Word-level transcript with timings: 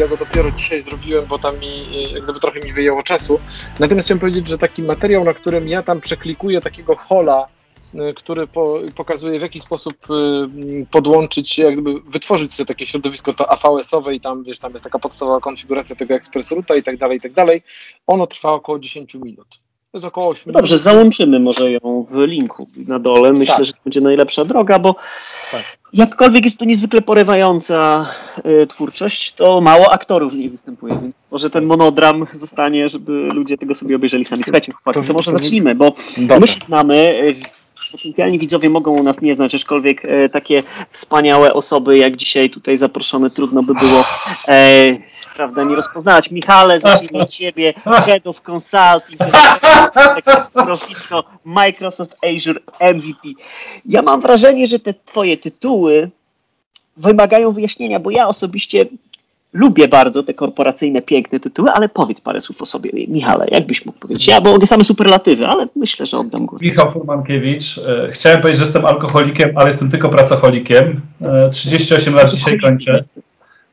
ja 0.00 0.08
go 0.08 0.16
dopiero 0.16 0.50
dzisiaj 0.50 0.80
zrobiłem, 0.80 1.26
bo 1.26 1.38
tam 1.38 1.58
mi, 1.58 2.02
jak 2.12 2.24
gdyby 2.24 2.40
trochę 2.40 2.60
mi 2.60 2.72
wyjęło 2.72 3.02
czasu. 3.02 3.40
Natomiast 3.78 4.08
chciałem 4.08 4.20
powiedzieć, 4.20 4.48
że 4.48 4.58
taki 4.58 4.82
materiał, 4.82 5.24
na 5.24 5.34
którym 5.34 5.68
ja 5.68 5.82
tam 5.82 6.00
przeklikuję 6.00 6.60
takiego 6.60 6.96
hola, 6.96 7.46
y, 7.94 8.14
który 8.14 8.46
po, 8.46 8.78
pokazuje 8.94 9.38
w 9.38 9.42
jaki 9.42 9.60
sposób 9.60 9.94
y, 10.10 10.86
podłączyć, 10.90 11.58
jak 11.58 11.72
gdyby 11.74 12.00
wytworzyć 12.00 12.52
sobie 12.54 12.66
takie 12.66 12.86
środowisko 12.86 13.32
to 13.32 13.52
AVS-owe 13.52 14.14
i 14.14 14.20
tam, 14.20 14.44
wiesz, 14.44 14.58
tam 14.58 14.72
jest 14.72 14.84
taka 14.84 14.98
podstawowa 14.98 15.40
konfiguracja 15.40 15.96
tego 15.96 16.14
Express 16.14 16.50
Roota 16.50 16.74
i 16.74 16.82
tak 16.82 16.96
dalej, 16.96 17.18
i 17.18 17.20
tak 17.20 17.32
dalej. 17.32 17.62
Ono 18.06 18.26
trwa 18.26 18.52
około 18.52 18.78
10 18.78 19.14
minut. 19.14 19.48
To 19.92 19.96
jest 19.96 20.06
około 20.06 20.28
8 20.28 20.52
Dobrze, 20.52 20.74
minut. 20.74 20.84
załączymy 20.84 21.40
może 21.40 21.70
ją 21.72 22.06
w 22.10 22.18
linku 22.18 22.68
na 22.88 22.98
dole. 22.98 23.32
Myślę, 23.32 23.54
Tak. 23.56 23.64
że 23.64 23.72
to 23.72 23.78
będzie 23.84 24.00
najlepsza 24.00 24.44
droga, 24.44 24.78
bo 24.78 24.94
Tak. 25.52 25.79
Jakkolwiek 25.92 26.44
jest 26.44 26.58
to 26.58 26.64
niezwykle 26.64 27.02
porywająca 27.02 28.06
y, 28.62 28.66
twórczość, 28.66 29.32
to 29.32 29.60
mało 29.60 29.92
aktorów 29.92 30.32
w 30.32 30.36
niej 30.38 30.50
występuje. 30.50 30.98
Więc 31.02 31.14
może 31.30 31.50
ten 31.50 31.64
monodram 31.64 32.26
zostanie, 32.32 32.88
żeby 32.88 33.12
ludzie 33.12 33.58
tego 33.58 33.74
sobie 33.74 33.96
obejrzeli 33.96 34.24
sami. 34.24 34.42
Słuchajcie, 34.42 34.72
chłopaki, 34.72 35.06
To- 35.06 35.12
może 35.12 35.32
zacznijmy, 35.32 35.74
bo 35.74 35.92
Dobra. 36.18 36.40
my 36.40 36.48
się 36.48 36.60
znamy. 36.66 36.94
y, 37.24 37.34
Potencjalni 37.92 38.38
widzowie 38.38 38.70
mogą 38.70 38.90
u 38.90 39.02
nas 39.02 39.20
nie 39.20 39.34
znać, 39.34 39.54
aczkolwiek 39.54 40.04
e, 40.04 40.28
takie 40.28 40.62
wspaniałe 40.92 41.54
osoby 41.54 41.98
jak 41.98 42.16
dzisiaj 42.16 42.50
tutaj 42.50 42.76
zaproszone 42.76 43.30
trudno 43.30 43.62
by 43.62 43.74
było 43.74 44.04
e, 44.48 44.98
prawda, 45.36 45.64
nie 45.64 45.76
rozpoznawać. 45.76 46.30
Michale, 46.30 46.80
zacznijmy 46.80 47.18
od 47.18 47.28
ciebie, 47.30 47.74
Head 47.84 48.26
of 48.26 48.40
Consulting, 48.40 49.20
takie 49.92 50.22
profitko 50.52 51.24
Microsoft 51.44 52.16
Azure 52.24 52.60
MVP. 52.94 53.28
Ja 53.86 54.02
mam 54.02 54.20
wrażenie, 54.20 54.66
że 54.66 54.78
te 54.78 54.94
twoje 54.94 55.36
tytuły 55.36 55.79
wymagają 56.96 57.52
wyjaśnienia, 57.52 58.00
bo 58.00 58.10
ja 58.10 58.28
osobiście 58.28 58.86
lubię 59.52 59.88
bardzo 59.88 60.22
te 60.22 60.34
korporacyjne, 60.34 61.02
piękne 61.02 61.40
tytuły, 61.40 61.70
ale 61.70 61.88
powiedz 61.88 62.20
parę 62.20 62.40
słów 62.40 62.62
o 62.62 62.66
sobie, 62.66 62.90
Michale, 63.08 63.46
jakbyś 63.50 63.86
mógł 63.86 63.98
powiedzieć? 63.98 64.26
Ja 64.26 64.40
mogę 64.40 64.66
same 64.66 64.84
superlatywy, 64.84 65.46
ale 65.46 65.68
myślę, 65.76 66.06
że 66.06 66.18
oddam 66.18 66.46
głos. 66.46 66.62
Michał 66.62 66.92
Furmankiewicz. 66.92 67.78
E, 67.78 68.08
Chciałem 68.12 68.40
powiedzieć, 68.40 68.58
że 68.58 68.64
jestem 68.64 68.84
alkoholikiem, 68.86 69.50
ale 69.54 69.68
jestem 69.68 69.90
tylko 69.90 70.08
pracocholikiem. 70.08 71.00
E, 71.22 71.50
38 71.50 72.14
lat 72.14 72.30
dzisiaj 72.30 72.60
kończę. 72.60 73.02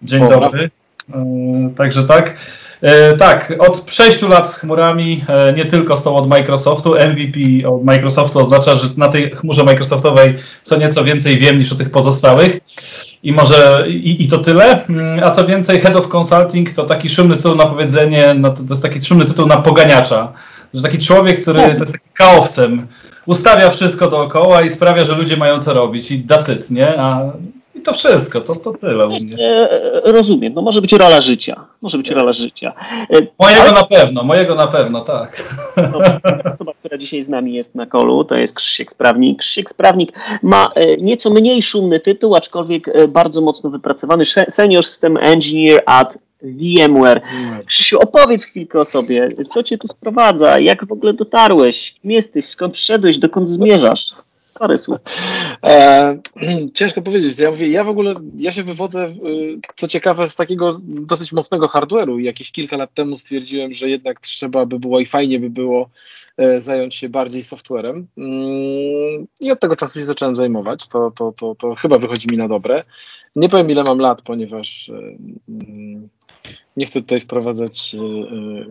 Dzień 0.01 0.29
dobry. 0.29 0.69
E, 1.13 1.69
Także 1.77 2.03
tak. 2.03 2.37
E, 2.81 3.17
Tak, 3.17 3.53
od 3.59 3.91
6 3.91 4.21
lat 4.21 4.51
z 4.51 4.55
chmurami, 4.55 5.23
e, 5.27 5.53
nie 5.53 5.65
tylko 5.65 5.97
z 5.97 6.03
tą 6.03 6.15
od 6.15 6.29
Microsoftu. 6.29 6.95
MVP 6.95 7.67
od 7.69 7.83
Microsoftu 7.83 8.39
oznacza, 8.39 8.75
że 8.75 8.87
na 8.97 9.07
tej 9.07 9.31
chmurze 9.31 9.63
Microsoftowej 9.63 10.35
co 10.63 10.77
nieco 10.77 11.03
więcej 11.03 11.37
wiem 11.37 11.57
niż 11.57 11.71
o 11.71 11.75
tych 11.75 11.89
pozostałych. 11.89 12.59
I 13.23 13.33
może 13.33 13.85
i, 13.89 14.23
i 14.23 14.27
to 14.27 14.37
tyle. 14.37 14.85
Mm, 14.85 15.23
A 15.23 15.31
co 15.31 15.45
więcej, 15.45 15.79
Head 15.79 15.95
of 15.95 16.07
Consulting 16.07 16.73
to 16.73 16.83
taki 16.83 17.09
szumny 17.09 17.35
tytuł 17.37 17.55
na 17.55 17.65
powiedzenie, 17.65 18.33
no 18.33 18.49
to, 18.49 18.63
to 18.63 18.69
jest 18.69 18.83
taki 18.83 19.05
szumny 19.05 19.25
tytuł 19.25 19.47
na 19.47 19.57
poganiacza. 19.57 20.33
Że 20.73 20.81
taki 20.83 20.99
człowiek, 20.99 21.41
który 21.41 21.59
to 21.59 21.67
jest 21.67 21.91
taki 21.91 22.09
kaowcem, 22.13 22.87
ustawia 23.25 23.69
wszystko 23.69 24.07
dookoła 24.09 24.61
i 24.61 24.69
sprawia, 24.69 25.05
że 25.05 25.15
ludzie 25.15 25.37
mają 25.37 25.59
co 25.59 25.73
robić 25.73 26.11
i 26.11 26.19
dacyt, 26.19 26.71
nie? 26.71 26.99
A, 27.01 27.31
to 27.87 27.93
wszystko, 27.93 28.41
to, 28.41 28.55
to 28.55 28.73
tyle 28.73 29.07
u 29.07 29.09
mnie. 29.09 29.37
E, 29.39 30.11
Rozumiem, 30.11 30.53
no 30.53 30.61
może 30.61 30.81
być 30.81 30.93
rola 30.93 31.21
życia. 31.21 31.65
Może 31.81 31.97
być 31.97 32.09
rola 32.09 32.33
życia. 32.33 32.73
E, 33.09 33.19
Mojego 33.39 33.61
ale- 33.61 33.71
na 33.71 33.83
pewno, 33.83 34.23
mojego 34.23 34.55
na 34.55 34.67
pewno, 34.67 35.01
tak. 35.01 35.43
Osoba, 36.55 36.71
która 36.79 36.97
dzisiaj 36.97 37.21
z 37.21 37.29
nami 37.29 37.53
jest 37.53 37.75
na 37.75 37.85
kolu, 37.85 38.23
to 38.23 38.35
jest 38.35 38.55
Krzysiek 38.55 38.91
Sprawnik. 38.91 39.39
Krzysiek 39.39 39.69
Sprawnik 39.69 40.11
ma 40.43 40.71
e, 40.75 40.97
nieco 40.97 41.29
mniej 41.29 41.61
szumny 41.61 41.99
tytuł, 41.99 42.35
aczkolwiek 42.35 43.07
bardzo 43.09 43.41
mocno 43.41 43.69
wypracowany. 43.69 44.23
Senior 44.49 44.83
System 44.85 45.17
Engineer 45.17 45.81
at 45.85 46.17
VMware. 46.41 47.21
Krzysiu, 47.65 47.99
opowiedz 47.99 48.43
chwilkę 48.45 48.79
o 48.79 48.85
sobie. 48.85 49.29
Co 49.49 49.63
cię 49.63 49.77
tu 49.77 49.87
sprowadza? 49.87 50.59
Jak 50.59 50.85
w 50.87 50.91
ogóle 50.91 51.13
dotarłeś? 51.13 51.95
Kim 52.01 52.11
jesteś? 52.11 52.45
Skąd 52.45 52.73
przyszedłeś? 52.73 53.17
Dokąd 53.17 53.49
zmierzasz? 53.49 54.05
Parę 54.59 54.77
słów. 54.77 54.97
E, 55.63 56.17
ciężko 56.73 57.01
powiedzieć. 57.01 57.39
Ja 57.39 57.51
mówię, 57.51 57.67
ja 57.67 57.83
w 57.83 57.89
ogóle, 57.89 58.13
ja 58.35 58.51
się 58.51 58.63
wywodzę, 58.63 59.07
y, 59.07 59.59
co 59.75 59.87
ciekawe, 59.87 60.29
z 60.29 60.35
takiego 60.35 60.77
dosyć 60.83 61.33
mocnego 61.33 61.67
hardware'u. 61.67 62.17
Jakieś 62.17 62.51
kilka 62.51 62.77
lat 62.77 62.93
temu 62.93 63.17
stwierdziłem, 63.17 63.73
że 63.73 63.89
jednak 63.89 64.19
trzeba 64.19 64.65
by 64.65 64.79
było 64.79 64.99
i 64.99 65.05
fajnie 65.05 65.39
by 65.39 65.49
było 65.49 65.89
e, 66.37 66.61
zająć 66.61 66.95
się 66.95 67.09
bardziej 67.09 67.43
softwarem. 67.43 68.07
Mm, 68.17 69.27
I 69.39 69.51
od 69.51 69.59
tego 69.59 69.75
czasu 69.75 69.99
się 69.99 70.05
zacząłem 70.05 70.35
zajmować. 70.35 70.87
To, 70.87 71.11
to, 71.11 71.31
to, 71.31 71.55
to 71.55 71.75
chyba 71.75 71.97
wychodzi 71.97 72.27
mi 72.31 72.37
na 72.37 72.47
dobre. 72.47 72.83
Nie 73.35 73.49
powiem, 73.49 73.71
ile 73.71 73.83
mam 73.83 73.99
lat, 73.99 74.21
ponieważ 74.21 74.89
e, 74.89 74.93
mm, 75.49 76.09
nie 76.77 76.85
chcę 76.85 77.01
tutaj 77.01 77.21
wprowadzać 77.21 77.95
e, 77.95 77.99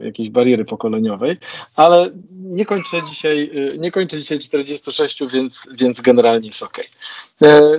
e, 0.03 0.04
jakiejś 0.04 0.31
bariery 0.31 0.64
pokoleniowej, 0.64 1.37
ale 1.76 2.10
nie 2.32 2.64
kończę 2.64 3.03
dzisiaj, 3.09 3.50
e, 3.75 3.78
nie 3.78 3.91
kończę 3.91 4.19
dzisiaj 4.19 4.38
46, 4.38 5.22
więc, 5.32 5.69
więc 5.72 6.00
generalnie 6.00 6.48
jest 6.48 6.62
ok. 6.62 6.81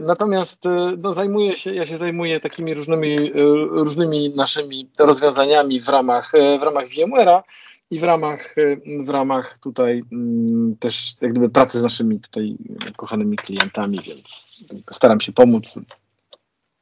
Natomiast 0.01 0.63
no, 0.97 1.11
zajmuję 1.11 1.55
się, 1.55 1.73
ja 1.73 1.85
się 1.85 1.97
zajmuję 1.97 2.39
takimi 2.39 2.73
różnymi, 2.73 3.31
różnymi 3.69 4.29
naszymi 4.29 4.89
rozwiązaniami 4.99 5.79
w 5.79 5.89
ramach, 5.89 6.31
w 6.59 6.63
ramach 6.63 6.85
VMware'a 6.87 7.41
i 7.91 7.99
w 7.99 8.03
ramach, 8.03 8.55
w 9.05 9.09
ramach 9.09 9.57
tutaj 9.57 10.03
mm, 10.11 10.75
też 10.79 11.15
jak 11.21 11.31
gdyby 11.31 11.49
pracy 11.49 11.79
z 11.79 11.83
naszymi 11.83 12.19
tutaj 12.19 12.57
kochanymi 12.95 13.37
klientami, 13.37 13.99
więc 14.07 14.45
staram 14.91 15.21
się 15.21 15.31
pomóc 15.31 15.79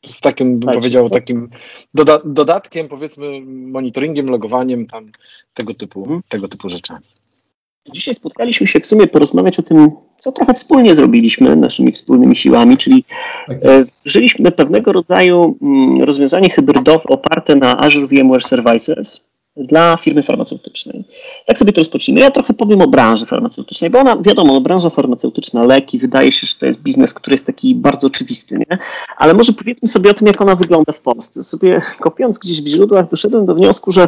z 0.05 0.21
takim, 0.21 0.51
bym 0.51 0.61
Tak. 0.61 0.75
powiedział, 0.75 1.09
takim 1.09 1.49
doda 1.93 2.19
dodatkiem, 2.25 2.87
powiedzmy, 2.87 3.41
monitoringiem, 3.45 4.25
logowaniem, 4.29 4.85
tam 4.87 5.11
tego 5.53 5.73
typu, 5.73 5.99
Mhm. 5.99 6.21
tego 6.29 6.47
typu 6.47 6.69
rzeczami. 6.69 7.05
Dzisiaj 7.93 8.13
spotkaliśmy 8.13 8.67
się 8.67 8.79
w 8.79 8.85
sumie 8.85 9.07
porozmawiać 9.07 9.59
o 9.59 9.63
tym, 9.63 9.91
co 10.17 10.31
trochę 10.31 10.53
wspólnie 10.53 10.95
zrobiliśmy 10.95 11.55
naszymi 11.55 11.91
wspólnymi 11.91 12.35
siłami, 12.35 12.77
czyli 12.77 13.03
tak 13.47 13.57
E. 13.65 13.83
Żyliśmy 14.05 14.51
pewnego 14.51 14.91
rodzaju 14.91 15.57
mm, 15.61 16.03
rozwiązanie 16.03 16.49
hybrydowe 16.49 17.03
oparte 17.03 17.55
na 17.55 17.77
Azure 17.77 18.07
VMware 18.07 18.43
Services 18.43 19.25
dla 19.57 19.97
firmy 19.97 20.23
farmaceutycznej. 20.23 21.03
Tak 21.45 21.57
sobie 21.57 21.73
to 21.73 21.81
rozpocznijmy. 21.81 22.21
Ja 22.21 22.31
trochę 22.31 22.53
powiem 22.53 22.81
o 22.81 22.87
branży 22.87 23.25
farmaceutycznej, 23.25 23.89
bo 23.89 23.99
ona, 23.99 24.17
wiadomo, 24.17 24.53
no, 24.53 24.61
branża 24.61 24.89
farmaceutyczna, 24.89 25.63
leki, 25.63 25.99
wydaje 25.99 26.31
się, 26.31 26.47
że 26.47 26.55
to 26.55 26.65
jest 26.65 26.81
biznes, 26.81 27.13
który 27.13 27.33
jest 27.33 27.45
taki 27.45 27.75
bardzo 27.75 28.07
oczywisty, 28.07 28.57
nie? 28.57 28.77
Ale 29.17 29.33
może 29.33 29.53
powiedzmy 29.53 29.87
sobie 29.87 30.11
o 30.11 30.13
tym, 30.13 30.27
jak 30.27 30.41
ona 30.41 30.55
wygląda 30.55 30.91
w 30.91 31.01
Polsce. 31.01 31.43
Sobie 31.43 31.81
kopiąc 31.99 32.37
gdzieś 32.37 32.61
w 32.61 32.67
źródłach, 32.67 33.09
doszedłem 33.09 33.45
do 33.45 33.55
wniosku, 33.55 33.91
że 33.91 34.07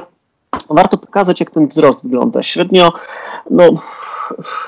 warto 0.69 0.97
pokazać, 0.97 1.39
jak 1.39 1.51
ten 1.51 1.67
wzrost 1.67 2.03
wygląda. 2.03 2.43
Średnio, 2.43 2.93
no, 3.51 3.63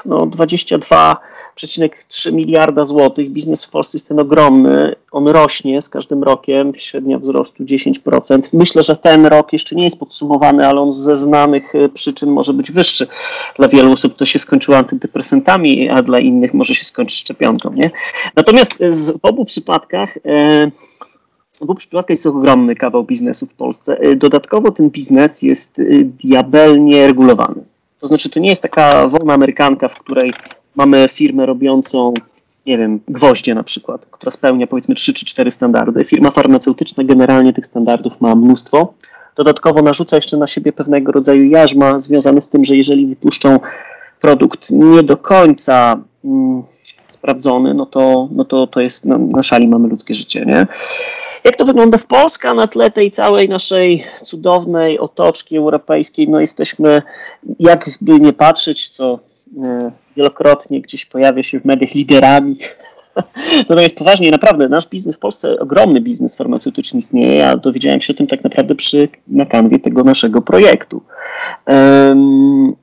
no 0.06 0.25
22 0.25 1.18
1,3 1.58 2.34
miliarda 2.34 2.84
złotych. 2.84 3.31
Biznes 3.31 3.66
w 3.66 3.70
Polsce 3.70 3.97
jest 3.97 4.08
ten 4.08 4.20
ogromny. 4.20 4.96
On 5.12 5.28
rośnie 5.28 5.81
z 5.81 5.90
każdym 5.90 6.24
rokiem, 6.24 6.74
średnia 6.78 7.20
wzrostu 7.20 7.64
10%. 7.64 8.40
Myślę, 8.53 8.84
że 8.84 8.96
ten 8.96 9.25
rok 9.25 9.53
jeszcze 9.53 9.75
nie 9.75 9.84
jest 9.84 10.00
podsumowany, 10.00 10.68
ale 10.68 10.81
on 10.81 10.92
ze 10.92 11.16
znanych 11.16 11.75
e, 11.75 11.90
przyczyn 11.90 12.31
może 12.31 12.53
być 12.53 12.72
wyższy. 12.72 13.08
Dla 13.58 13.68
wielu 13.68 13.94
osób 13.94 14.16
to 14.16 14.25
się 14.25 14.40
skończyło 14.40 14.78
antydepresantami, 14.78 15.90
a 15.90 16.02
dla 16.02 16.20
innych 16.20 16.53
może 16.53 16.76
się 16.76 16.86
skończyć 16.86 17.20
szczepionką. 17.20 17.74
Nie? 17.74 17.91
Natomiast 18.36 18.81
e, 18.81 18.91
w 18.91 19.20
obu 19.22 19.46
przypadkach 19.46 20.18
e, 20.26 20.70
w 21.59 21.62
obu 21.62 21.76
przypadkach 21.76 22.09
jest 22.09 22.26
ogromny 22.26 22.76
kawał 22.76 23.03
biznesu 23.03 23.46
w 23.46 23.53
Polsce. 23.53 24.00
E, 24.00 24.16
Dodatkowo 24.16 24.72
ten 24.72 24.90
biznes 24.90 25.41
jest 25.41 25.80
e, 25.80 25.84
diabelnie 26.03 27.08
regulowany. 27.08 27.66
To 27.99 28.07
znaczy, 28.07 28.29
to 28.29 28.40
nie 28.40 28.49
jest 28.49 28.61
taka 28.61 29.07
wolna 29.07 29.34
amerykanka, 29.34 29.87
w 29.87 29.99
której 29.99 30.31
mamy 30.75 31.07
firmę 31.11 31.46
robiącą, 31.46 32.13
nie 32.66 32.78
wiem, 32.78 32.99
gwoździe 33.07 33.55
na 33.55 33.63
przykład, 33.63 34.05
która 34.05 34.31
spełnia 34.31 34.67
powiedzmy 34.67 34.96
3 34.96 35.13
czy 35.13 35.25
4 35.25 35.51
standardy. 35.51 36.05
Firma 36.05 36.31
farmaceutyczna 36.31 37.03
generalnie 37.03 37.53
tych 37.53 37.66
standardów 37.66 38.22
ma 38.22 38.35
mnóstwo. 38.35 38.93
Dodatkowo 39.35 39.81
narzuca 39.81 40.16
jeszcze 40.16 40.37
na 40.37 40.47
siebie 40.47 40.73
pewnego 40.73 41.11
rodzaju 41.11 41.43
jarzma 41.43 41.99
związane 41.99 42.41
z 42.41 42.49
tym, 42.49 42.66
że 42.66 42.75
jeżeli 42.75 43.07
wypuszczą 43.07 43.59
produkt 44.22 44.69
nie 44.69 45.03
do 45.03 45.17
końca 45.17 46.02
mm, 46.25 46.63
sprawdzony, 47.07 47.73
no 47.73 47.85
to, 47.85 48.28
no 48.31 48.45
to, 48.45 48.67
to 48.67 48.79
jest 48.79 49.05
na, 49.05 49.17
na 49.17 49.43
szali 49.43 49.67
mamy 49.67 49.87
ludzkie 49.87 50.13
życie, 50.13 50.45
nie? 50.45 50.67
Jak 51.44 51.56
to 51.56 51.66
wygląda 51.66 51.97
w 51.97 52.06
Polsce 52.06 52.53
na 52.53 52.68
tle 52.68 52.91
tej 52.91 53.12
całej 53.12 53.50
naszej 53.50 54.03
cudownej 54.24 55.00
otoczki 55.00 55.58
europejskiej? 55.58 56.30
No 56.30 56.40
jesteśmy, 56.40 57.02
jakby 57.59 58.20
nie 58.20 58.34
patrzeć, 58.34 58.90
co 58.90 59.20
e, 59.64 59.91
wielokrotnie 60.18 60.82
gdzieś 60.82 61.06
pojawia 61.06 61.44
się 61.44 61.59
w 61.59 61.66
mediach 61.66 61.94
liderami. 61.94 62.58
Natomiast 63.70 63.96
poważnie, 63.96 64.32
naprawdę, 64.32 64.70
nasz 64.70 64.88
biznes 64.88 65.16
w 65.16 65.20
Polsce, 65.20 65.59
ogromny 65.59 66.02
biznes 66.02 66.36
farmaceutyczny 66.36 67.00
istnieje. 67.00 67.36
Ja 67.36 67.58
dowiedziałem 67.58 68.02
się 68.02 68.14
o 68.14 68.18
tym 68.18 68.28
tak 68.28 68.44
naprawdę 68.44 68.76
przy, 68.76 69.09
na 69.28 69.46
kanwie 69.46 69.80
tego 69.80 70.03
naszego 70.03 70.41
projektu. 70.41 71.02
Um, 71.68 72.76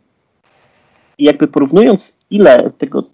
jakby 1.19 1.49
porównując, 1.49 2.21
ile 2.31 2.71
tego, 2.79 3.05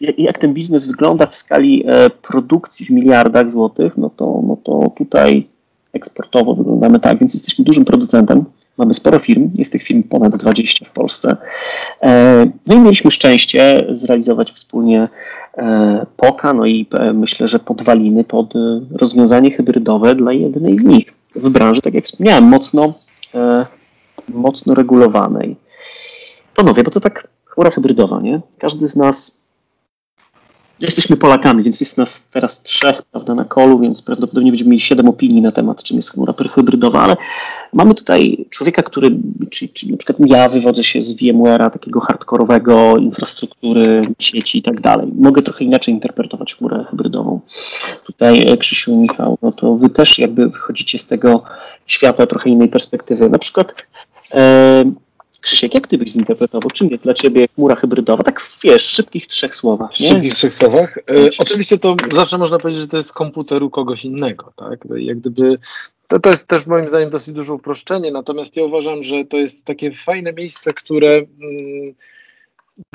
jak, 0.00 0.38
ten 0.38 0.54
biznes 0.54 0.86
wygląda 0.86 1.26
w 1.26 1.36
skali 1.36 1.84
e, 1.86 2.10
produkcji 2.10 2.86
w 2.86 2.90
miliardach 2.90 3.50
złotych, 3.50 3.96
no 3.96 4.10
to, 4.16 4.42
no 4.46 4.56
to 4.64 4.92
tutaj 4.96 5.46
eksportowo 5.92 6.54
wyglądamy 6.54 7.00
tak, 7.00 7.18
więc 7.18 7.34
jesteśmy 7.34 7.64
dużym 7.64 7.84
producentem. 7.84 8.44
Mamy 8.78 8.94
sporo 8.94 9.18
firm, 9.18 9.50
jest 9.54 9.72
tych 9.72 9.82
firm 9.82 10.02
ponad 10.02 10.36
20 10.36 10.84
w 10.84 10.92
Polsce. 10.92 11.36
E, 12.02 12.46
no 12.66 12.74
i 12.74 12.78
mieliśmy 12.78 13.10
szczęście 13.10 13.86
zrealizować 13.90 14.50
wspólnie 14.50 15.08
e, 15.56 16.06
POKA, 16.16 16.52
no 16.52 16.66
i 16.66 16.86
myślę, 17.14 17.48
że 17.48 17.58
podwaliny 17.58 18.24
pod 18.24 18.54
rozwiązanie 18.92 19.50
hybrydowe 19.50 20.14
dla 20.14 20.32
jednej 20.32 20.78
z 20.78 20.84
nich 20.84 21.12
w 21.34 21.48
branży, 21.50 21.82
tak 21.82 21.94
jak 21.94 22.04
wspomniałem, 22.04 22.44
mocno, 22.44 22.94
mocno 24.28 24.74
regulowanej. 24.74 25.56
Panowie, 26.56 26.82
bo 26.82 26.90
to 26.90 27.00
tak 27.00 27.28
chmura 27.44 27.70
hybrydowa, 27.70 28.20
nie? 28.20 28.40
Każdy 28.58 28.86
z 28.86 28.96
nas 28.96 29.42
Jesteśmy 30.80 31.16
Polakami, 31.16 31.62
więc 31.62 31.80
jest 31.80 31.98
nas 31.98 32.28
teraz 32.30 32.62
trzech 32.62 33.02
prawda, 33.02 33.34
na 33.34 33.44
kolu, 33.44 33.78
więc 33.78 34.02
prawdopodobnie 34.02 34.50
będziemy 34.50 34.70
mieli 34.70 34.80
siedem 34.80 35.08
opinii 35.08 35.42
na 35.42 35.52
temat, 35.52 35.82
czym 35.82 35.96
jest 35.96 36.12
chmura 36.12 36.34
hybrydowa, 36.50 37.02
ale 37.02 37.16
mamy 37.72 37.94
tutaj 37.94 38.46
człowieka, 38.50 38.82
który, 38.82 39.10
czyli, 39.50 39.90
na 39.90 39.96
przykład 39.96 40.18
ja 40.30 40.48
wywodzę 40.48 40.84
się 40.84 41.02
z 41.02 41.16
VMware'a, 41.16 41.70
takiego 41.70 42.00
hardkorowego, 42.00 42.96
infrastruktury, 42.96 44.02
sieci 44.18 44.58
i 44.58 44.62
tak 44.62 44.80
dalej. 44.80 45.08
Mogę 45.18 45.42
trochę 45.42 45.64
inaczej 45.64 45.94
interpretować 45.94 46.54
chmurę 46.54 46.84
hybrydową. 46.90 47.40
Tutaj 48.06 48.48
e, 48.48 48.56
Krzysiu 48.56 48.96
Michał, 48.96 49.38
no 49.42 49.52
to 49.52 49.74
wy 49.74 49.90
też 49.90 50.18
jakby 50.18 50.48
wychodzicie 50.48 50.98
z 50.98 51.06
tego 51.06 51.42
świata 51.86 52.26
trochę 52.26 52.50
innej 52.50 52.68
perspektywy. 52.68 53.30
Na 53.30 53.38
przykład 53.38 53.86
e, 54.34 54.84
Krzysiek, 55.40 55.74
jak 55.74 55.86
ty 55.86 55.98
byś 55.98 56.12
zinterpretował? 56.12 56.70
Czym 56.70 56.88
jest 56.88 57.04
dla 57.04 57.14
ciebie 57.14 57.48
chmura 57.54 57.76
hybrydowa? 57.76 58.22
Tak 58.22 58.42
wiesz, 58.62 58.86
w 58.86 58.90
szybkich 58.90 59.26
trzech 59.26 59.56
słowach. 59.56 59.92
W 59.92 59.96
szybkich 59.96 60.34
trzech 60.34 60.54
słowach. 60.54 60.98
E, 60.98 61.02
oczywiście 61.38 61.78
to 61.78 61.96
zawsze 62.14 62.38
można 62.38 62.58
powiedzieć, 62.58 62.80
że 62.80 62.88
to 62.88 62.96
jest 62.96 63.12
komputer 63.12 63.62
u 63.62 63.70
kogoś 63.70 64.04
innego. 64.04 64.52
Tak? 64.56 64.80
Jak 64.96 65.18
gdyby, 65.18 65.58
to, 66.08 66.20
to 66.20 66.30
jest 66.30 66.46
też 66.46 66.66
moim 66.66 66.88
zdaniem 66.88 67.10
dosyć 67.10 67.34
duże 67.34 67.54
uproszczenie, 67.54 68.12
natomiast 68.12 68.56
ja 68.56 68.64
uważam, 68.64 69.02
że 69.02 69.24
to 69.24 69.36
jest 69.36 69.64
takie 69.64 69.92
fajne 69.92 70.32
miejsce, 70.32 70.74
które 70.74 71.08
mm, 71.16 71.94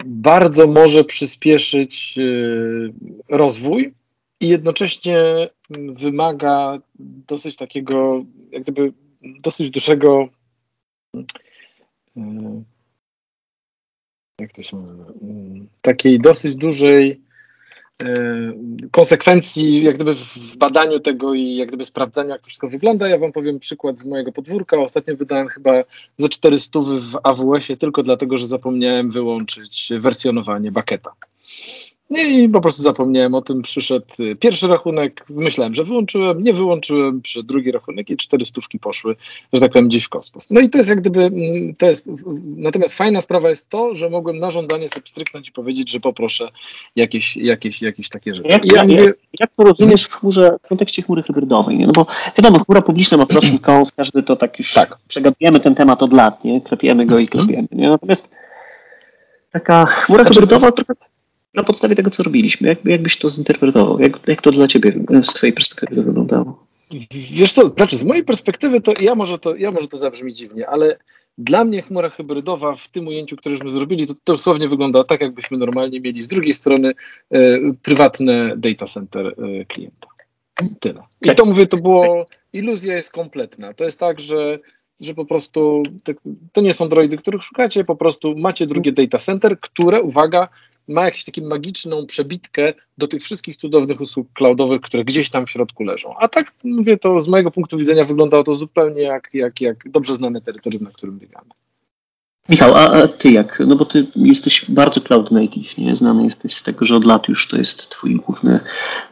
bardzo 0.05 0.67
może 0.67 1.03
przyspieszyć 1.03 2.15
y, 2.17 2.93
rozwój 3.29 3.93
i 4.41 4.47
jednocześnie 4.47 5.49
wymaga 5.99 6.77
dosyć 7.27 7.55
takiego, 7.55 8.23
jak 8.51 8.63
gdyby 8.63 8.93
dosyć 9.43 9.69
dużego. 9.69 10.29
Jak 14.39 14.51
to 14.53 14.63
się 14.63 14.77
nazywa, 14.77 15.05
mm, 15.21 15.67
takiej 15.81 16.19
dosyć 16.19 16.55
dużej 16.55 17.21
e, 18.03 18.15
konsekwencji 18.91 19.83
jak 19.83 19.95
gdyby 19.95 20.15
w 20.15 20.57
badaniu 20.57 20.99
tego 20.99 21.33
i 21.33 21.55
jak 21.55 21.67
gdyby 21.67 21.85
sprawdzaniu, 21.85 22.29
jak 22.29 22.41
to 22.41 22.47
wszystko 22.47 22.69
wygląda. 22.69 23.07
Ja 23.07 23.17
wam 23.17 23.31
powiem 23.31 23.59
przykład 23.59 23.99
z 23.99 24.05
mojego 24.05 24.31
podwórka. 24.31 24.77
Ostatnio 24.77 25.15
wydałem 25.15 25.47
chyba 25.47 25.71
ze 26.17 26.29
400 26.29 26.79
w 26.79 27.19
AWS-ie 27.23 27.77
tylko 27.77 28.03
dlatego, 28.03 28.37
że 28.37 28.47
zapomniałem 28.47 29.11
wyłączyć 29.11 29.89
wersjonowanie 29.99 30.71
baketa. 30.71 31.11
I 32.09 32.49
po 32.49 32.61
prostu 32.61 32.81
zapomniałem 32.81 33.35
o 33.35 33.41
tym, 33.41 33.61
przyszedł 33.61 34.05
y, 34.19 34.35
pierwszy 34.35 34.67
rachunek, 34.67 35.25
myślałem, 35.29 35.75
że 35.75 35.83
wyłączyłem, 35.83 36.43
nie 36.43 36.53
wyłączyłem, 36.53 37.21
przyszedł 37.21 37.47
drugi 37.47 37.71
rachunek 37.71 38.09
i 38.09 38.17
cztery 38.17 38.45
stówki 38.45 38.79
poszły, 38.79 39.15
że 39.53 39.61
tak 39.61 39.71
powiem, 39.71 39.87
gdzieś 39.87 40.03
w 40.03 40.09
kosmos. 40.09 40.51
No 40.51 40.61
i 40.61 40.69
to 40.69 40.77
jest 40.77 40.89
jak 40.89 41.01
gdyby, 41.01 41.21
mm, 41.21 41.75
to 41.75 41.85
jest, 41.85 42.11
natomiast 42.57 42.93
fajna 42.93 43.21
sprawa 43.21 43.49
jest 43.49 43.69
to, 43.69 43.93
że 43.93 44.09
mogłem 44.09 44.39
na 44.39 44.51
żądanie 44.51 44.89
sobie 44.89 45.07
stryknąć 45.07 45.49
i 45.49 45.51
powiedzieć, 45.51 45.91
że 45.91 45.99
poproszę 45.99 46.49
jakieś, 46.95 47.37
jakieś, 47.37 47.81
jakieś 47.81 48.09
takie 48.09 48.35
rzeczy. 48.35 48.49
Jak, 48.49 48.71
ja 48.71 48.83
mówię, 48.83 49.13
jak 49.39 49.49
to 49.57 49.63
rozumiesz 49.63 50.05
w, 50.05 50.13
chmurze, 50.13 50.57
w 50.63 50.67
kontekście 50.67 51.01
chmury 51.01 51.23
hybrydowej? 51.23 51.77
Nie? 51.77 51.87
No 51.87 51.93
bo 51.93 52.05
wiadomo, 52.37 52.63
chmura 52.63 52.81
publiczna 52.81 53.17
ma 53.17 53.25
pros 53.25 53.53
i 53.53 53.59
cons, 53.59 53.91
każdy 53.91 54.23
to 54.23 54.35
tak 54.35 54.59
już 54.59 54.73
tak. 54.73 54.97
przegadujemy 55.07 55.59
ten 55.59 55.75
temat 55.75 56.03
od 56.03 56.13
lat, 56.13 56.43
nie? 56.43 56.61
klepiemy 56.61 57.05
go 57.05 57.19
i 57.19 57.23
mhm. 57.23 57.47
klepiemy. 57.47 57.67
Nie? 57.71 57.89
Natomiast 57.89 58.29
taka 59.51 59.85
chmura 59.85 60.23
znaczy, 60.23 60.39
hybrydowa 60.39 60.71
trochę 60.71 60.93
na 61.53 61.63
podstawie 61.63 61.95
tego, 61.95 62.09
co 62.09 62.23
robiliśmy. 62.23 62.67
Jak, 62.67 62.85
jakbyś 62.85 63.19
to 63.19 63.27
zinterpretował? 63.27 63.99
Jak, 63.99 64.27
jak 64.27 64.41
to 64.41 64.51
dla 64.51 64.67
ciebie 64.67 64.93
z 65.23 65.33
twojej 65.33 65.53
perspektywy 65.53 66.03
wyglądało? 66.03 66.65
Wiesz 67.11 67.51
co, 67.51 67.67
znaczy 67.67 67.97
z 67.97 68.03
mojej 68.03 68.23
perspektywy 68.23 68.81
to 68.81 68.93
ja 69.01 69.15
może 69.15 69.39
to, 69.39 69.55
ja 69.55 69.71
może 69.71 69.87
to 69.87 69.97
zabrzmi 69.97 70.33
dziwnie, 70.33 70.69
ale 70.69 70.97
dla 71.37 71.65
mnie 71.65 71.81
chmura 71.81 72.09
hybrydowa 72.09 72.75
w 72.75 72.87
tym 72.87 73.07
ujęciu, 73.07 73.37
któreśmy 73.37 73.71
zrobili, 73.71 74.07
to, 74.07 74.13
to 74.13 74.33
dosłownie 74.33 74.69
wygląda 74.69 75.03
tak, 75.03 75.21
jakbyśmy 75.21 75.57
normalnie 75.57 76.01
mieli 76.01 76.21
z 76.21 76.27
drugiej 76.27 76.53
strony 76.53 76.93
e, 77.31 77.59
prywatne 77.81 78.53
data 78.57 78.85
center 78.85 79.27
e, 79.27 79.65
klienta. 79.65 80.07
Tyle. 80.79 81.03
I 81.21 81.27
tak. 81.27 81.37
to 81.37 81.45
mówię, 81.45 81.65
to 81.65 81.77
było, 81.77 82.25
iluzja 82.53 82.95
jest 82.95 83.11
kompletna. 83.11 83.73
To 83.73 83.83
jest 83.83 83.99
tak, 83.99 84.19
że 84.19 84.59
że 84.99 85.13
po 85.13 85.25
prostu 85.25 85.83
to 86.51 86.61
nie 86.61 86.73
są 86.73 86.89
droidy, 86.89 87.17
których 87.17 87.43
szukacie, 87.43 87.83
po 87.83 87.95
prostu 87.95 88.37
macie 88.37 88.67
drugie 88.67 88.91
data 88.91 89.17
center, 89.17 89.59
które, 89.59 90.01
uwaga, 90.01 90.47
ma 90.87 91.05
jakąś 91.05 91.23
taką 91.23 91.47
magiczną 91.47 92.05
przebitkę 92.05 92.73
do 92.97 93.07
tych 93.07 93.23
wszystkich 93.23 93.55
cudownych 93.55 94.01
usług 94.01 94.27
cloudowych, 94.33 94.81
które 94.81 95.03
gdzieś 95.03 95.29
tam 95.29 95.45
w 95.45 95.49
środku 95.49 95.83
leżą. 95.83 96.13
A 96.19 96.27
tak 96.27 96.51
mówię, 96.63 96.97
to 96.97 97.19
z 97.19 97.27
mojego 97.27 97.51
punktu 97.51 97.77
widzenia 97.77 98.05
wyglądało 98.05 98.43
to 98.43 98.55
zupełnie 98.55 99.01
jak, 99.01 99.29
jak, 99.33 99.61
jak 99.61 99.89
dobrze 99.89 100.15
znane 100.15 100.41
terytorium, 100.41 100.83
na 100.83 100.91
którym 100.91 101.19
biegamy. 101.19 101.49
Michał, 102.49 102.75
a, 102.75 102.91
a, 102.91 103.07
ty 103.07 103.31
jak? 103.31 103.63
No 103.67 103.75
bo 103.75 103.85
ty 103.85 104.07
jesteś 104.15 104.71
bardzo 104.71 105.01
cloud 105.01 105.31
native, 105.31 105.77
nie? 105.77 105.95
Znany 105.95 106.23
jesteś 106.23 106.53
z 106.53 106.63
tego, 106.63 106.85
że 106.85 106.95
od 106.95 107.05
lat 107.05 107.27
już 107.27 107.47
to 107.47 107.57
jest 107.57 107.89
twój 107.89 108.15
główny, 108.15 108.59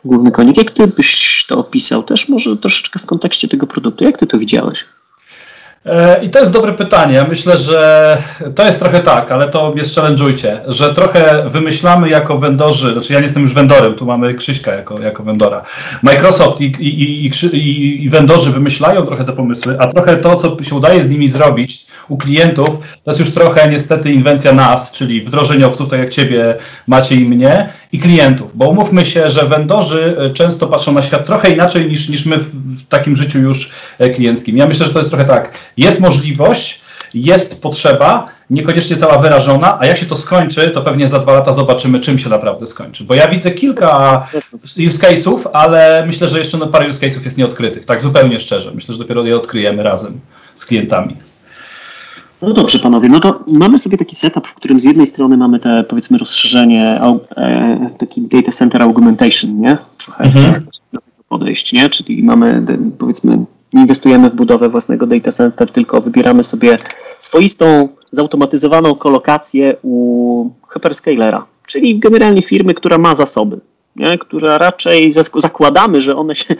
główny 0.05 0.31
konik. 0.31 0.57
Jak 0.57 0.71
ty 0.71 0.87
byś 0.87 1.45
to 1.47 1.57
opisał? 1.57 2.03
Też 2.03 2.29
może 2.29 2.57
troszeczkę 2.57 2.99
w 2.99 3.05
kontekście 3.05 3.47
tego 3.47 3.67
produktu. 3.67 4.03
Jak 4.03 4.17
ty 4.17 4.27
to 4.27 4.39
widziałeś? 4.39 4.85
E, 5.85 6.23
I 6.23 6.29
to 6.29 6.39
jest 6.39 6.53
dobre 6.53 6.73
pytanie. 6.73 7.13
Ja 7.13 7.23
myślę, 7.23 7.57
że 7.57 8.17
to 8.55 8.65
jest 8.65 8.79
trochę 8.79 8.99
tak, 8.99 9.31
ale 9.31 9.49
to 9.49 9.71
mnie 9.71 9.83
challenge'ujcie, 9.83 10.57
że 10.67 10.95
trochę 10.95 11.49
wymyślamy 11.49 12.09
jako 12.09 12.37
vendorzy, 12.37 12.93
znaczy 12.93 13.13
ja 13.13 13.19
nie 13.19 13.25
jestem 13.25 13.41
już 13.41 13.53
vendorem, 13.53 13.95
tu 13.95 14.05
mamy 14.05 14.33
Krzyśka 14.33 14.73
jako, 14.73 15.01
jako 15.01 15.23
vendora. 15.23 15.63
Microsoft 16.03 16.61
i, 16.61 16.65
i, 16.65 17.25
i, 17.53 18.03
i 18.03 18.09
vendorzy 18.09 18.51
wymyślają 18.51 19.05
trochę 19.05 19.23
te 19.23 19.33
pomysły, 19.33 19.75
a 19.79 19.87
trochę 19.87 20.15
to, 20.15 20.35
co 20.35 20.63
się 20.63 20.75
udaje 20.75 21.03
z 21.03 21.09
nimi 21.09 21.27
zrobić 21.27 21.85
u 22.09 22.17
klientów, 22.17 22.69
to 23.03 23.11
jest 23.11 23.19
już 23.19 23.31
trochę 23.31 23.69
niestety 23.69 24.11
inwencja 24.11 24.53
nas, 24.53 24.91
czyli 24.91 25.21
wdrożeniowców, 25.21 25.89
tak 25.89 25.99
jak 25.99 26.09
ciebie, 26.09 26.55
Macie 26.87 27.15
i 27.15 27.25
mnie, 27.25 27.73
i 27.91 27.99
klientów. 27.99 28.57
Bo 28.57 28.69
umówmy 28.69 29.05
się, 29.05 29.29
że 29.29 29.45
vendorzy 29.45 30.17
e, 30.19 30.29
często 30.29 30.67
patrzą 30.67 30.91
na 30.91 31.01
świat 31.01 31.25
trochę 31.25 31.49
inaczej 31.49 31.89
niż, 31.89 32.09
niż 32.09 32.25
my 32.25 32.37
w, 32.37 32.87
takim 32.89 33.15
życiu 33.15 33.39
już 33.39 33.71
e, 33.99 34.09
klienckim. 34.09 34.57
Ja 34.57 34.67
myślę, 34.67 34.85
że 34.85 34.93
to 34.93 34.99
jest 34.99 35.11
trochę 35.11 35.25
tak 35.25 35.51
jest 35.77 35.99
możliwość, 35.99 36.81
jest 37.13 37.61
potrzeba, 37.61 38.27
niekoniecznie 38.49 38.97
cała 38.97 39.17
wyrażona, 39.17 39.77
a 39.79 39.85
jak 39.85 39.97
się 39.97 40.05
to 40.05 40.15
skończy, 40.15 40.71
to 40.71 40.81
pewnie 40.81 41.07
za 41.07 41.19
dwa 41.19 41.33
lata 41.33 41.53
zobaczymy, 41.53 41.99
czym 41.99 42.19
się 42.19 42.29
naprawdę 42.29 42.67
skończy. 42.67 43.03
Bo 43.03 43.13
ja 43.13 43.27
widzę 43.27 43.51
kilka 43.51 44.27
use 44.63 44.97
case'ów, 44.97 45.49
ale 45.53 46.05
myślę, 46.05 46.29
że 46.29 46.39
jeszcze 46.39 46.57
no 46.57 46.67
parę 46.67 46.89
use 46.89 46.99
case'ów 46.99 47.25
jest 47.25 47.37
nieodkrytych. 47.37 47.85
Tak 47.85 48.01
zupełnie 48.01 48.39
szczerze. 48.39 48.71
Myślę, 48.71 48.93
że 48.93 48.99
dopiero 48.99 49.23
je 49.23 49.35
odkryjemy 49.35 49.83
razem 49.83 50.19
z 50.55 50.65
klientami. 50.65 51.17
No 52.41 52.53
dobrze, 52.53 52.79
panowie, 52.79 53.09
no 53.09 53.19
to 53.19 53.43
mamy 53.47 53.77
sobie 53.77 53.97
taki 53.97 54.15
setup, 54.15 54.47
w 54.47 54.55
którym 54.55 54.79
z 54.79 54.83
jednej 54.83 55.07
strony 55.07 55.37
mamy 55.37 55.59
te, 55.59 55.83
powiedzmy, 55.83 56.17
rozszerzenie, 56.17 57.01
e, 57.37 57.89
taki 57.97 58.21
data 58.21 58.51
center 58.51 58.83
augmentation, 58.83 59.59
nie? 59.59 59.77
Trochę 59.97 60.23
mhm. 60.23 60.67
podejść, 61.29 61.73
nie? 61.73 61.89
Czyli 61.89 62.23
mamy, 62.23 62.65
powiedzmy, 62.97 63.45
nie 63.73 63.81
inwestujemy 63.81 64.29
w 64.29 64.35
budowę 64.35 64.69
własnego 64.69 65.07
data 65.07 65.31
center, 65.31 65.71
tylko 65.71 66.01
wybieramy 66.01 66.43
sobie 66.43 66.77
swoistą, 67.19 67.89
zautomatyzowaną 68.11 68.95
kolokację 68.95 69.75
u 69.81 70.49
hyperscalera, 70.67 71.45
czyli 71.67 71.99
generalnie 71.99 72.41
firmy, 72.41 72.73
która 72.73 72.97
ma 72.97 73.15
zasoby, 73.15 73.59
nie? 73.95 74.17
która 74.17 74.57
raczej 74.57 75.11
zakładamy, 75.35 76.01
że 76.01 76.15
one 76.15 76.35
się 76.35 76.55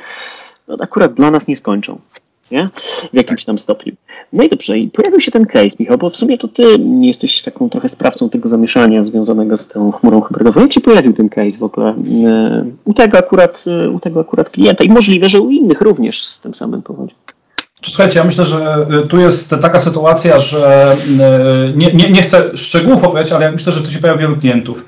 no, 0.68 0.78
akurat 0.80 1.14
dla 1.14 1.32
nas 1.32 1.48
nie 1.48 1.56
skończą 1.56 2.00
nie? 2.52 2.70
w 3.14 3.16
jakimś 3.16 3.46
tam 3.46 3.58
stopniu. 3.58 3.94
No 4.34 4.44
i 4.44 4.50
dobrze, 4.50 4.78
i 4.78 4.90
pojawił 4.90 5.20
się 5.20 5.32
ten 5.32 5.46
case, 5.46 5.76
Michał, 5.80 5.98
bo 5.98 6.10
w 6.10 6.16
sumie 6.16 6.38
to 6.38 6.48
ty 6.48 6.64
jesteś 7.02 7.42
taką 7.42 7.70
trochę 7.70 7.90
sprawcą 7.90 8.30
tego 8.30 8.50
zamieszania 8.50 9.04
związanego 9.04 9.58
z 9.58 9.68
tą 9.68 9.92
chmurą 9.92 10.22
hybrydową. 10.22 10.62
Jak 10.62 10.74
się 10.74 10.82
pojawił 10.82 11.14
ten 11.14 11.30
case 11.30 11.58
w 11.60 11.64
ogóle 11.64 11.90
e, 11.90 12.66
u 12.86 12.94
tego 12.94 13.18
akurat, 13.18 13.66
e, 13.68 13.90
u 13.90 14.00
tego 14.00 14.20
akurat 14.20 14.50
klienta 14.50 14.84
i 14.84 14.90
możliwe, 14.90 15.30
że 15.30 15.42
u 15.42 15.50
innych 15.50 15.82
również 15.82 16.24
z 16.24 16.40
tym 16.40 16.54
samym 16.54 16.82
powodem? 16.82 17.16
Słuchajcie, 17.86 18.20
ja 18.20 18.26
myślę, 18.26 18.46
że 18.46 18.88
e, 19.04 19.08
tu 19.08 19.20
jest 19.20 19.50
taka 19.50 19.80
sytuacja, 19.80 20.40
że 20.40 20.96
nie, 21.76 21.94
nie, 21.94 22.10
nie 22.10 22.22
chcę 22.22 22.58
szczegółów 22.58 23.04
opowiadać, 23.04 23.32
ale 23.32 23.52
myślę, 23.52 23.74
że 23.74 23.82
tu 23.82 23.92
się 23.92 24.00
pojawia 24.00 24.20
wielu 24.20 24.38
klientów. 24.38 24.86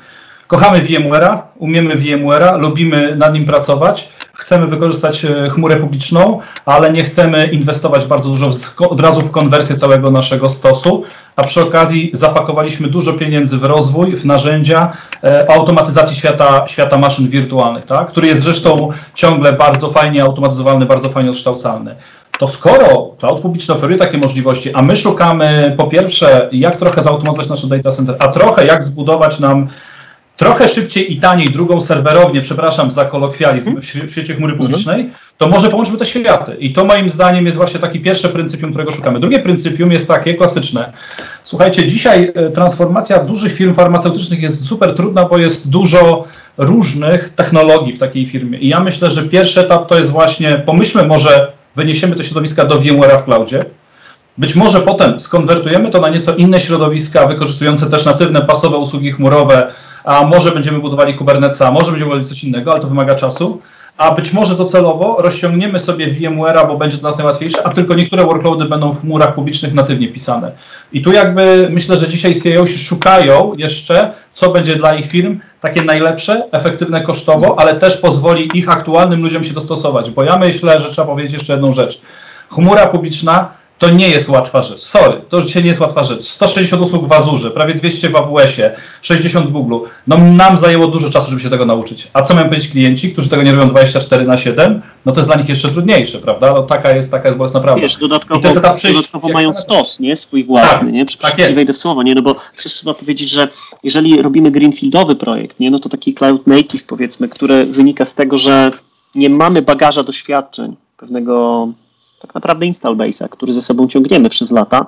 Kochamy 0.53 0.81
VMware'a, 0.81 1.41
umiemy 1.57 1.95
VMware'a, 1.95 2.59
lubimy 2.59 3.15
nad 3.15 3.33
nim 3.33 3.45
pracować, 3.45 4.09
chcemy 4.33 4.67
wykorzystać 4.67 5.25
e, 5.25 5.49
chmurę 5.49 5.75
publiczną, 5.75 6.39
ale 6.65 6.91
nie 6.91 7.03
chcemy 7.03 7.45
inwestować 7.45 8.05
bardzo 8.05 8.29
dużo 8.29 8.51
od 8.89 8.99
razu 8.99 9.21
w 9.21 9.31
konwersję 9.31 9.75
całego 9.75 10.11
naszego 10.11 10.49
stosu, 10.49 11.03
a 11.35 11.43
przy 11.43 11.61
okazji 11.61 12.11
zapakowaliśmy 12.13 12.87
dużo 12.87 13.13
pieniędzy 13.13 13.57
w 13.57 13.63
rozwój, 13.63 14.15
w 14.15 14.25
narzędzia 14.25 14.91
e, 15.23 15.51
automatyzacji 15.51 16.15
świata, 16.15 16.67
świata 16.67 16.97
maszyn 16.97 17.27
wirtualnych, 17.27 17.85
tak? 17.85 18.07
który 18.07 18.27
jest 18.27 18.41
zresztą 18.41 18.89
ciągle 19.15 19.53
bardzo 19.53 19.91
fajnie 19.91 20.23
automatyzowany, 20.23 20.85
bardzo 20.85 21.09
fajnie 21.09 21.29
odkształcalny. 21.29 21.95
to 22.39 22.47
skoro 22.47 23.15
cloud 23.19 23.41
publiczny 23.41 23.73
oferuje 23.73 23.97
takie 23.97 24.17
możliwości, 24.17 24.73
a 24.73 24.81
my 24.81 24.97
szukamy 24.97 25.73
po 25.77 25.87
pierwsze, 25.87 26.49
jak 26.51 26.75
trochę 26.75 27.01
zautomatyzować 27.01 27.49
nasze 27.49 27.67
data 27.67 27.91
center, 27.91 28.15
a 28.19 28.27
trochę 28.27 28.65
jak 28.65 28.83
zbudować 28.83 29.39
nam 29.39 29.67
trochę 30.37 30.67
szybciej 30.67 31.13
i 31.13 31.19
taniej 31.19 31.49
drugą 31.49 31.81
serwerownię, 31.81 32.41
przepraszam 32.41 32.91
za 32.91 33.05
kolokwializm, 33.05 33.81
w 33.81 34.11
świecie 34.11 34.35
chmury 34.35 34.55
publicznej, 34.55 35.09
to 35.37 35.47
może 35.47 35.69
połączmy 35.69 35.97
te 35.97 36.05
światy. 36.05 36.55
I 36.59 36.73
to 36.73 36.85
moim 36.85 37.09
zdaniem 37.09 37.45
jest 37.45 37.57
właśnie 37.57 37.79
taki 37.79 37.99
pierwsze 37.99 38.29
pryncypium, 38.29 38.69
którego 38.69 38.91
szukamy. 38.91 39.19
Drugie 39.19 39.39
pryncypium 39.39 39.91
jest 39.91 40.07
takie 40.07 40.33
klasyczne. 40.33 40.93
Słuchajcie, 41.43 41.87
dzisiaj 41.87 42.31
e, 42.35 42.47
transformacja 42.47 43.23
dużych 43.23 43.53
firm 43.53 43.73
farmaceutycznych 43.73 44.41
jest 44.41 44.65
super 44.65 44.95
trudna, 44.95 45.25
bo 45.25 45.37
jest 45.37 45.69
dużo 45.69 46.25
różnych 46.57 47.29
technologii 47.29 47.93
w 47.93 47.99
takiej 47.99 48.25
firmie. 48.25 48.59
I 48.59 48.67
ja 48.67 48.79
myślę, 48.79 49.11
że 49.11 49.23
pierwszy 49.23 49.59
etap 49.59 49.87
to 49.87 49.97
jest 49.97 50.11
właśnie, 50.11 50.61
pomyślmy 50.65 51.07
może, 51.07 51.51
wyniesiemy 51.75 52.15
te 52.15 52.23
środowiska 52.23 52.65
do 52.65 52.79
VMware'a 52.79 53.19
w 53.21 53.23
cloudzie, 53.23 53.65
być 54.37 54.55
może 54.55 54.79
potem 54.79 55.19
skonwertujemy 55.19 55.89
to 55.89 56.01
na 56.01 56.09
nieco 56.09 56.35
inne 56.35 56.61
środowiska, 56.61 57.27
wykorzystujące 57.27 57.89
też 57.89 58.05
natywne, 58.05 58.41
pasowe 58.41 58.77
usługi 58.77 59.11
chmurowe, 59.11 59.71
a 60.03 60.23
może 60.23 60.51
będziemy 60.51 60.79
budowali 60.79 61.13
Kubernetesa, 61.13 61.71
może 61.71 61.85
będziemy 61.85 62.05
budowali 62.05 62.25
coś 62.25 62.43
innego, 62.43 62.71
ale 62.71 62.81
to 62.81 62.87
wymaga 62.87 63.15
czasu. 63.15 63.59
A 63.97 64.11
być 64.11 64.33
może 64.33 64.55
docelowo 64.55 65.15
rozciągniemy 65.19 65.79
sobie 65.79 66.07
VMware'a, 66.07 66.67
bo 66.67 66.77
będzie 66.77 66.97
to 66.97 67.03
nas 67.03 67.17
najłatwiejsze, 67.17 67.67
a 67.67 67.69
tylko 67.69 67.93
niektóre 67.93 68.25
workloady 68.25 68.65
będą 68.65 68.91
w 68.91 69.01
chmurach 69.01 69.35
publicznych 69.35 69.73
natywnie 69.73 70.07
pisane. 70.07 70.51
I 70.93 71.01
tu 71.01 71.11
jakby 71.11 71.67
myślę, 71.71 71.97
że 71.97 72.07
dzisiaj 72.07 72.35
CEO 72.35 72.65
szukają 72.67 73.53
jeszcze, 73.57 74.13
co 74.33 74.51
będzie 74.51 74.75
dla 74.75 74.95
ich 74.95 75.05
firm 75.05 75.39
takie 75.61 75.81
najlepsze, 75.81 76.47
efektywne 76.51 77.01
kosztowo, 77.01 77.59
ale 77.59 77.75
też 77.75 77.97
pozwoli 77.97 78.49
ich 78.53 78.69
aktualnym 78.69 79.21
ludziom 79.21 79.43
się 79.43 79.53
dostosować. 79.53 80.11
Bo 80.11 80.23
ja 80.23 80.37
myślę, 80.37 80.79
że 80.79 80.89
trzeba 80.89 81.07
powiedzieć 81.07 81.33
jeszcze 81.33 81.53
jedną 81.53 81.71
rzecz. 81.71 82.01
Chmura 82.49 82.87
publiczna 82.87 83.49
to 83.83 83.89
nie 83.89 84.09
jest 84.09 84.29
łatwa 84.29 84.61
rzecz. 84.61 84.81
Sorry, 84.81 85.21
to 85.29 85.41
dzisiaj 85.41 85.63
nie 85.63 85.69
jest 85.69 85.81
łatwa 85.81 86.03
rzecz. 86.03 86.23
160 86.23 86.83
usług 86.83 87.07
w 87.07 87.11
Azurze, 87.11 87.51
prawie 87.51 87.73
200 87.73 88.09
w 88.09 88.15
AWS-ie, 88.15 88.75
60 89.01 89.47
w 89.47 89.51
Google. 89.51 89.87
No 90.07 90.17
nam 90.17 90.57
zajęło 90.57 90.87
dużo 90.87 91.09
czasu, 91.09 91.29
żeby 91.29 91.41
się 91.41 91.49
tego 91.49 91.65
nauczyć. 91.65 92.07
A 92.13 92.21
co 92.21 92.33
mają 92.33 92.47
powiedzieć 92.47 92.71
klienci, 92.71 93.11
którzy 93.11 93.29
tego 93.29 93.43
nie 93.43 93.51
robią 93.51 93.69
24 93.69 94.25
na 94.25 94.37
7? 94.37 94.81
No 95.05 95.11
to 95.11 95.19
jest 95.19 95.29
dla 95.29 95.37
nich 95.37 95.49
jeszcze 95.49 95.69
trudniejsze, 95.69 96.19
prawda? 96.19 96.53
No 96.53 96.63
taka 96.63 96.95
jest, 96.95 97.11
taka 97.11 97.27
jest 97.27 97.37
bolesna 97.37 97.59
prawda. 97.59 97.81
Wiesz, 97.81 97.97
dodatkowo, 97.97 98.49
dodatkowo 98.83 99.29
mają 99.29 99.53
stos, 99.53 99.99
nie? 99.99 100.15
Swój 100.15 100.43
własny, 100.43 100.85
tak, 100.85 100.93
nie? 100.93 101.05
Tak 101.21 101.37
nie 101.37 101.53
wejdę 101.53 101.73
w 101.73 101.77
słowo, 101.77 102.03
nie? 102.03 102.15
No 102.15 102.21
bo 102.21 102.35
też 102.63 102.73
trzeba 102.73 102.93
powiedzieć, 102.93 103.29
że 103.29 103.47
jeżeli 103.83 104.21
robimy 104.21 104.51
greenfieldowy 104.51 105.15
projekt, 105.15 105.59
nie? 105.59 105.71
No 105.71 105.79
to 105.79 105.89
taki 105.89 106.13
cloud 106.13 106.47
native 106.47 106.83
powiedzmy, 106.83 107.29
który 107.29 107.65
wynika 107.65 108.05
z 108.05 108.15
tego, 108.15 108.37
że 108.37 108.71
nie 109.15 109.29
mamy 109.29 109.61
bagaża 109.61 110.03
doświadczeń, 110.03 110.75
pewnego 110.97 111.67
tak 112.23 112.35
naprawdę 112.35 112.65
install 112.65 112.95
base'a, 112.95 113.29
który 113.29 113.53
ze 113.53 113.61
sobą 113.61 113.87
ciągniemy 113.87 114.29
przez 114.29 114.51
lata. 114.51 114.85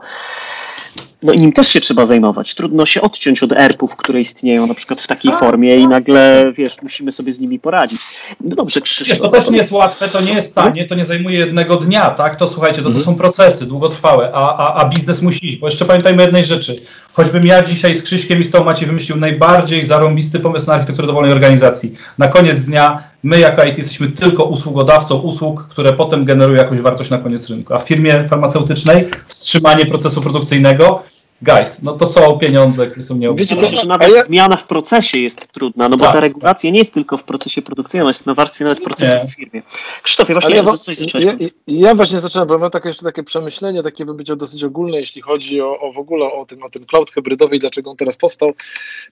No 1.24 1.34
i 1.34 1.40
nim 1.40 1.54
też 1.54 1.68
się 1.68 1.82
trzeba 1.82 2.06
zajmować. 2.06 2.56
Trudno 2.56 2.86
się 2.86 3.02
odciąć 3.02 3.44
od 3.44 3.52
ERP-ów, 3.52 3.96
które 3.96 4.22
istnieją 4.22 4.68
na 4.68 4.74
przykład 4.74 5.02
w 5.02 5.08
takiej 5.08 5.32
formie 5.32 5.78
i 5.78 5.88
nagle, 5.88 6.52
wiesz, 6.58 6.82
musimy 6.82 7.12
sobie 7.12 7.34
z 7.34 7.40
nimi 7.40 7.60
poradzić. 7.60 8.02
No 8.42 8.56
dobrze, 8.56 8.82
Krzysztof. 8.82 9.20
to 9.20 9.30
też 9.30 9.50
nie 9.50 9.58
jest 9.58 9.72
łatwe, 9.72 10.08
to 10.10 10.22
nie 10.22 10.34
jest 10.34 10.56
tanie, 10.56 10.88
to 10.88 10.96
nie 10.96 11.06
zajmuje 11.06 11.40
jednego 11.40 11.76
dnia, 11.76 12.10
tak? 12.10 12.36
To 12.36 12.48
słuchajcie, 12.48 12.78
to, 12.78 12.84
to 12.84 12.88
mhm. 12.88 13.06
są 13.06 13.16
procesy 13.16 13.66
długotrwałe, 13.66 14.32
a, 14.34 14.58
a, 14.58 14.82
a 14.82 14.90
biznes 14.90 15.22
musi 15.22 15.50
iść. 15.50 15.58
Bo 15.58 15.68
jeszcze 15.68 15.86
pamiętajmy 15.86 16.24
jednej 16.24 16.46
rzeczy. 16.46 16.76
Choćbym 17.16 17.46
ja 17.46 17.64
dzisiaj 17.64 17.96
z 17.96 18.04
Krzyśkiem 18.04 18.42
i 18.42 18.46
z 18.46 18.52
tą 18.52 18.64
Maciej 18.64 18.88
wymyślił 18.88 19.18
najbardziej 19.18 19.88
zarąbisty 19.88 20.40
pomysł 20.40 20.68
na 20.68 20.74
architekturę 20.74 21.08
dowolnej 21.08 21.32
organizacji. 21.32 21.96
Na 22.18 22.28
koniec 22.28 22.66
dnia 22.66 23.04
my 23.24 23.40
jako 23.40 23.64
IT 23.64 23.78
jesteśmy 23.78 24.10
tylko 24.10 24.44
usługodawcą 24.44 25.16
usług, 25.16 25.68
które 25.68 25.94
potem 25.94 26.26
generują 26.26 26.58
jakąś 26.58 26.80
wartość 26.80 27.10
na 27.10 27.18
koniec 27.18 27.50
rynku. 27.50 27.74
A 27.74 27.80
w 27.80 27.88
firmie 27.88 28.24
farmaceutycznej 28.24 29.08
wstrzymanie 29.28 29.86
procesu 29.86 30.22
produkcyjnego 30.22 31.04
guys, 31.42 31.82
no 31.84 31.94
to 31.94 32.06
są 32.06 32.38
pieniądze, 32.38 32.88
które 32.88 33.04
są 33.04 33.16
nieobecne. 33.16 33.62
Wiecie, 33.62 33.78
że 33.78 33.88
nawet 33.88 34.16
ja... 34.16 34.24
zmiana 34.24 34.58
w 34.58 34.68
procesie 34.68 35.20
jest 35.20 35.48
trudna, 35.48 35.90
no 35.90 35.98
bo 35.98 36.04
tak. 36.04 36.14
ta 36.14 36.20
regulacja 36.20 36.72
nie 36.72 36.80
jest 36.80 36.94
tylko 36.94 37.18
w 37.18 37.24
procesie 37.24 37.62
produkcji, 37.62 38.00
ona 38.00 38.10
jest 38.10 38.26
na 38.26 38.34
warstwie 38.34 38.66
nawet 38.66 38.84
procesu 38.84 39.16
nie. 39.16 39.32
w 39.32 39.36
firmie. 39.36 39.62
Krzysztofie, 40.04 40.34
właśnie 40.34 40.56
ja, 40.56 40.64
coś 40.64 40.98
zacząłeś. 40.98 41.26
Ja, 41.26 41.34
ja, 41.68 41.96
właśnie 41.96 42.20
zacząłem, 42.20 42.48
bo 42.48 42.58
mam 42.58 42.72
takie 42.72 42.88
jeszcze 42.88 43.04
takie 43.04 43.24
przemyślenie, 43.24 43.84
takie 43.84 44.06
bym 44.06 44.16
powiedział 44.16 44.36
dosyć 44.36 44.64
ogólne, 44.64 45.00
jeśli 45.00 45.22
chodzi 45.22 45.62
o, 45.62 45.80
o 45.80 45.92
w 45.92 45.98
ogóle 45.98 46.26
o 46.26 46.46
ten, 46.46 46.64
o 46.64 46.70
ten 46.70 46.86
cloud 46.86 47.12
hybrydowy 47.12 47.56
i 47.56 47.60
dlaczego 47.60 47.92
on 47.92 47.98
teraz 47.98 48.18
powstał. 48.18 48.54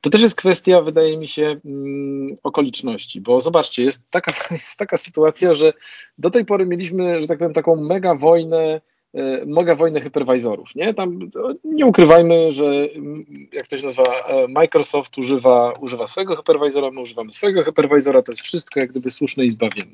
To 0.01 0.09
też 0.09 0.21
jest 0.21 0.35
kwestia, 0.35 0.81
wydaje 0.81 1.17
mi 1.17 1.27
się, 1.27 1.55
mm, 1.65 2.27
okoliczności, 2.43 3.21
bo 3.21 3.41
zobaczcie, 3.41 3.83
jest 3.83 4.01
taka, 4.09 4.31
jest 4.55 4.77
taka 4.77 4.97
sytuacja, 4.97 5.53
że 5.53 5.73
do 6.17 6.29
tej 6.29 6.45
pory 6.45 6.65
mieliśmy, 6.65 7.21
że 7.21 7.27
tak 7.27 7.37
powiem, 7.37 7.53
taką 7.53 7.75
mega 7.75 8.15
wojnę 8.15 8.81
E, 9.13 9.45
mega 9.45 9.75
wojny 9.75 10.01
hypervisorów, 10.01 10.75
nie? 10.75 10.93
Tam 10.93 11.19
nie 11.63 11.85
ukrywajmy, 11.85 12.51
że 12.51 12.65
mm, 12.65 13.25
jak 13.51 13.67
to 13.67 13.77
się 13.77 13.85
nazywa, 13.85 14.03
e, 14.03 14.47
Microsoft 14.47 15.17
używa, 15.17 15.73
używa 15.81 16.07
swojego 16.07 16.35
hypervisora, 16.35 16.91
my 16.91 17.01
używamy 17.01 17.31
swojego 17.31 17.63
hypervisora, 17.63 18.21
to 18.21 18.31
jest 18.31 18.41
wszystko 18.41 18.79
jak 18.79 18.91
gdyby 18.91 19.11
słuszne 19.11 19.45
i 19.45 19.49
zbawienne. 19.49 19.93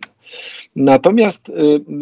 Natomiast 0.75 1.49
e, 1.49 1.53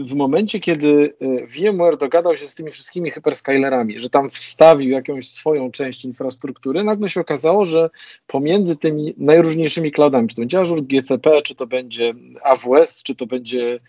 w 0.05 0.13
momencie, 0.13 0.59
kiedy 0.59 1.13
VMware 1.57 1.97
dogadał 1.97 2.37
się 2.37 2.45
z 2.45 2.55
tymi 2.55 2.71
wszystkimi 2.71 3.11
hyperscalerami, 3.11 3.99
że 3.99 4.09
tam 4.09 4.29
wstawił 4.29 4.89
jakąś 4.89 5.29
swoją 5.29 5.71
część 5.71 6.05
infrastruktury, 6.05 6.83
nagle 6.83 7.09
się 7.09 7.21
okazało, 7.21 7.65
że 7.65 7.89
pomiędzy 8.27 8.75
tymi 8.75 9.13
najróżniejszymi 9.17 9.91
cloudami, 9.91 10.27
czy 10.27 10.35
to 10.35 10.41
będzie 10.41 10.59
Azure 10.59 10.81
GCP, 10.81 11.41
czy 11.41 11.55
to 11.55 11.67
będzie 11.67 12.13
AWS, 12.43 13.03
czy 13.03 13.15
to 13.15 13.25
będzie 13.25 13.79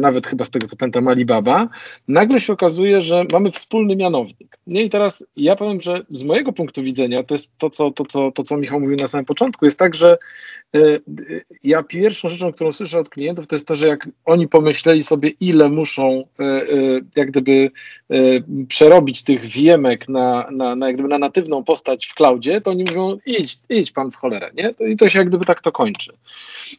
nawet 0.00 0.26
chyba 0.26 0.44
z 0.44 0.50
tego 0.50 0.66
co 0.66 0.76
pamiętam 0.76 1.08
Alibaba, 1.08 1.68
nagle 2.08 2.40
się 2.40 2.52
okazuje, 2.52 3.00
że 3.02 3.24
mamy 3.32 3.50
wspólny 3.50 3.96
mianownik. 3.96 4.58
Nie 4.66 4.82
i 4.82 4.90
teraz 4.90 5.26
ja 5.36 5.56
powiem, 5.56 5.80
że 5.80 6.02
z 6.10 6.22
mojego 6.22 6.52
punktu 6.52 6.82
widzenia, 6.82 7.22
to 7.22 7.34
jest 7.34 7.58
to, 7.58 7.70
co, 7.70 7.90
to, 7.90 8.04
co, 8.04 8.32
to, 8.32 8.42
co 8.42 8.56
Michał 8.56 8.80
mówił 8.80 8.96
na 9.00 9.06
samym 9.06 9.24
początku, 9.24 9.64
jest 9.64 9.78
tak, 9.78 9.94
że 9.94 10.18
ja 11.64 11.82
pierwszą 11.82 12.28
rzeczą, 12.28 12.52
którą 12.52 12.72
słyszę 12.72 12.98
od 12.98 13.08
klientów, 13.08 13.46
to 13.46 13.54
jest 13.54 13.68
to, 13.68 13.74
że 13.74 13.88
jak 13.88 14.08
oni 14.24 14.48
pomyśleli 14.48 15.02
sobie, 15.02 15.28
ile 15.40 15.68
muszą 15.68 16.24
y, 16.40 17.04
jak 17.16 17.30
gdyby 17.30 17.70
przerobić 18.68 19.24
tych 19.24 19.46
wiemek 19.46 20.08
na, 20.08 20.48
na, 20.50 20.76
na, 20.76 20.86
jak 20.86 20.96
gdyby 20.96 21.08
na 21.08 21.18
natywną 21.18 21.64
postać 21.64 22.06
w 22.06 22.14
cloudzie, 22.14 22.60
to 22.60 22.70
oni 22.70 22.84
mówią, 22.88 23.18
idź, 23.26 23.58
idź 23.68 23.92
pan 23.92 24.10
w 24.10 24.16
cholerę, 24.16 24.50
nie? 24.54 24.74
I 24.88 24.96
to 24.96 25.08
się 25.08 25.18
jak 25.18 25.28
gdyby 25.28 25.44
tak 25.44 25.60
to 25.60 25.72
kończy. 25.72 26.12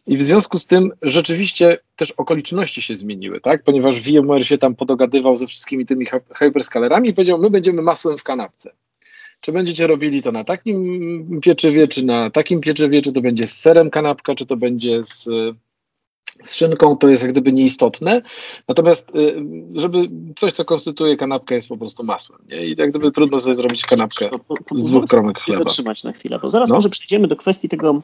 I 0.07 0.17
w 0.17 0.23
związku 0.23 0.59
z 0.59 0.65
tym 0.65 0.91
rzeczywiście 1.01 1.77
też 1.95 2.11
okoliczności 2.11 2.81
się 2.81 2.95
zmieniły, 2.95 3.41
tak? 3.41 3.63
Ponieważ 3.63 4.01
VMware 4.01 4.45
się 4.45 4.57
tam 4.57 4.75
podogadywał 4.75 5.37
ze 5.37 5.47
wszystkimi 5.47 5.85
tymi 5.85 6.05
hyperscalerami 6.35 7.09
i 7.09 7.13
powiedział, 7.13 7.39
my 7.39 7.49
będziemy 7.49 7.81
masłem 7.81 8.17
w 8.17 8.23
kanapce. 8.23 8.71
Czy 9.41 9.51
będziecie 9.51 9.87
robili 9.87 10.21
to 10.21 10.31
na 10.31 10.43
takim 10.43 11.39
pieczywie, 11.41 11.87
czy 11.87 12.05
na 12.05 12.29
takim 12.29 12.61
pieczywie, 12.61 13.01
czy 13.01 13.13
to 13.13 13.21
będzie 13.21 13.47
z 13.47 13.57
serem 13.57 13.89
kanapka, 13.89 14.35
czy 14.35 14.45
to 14.45 14.57
będzie 14.57 15.03
z, 15.03 15.29
z 16.43 16.55
szynką, 16.55 16.97
to 16.97 17.07
jest 17.07 17.23
jak 17.23 17.31
gdyby 17.31 17.51
nieistotne. 17.51 18.21
Natomiast, 18.67 19.09
y, 19.15 19.43
żeby 19.75 20.09
coś, 20.35 20.53
co 20.53 20.65
konstytuuje 20.65 21.17
kanapkę, 21.17 21.55
jest 21.55 21.67
po 21.67 21.77
prostu 21.77 22.03
masłem. 22.03 22.39
Nie? 22.49 22.67
I 22.67 22.75
jak 22.77 22.89
gdyby 22.89 23.11
trudno 23.11 23.39
sobie 23.39 23.55
zrobić 23.55 23.85
kanapkę 23.85 24.29
z 24.75 24.83
dwóch 24.83 25.05
kromek 25.05 25.39
chleba. 25.39 25.63
zatrzymać 25.63 26.03
na 26.03 26.11
chwilę, 26.11 26.39
bo 26.41 26.49
zaraz 26.49 26.69
no. 26.69 26.75
może 26.75 26.89
przejdziemy 26.89 27.27
do 27.27 27.35
kwestii 27.35 27.69
tego 27.69 28.01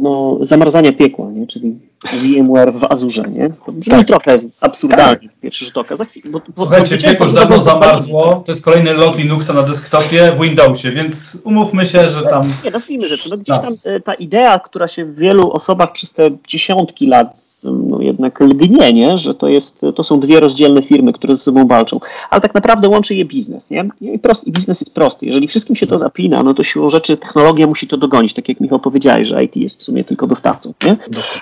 no, 0.00 0.38
zamarzania 0.42 0.92
piekła, 0.92 1.30
nie? 1.30 1.46
czyli 1.46 1.78
VMware 2.12 2.72
w 2.72 2.84
Azurze, 2.84 3.22
nie? 3.30 3.50
To 3.66 3.72
brzmi 3.72 3.94
tak. 3.94 4.06
trochę 4.06 4.38
absurdalnie, 4.60 5.28
tak. 5.28 5.40
pierwszy 5.40 5.64
rzut 5.64 5.78
oka. 5.78 5.96
Za 5.96 6.04
chwilę, 6.04 6.30
bo, 6.30 6.38
bo, 6.38 6.62
Słuchajcie, 6.62 6.98
piekło 6.98 7.26
już 7.26 7.34
dawno 7.34 7.62
zamarzło, 7.62 8.42
to 8.46 8.52
jest 8.52 8.64
kolejny 8.64 8.94
lot 8.94 9.18
Linuxa 9.18 9.52
na 9.52 9.62
desktopie 9.62 10.32
w 10.32 10.42
Windowsie, 10.42 10.92
więc 10.92 11.38
umówmy 11.44 11.86
się, 11.86 12.08
że 12.08 12.22
tam... 12.22 12.52
Nie, 12.64 12.70
nazwijmy 12.70 13.08
rzeczy, 13.08 13.30
no 13.30 13.36
gdzieś 13.36 13.58
tam 13.58 13.74
e, 13.84 14.00
ta 14.00 14.14
idea, 14.14 14.58
która 14.58 14.88
się 14.88 15.04
w 15.04 15.18
wielu 15.18 15.50
osobach 15.50 15.92
przez 15.92 16.12
te 16.12 16.28
dziesiątki 16.48 17.06
lat 17.06 17.40
no, 17.64 18.00
jednak 18.00 18.40
lgnie, 18.40 18.92
nie? 18.92 19.18
że 19.18 19.34
to, 19.34 19.48
jest, 19.48 19.80
to 19.94 20.02
są 20.02 20.20
dwie 20.20 20.40
rozdzielne 20.40 20.82
firmy, 20.82 21.12
które 21.12 21.36
ze 21.36 21.42
sobą 21.42 21.66
walczą, 21.66 22.00
ale 22.30 22.40
tak 22.40 22.54
naprawdę 22.54 22.88
łączy 22.88 23.14
je 23.14 23.24
biznes, 23.24 23.70
nie? 23.70 23.88
I, 24.00 24.18
prost, 24.18 24.46
i 24.46 24.52
biznes 24.52 24.80
jest 24.80 24.94
prosty. 24.94 25.26
Jeżeli 25.26 25.48
wszystkim 25.48 25.76
się 25.76 25.86
to 25.86 25.98
zapina, 25.98 26.42
no 26.42 26.54
to 26.54 26.64
siłą 26.64 26.90
rzeczy 26.90 27.16
technologia 27.16 27.66
musi 27.66 27.88
to 27.88 27.96
dogonić, 27.96 28.34
tak 28.34 28.48
jak 28.48 28.60
Michał 28.60 28.80
powiedziałeś, 28.80 29.28
że 29.28 29.44
IT 29.44 29.56
jest 29.56 29.76
w 29.84 29.86
sumie 29.86 30.04
tylko 30.04 30.26
dostawcą, 30.26 30.74
nie? 30.86 30.96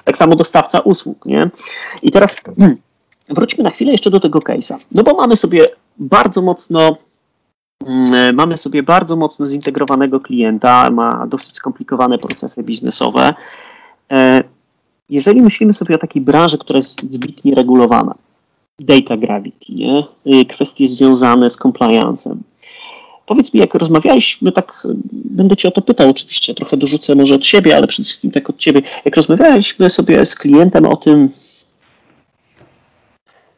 Tak 0.04 0.18
samo 0.18 0.36
dostawca 0.36 0.80
usług, 0.80 1.26
nie? 1.26 1.50
I 2.02 2.10
teraz 2.10 2.36
hmm, 2.58 2.76
wróćmy 3.28 3.64
na 3.64 3.70
chwilę 3.70 3.92
jeszcze 3.92 4.10
do 4.10 4.20
tego 4.20 4.38
case'a. 4.38 4.76
No 4.92 5.02
bo 5.02 5.14
mamy 5.14 5.36
sobie 5.36 5.66
bardzo 5.98 6.42
mocno 6.42 6.96
hmm, 7.84 8.36
mamy 8.36 8.56
sobie 8.56 8.82
bardzo 8.82 9.16
mocno 9.16 9.46
zintegrowanego 9.46 10.20
klienta, 10.20 10.90
ma 10.90 11.26
dosyć 11.26 11.56
skomplikowane 11.56 12.18
procesy 12.18 12.62
biznesowe. 12.62 13.34
E, 14.10 14.44
jeżeli 15.08 15.42
myślimy 15.42 15.72
sobie 15.72 15.94
o 15.94 15.98
takiej 15.98 16.22
branży, 16.22 16.58
która 16.58 16.76
jest 16.76 17.10
wybitnie 17.10 17.54
regulowana, 17.54 18.14
data 18.78 19.16
gravity, 19.16 19.72
nie? 19.74 20.04
Y, 20.26 20.44
kwestie 20.44 20.88
związane 20.88 21.50
z 21.50 21.58
compliance'em, 21.58 22.36
Powiedz 23.26 23.54
mi, 23.54 23.60
jak 23.60 23.74
rozmawialiśmy, 23.74 24.52
tak 24.52 24.86
będę 25.12 25.56
Cię 25.56 25.68
o 25.68 25.70
to 25.70 25.82
pytał, 25.82 26.10
oczywiście 26.10 26.54
trochę 26.54 26.76
dorzucę 26.76 27.14
może 27.14 27.34
od 27.34 27.46
siebie, 27.46 27.76
ale 27.76 27.86
przede 27.86 28.04
wszystkim 28.04 28.30
tak 28.30 28.50
od 28.50 28.56
Ciebie. 28.58 28.82
Jak 29.04 29.16
rozmawialiśmy 29.16 29.90
sobie 29.90 30.26
z 30.26 30.34
klientem 30.34 30.86
o 30.86 30.96
tym, 30.96 31.28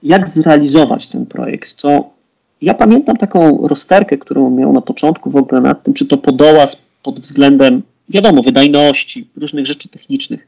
jak 0.03 0.29
zrealizować 0.29 1.07
ten 1.07 1.27
projekt, 1.27 1.77
to 1.77 2.11
ja 2.63 2.75
pamiętam 2.75 3.17
taką 3.17 3.69
rozterkę, 3.69 4.19
którą 4.19 4.51
miał 4.51 4.73
na 4.73 4.81
początku 4.81 5.31
w 5.31 5.37
ogóle 5.37 5.61
nad 5.61 5.83
tym, 5.83 5.95
czy 5.95 6.07
to 6.07 6.17
podoła 6.17 6.67
pod 7.03 7.21
względem, 7.21 7.83
wiadomo, 8.09 8.43
wydajności, 8.43 9.29
różnych 9.37 9.67
rzeczy 9.67 9.89
technicznych, 9.89 10.47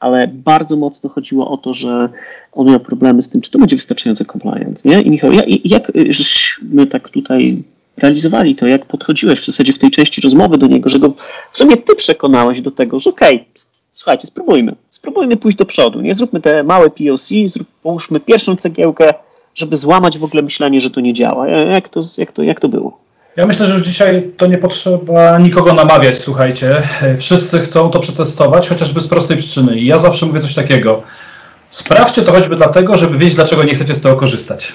ale 0.00 0.28
bardzo 0.28 0.76
mocno 0.76 1.10
chodziło 1.10 1.50
o 1.50 1.56
to, 1.56 1.74
że 1.74 2.08
on 2.52 2.66
miał 2.66 2.80
problemy 2.80 3.22
z 3.22 3.28
tym, 3.28 3.40
czy 3.40 3.50
to 3.50 3.58
będzie 3.58 3.76
wystarczająco 3.76 4.24
compliant, 4.24 4.84
nie? 4.84 5.00
I 5.00 5.10
Michał, 5.10 5.32
jak, 5.32 5.46
jak 5.64 5.92
żeśmy 6.10 6.86
tak 6.86 7.08
tutaj 7.08 7.62
realizowali 7.96 8.56
to, 8.56 8.66
jak 8.66 8.86
podchodziłeś 8.86 9.40
w 9.40 9.46
zasadzie 9.46 9.72
w 9.72 9.78
tej 9.78 9.90
części 9.90 10.20
rozmowy 10.20 10.58
do 10.58 10.66
niego, 10.66 10.88
że 10.88 10.98
go 10.98 11.14
w 11.52 11.58
sumie 11.58 11.76
ty 11.76 11.94
przekonałeś 11.94 12.60
do 12.60 12.70
tego, 12.70 12.98
że 12.98 13.10
okej, 13.10 13.36
okay, 13.36 13.46
słuchajcie, 13.94 14.26
spróbujmy, 14.26 14.74
spróbujmy 14.90 15.36
pójść 15.36 15.58
do 15.58 15.64
przodu, 15.64 16.00
nie 16.00 16.14
zróbmy 16.14 16.40
te 16.40 16.62
małe 16.62 16.90
POC, 16.90 17.28
zrób, 17.46 17.68
połóżmy 17.82 18.20
pierwszą 18.20 18.56
cegiełkę, 18.56 19.14
żeby 19.54 19.76
złamać 19.76 20.18
w 20.18 20.24
ogóle 20.24 20.42
myślenie, 20.42 20.80
że 20.80 20.90
to 20.90 21.00
nie 21.00 21.14
działa. 21.14 21.48
Jak 21.48 21.88
to, 21.88 22.00
jak 22.18 22.32
to, 22.32 22.42
jak 22.42 22.60
to 22.60 22.68
było? 22.68 22.98
Ja 23.36 23.46
myślę, 23.46 23.66
że 23.66 23.72
już 23.74 23.82
dzisiaj 23.82 24.30
to 24.36 24.46
nie 24.46 24.58
potrzeba 24.58 25.38
nikogo 25.38 25.72
namawiać, 25.72 26.18
słuchajcie. 26.18 26.82
Wszyscy 27.18 27.60
chcą 27.60 27.90
to 27.90 28.00
przetestować, 28.00 28.68
chociażby 28.68 29.00
z 29.00 29.08
prostej 29.08 29.36
przyczyny. 29.36 29.78
I 29.80 29.86
ja 29.86 29.98
zawsze 29.98 30.26
mówię 30.26 30.40
coś 30.40 30.54
takiego. 30.54 31.02
Sprawdźcie 31.72 32.22
to 32.22 32.32
choćby 32.32 32.56
dlatego, 32.56 32.96
żeby 32.96 33.18
wiedzieć, 33.18 33.34
dlaczego 33.34 33.64
nie 33.64 33.74
chcecie 33.74 33.94
z 33.94 34.02
tego 34.02 34.16
korzystać. 34.16 34.72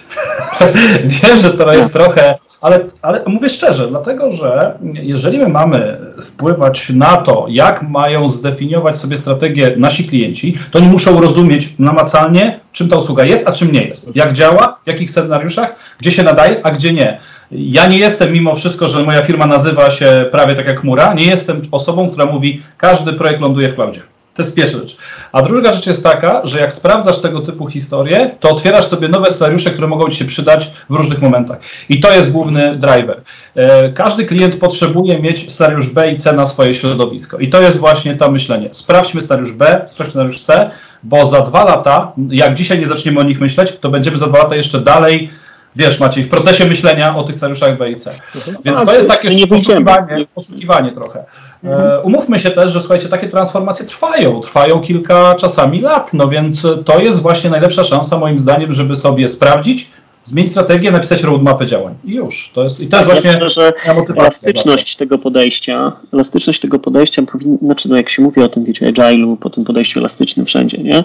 Wiem, 1.23 1.39
że 1.39 1.49
to 1.53 1.73
jest 1.73 1.93
trochę 1.93 2.35
ale, 2.61 2.85
ale 3.01 3.21
mówię 3.27 3.49
szczerze, 3.49 3.87
dlatego 3.87 4.31
że 4.31 4.77
jeżeli 4.93 5.37
my 5.37 5.47
mamy 5.47 5.97
wpływać 6.21 6.89
na 6.89 7.17
to, 7.17 7.45
jak 7.49 7.81
mają 7.81 8.29
zdefiniować 8.29 8.97
sobie 8.97 9.17
strategię 9.17 9.73
nasi 9.77 10.05
klienci, 10.05 10.57
to 10.71 10.79
oni 10.79 10.87
muszą 10.87 11.21
rozumieć 11.21 11.73
namacalnie, 11.79 12.59
czym 12.71 12.89
ta 12.89 12.95
usługa 12.95 13.23
jest, 13.23 13.47
a 13.47 13.51
czym 13.51 13.71
nie 13.71 13.83
jest. 13.83 14.15
Jak 14.15 14.33
działa, 14.33 14.79
w 14.83 14.87
jakich 14.87 15.11
scenariuszach, 15.11 15.75
gdzie 15.99 16.11
się 16.11 16.23
nadaje, 16.23 16.65
a 16.65 16.71
gdzie 16.71 16.93
nie. 16.93 17.19
Ja 17.51 17.87
nie 17.87 17.97
jestem, 17.97 18.33
mimo 18.33 18.55
wszystko, 18.55 18.87
że 18.87 19.03
moja 19.03 19.21
firma 19.21 19.45
nazywa 19.45 19.91
się 19.91 20.25
prawie 20.31 20.55
tak 20.55 20.67
jak 20.67 20.79
chmura, 20.79 21.13
nie 21.13 21.25
jestem 21.25 21.61
osobą, 21.71 22.09
która 22.09 22.25
mówi, 22.25 22.61
każdy 22.77 23.13
projekt 23.13 23.41
ląduje 23.41 23.69
w 23.69 23.75
cloudzie. 23.75 24.01
To 24.37 24.43
jest 24.43 24.55
pierwsza 24.55 24.77
rzecz. 24.77 24.97
A 25.31 25.41
druga 25.41 25.73
rzecz 25.73 25.87
jest 25.87 26.03
taka, 26.03 26.41
że 26.43 26.59
jak 26.59 26.73
sprawdzasz 26.73 27.17
tego 27.17 27.39
typu 27.41 27.67
historie, 27.67 28.35
to 28.39 28.49
otwierasz 28.49 28.87
sobie 28.87 29.07
nowe 29.07 29.31
scenariusze, 29.31 29.69
które 29.69 29.87
mogą 29.87 30.09
Ci 30.09 30.17
się 30.17 30.25
przydać 30.25 30.71
w 30.89 30.93
różnych 30.93 31.21
momentach. 31.21 31.57
I 31.89 31.99
to 31.99 32.11
jest 32.11 32.31
główny 32.31 32.75
driver. 32.75 33.21
E, 33.55 33.89
każdy 33.91 34.25
klient 34.25 34.55
potrzebuje 34.55 35.19
mieć 35.19 35.51
scenariusz 35.51 35.89
B 35.89 36.11
i 36.11 36.17
C 36.17 36.33
na 36.33 36.45
swoje 36.45 36.73
środowisko. 36.73 37.37
I 37.37 37.49
to 37.49 37.61
jest 37.61 37.77
właśnie 37.77 38.15
to 38.15 38.31
myślenie. 38.31 38.69
Sprawdźmy 38.71 39.21
scenariusz 39.21 39.53
B, 39.53 39.81
sprawdźmy 39.85 40.11
scenariusz 40.11 40.41
C, 40.41 40.71
bo 41.03 41.25
za 41.25 41.41
dwa 41.41 41.63
lata, 41.63 42.11
jak 42.29 42.53
dzisiaj 42.53 42.79
nie 42.79 42.87
zaczniemy 42.87 43.19
o 43.19 43.23
nich 43.23 43.39
myśleć, 43.39 43.77
to 43.81 43.89
będziemy 43.89 44.17
za 44.17 44.27
dwa 44.27 44.37
lata 44.37 44.55
jeszcze 44.55 44.79
dalej 44.79 45.29
wiesz 45.77 45.99
Maciej, 45.99 46.23
w 46.23 46.29
procesie 46.29 46.65
myślenia 46.65 47.15
o 47.15 47.23
tych 47.23 47.35
scenariuszach 47.35 47.77
B 47.77 47.91
i 47.91 47.95
C. 47.95 48.11
Mhm. 48.35 48.57
Więc 48.65 48.85
to 48.85 48.93
jest 48.93 49.09
takie 49.09 49.47
poszukiwanie, 49.47 50.25
poszukiwanie 50.35 50.91
trochę. 50.91 51.25
E, 51.63 52.01
umówmy 52.01 52.39
się 52.39 52.51
też, 52.51 52.71
że 52.71 52.79
słuchajcie, 52.79 53.09
takie 53.09 53.27
transformacje 53.27 53.85
trwają, 53.85 54.41
trwają 54.41 54.81
kilka 54.81 55.35
czasami 55.35 55.79
lat, 55.79 56.13
no 56.13 56.27
więc 56.27 56.67
to 56.85 56.99
jest 56.99 57.21
właśnie 57.21 57.49
najlepsza 57.49 57.83
szansa 57.83 58.17
moim 58.17 58.39
zdaniem, 58.39 58.73
żeby 58.73 58.95
sobie 58.95 59.27
sprawdzić, 59.27 59.87
zmienić 60.23 60.51
strategię, 60.51 60.91
napisać 60.91 61.23
roadmapę 61.23 61.65
działań. 61.65 61.93
I 62.05 62.13
już. 62.13 62.51
To 62.53 62.63
jest, 62.63 62.79
I 62.79 62.87
to 62.87 62.97
jest 62.97 63.09
właśnie 63.09 63.29
ja 63.29 63.33
myślę, 63.33 63.49
że 63.49 63.71
elastyczność 64.17 64.95
tego 64.95 65.17
podejścia, 65.17 65.91
elastyczność 66.13 66.59
tego 66.59 66.79
podejścia 66.79 67.21
powinna, 67.21 67.57
znaczy 67.61 67.89
no 67.89 67.97
jak 67.97 68.09
się 68.09 68.21
mówi 68.21 68.41
o 68.41 68.49
tym, 68.49 68.65
wiecie, 68.65 68.91
agile'u, 68.93 69.37
po 69.37 69.49
tym 69.49 69.65
podejściu 69.65 69.99
elastycznym 69.99 70.45
wszędzie, 70.45 70.77
nie? 70.77 71.03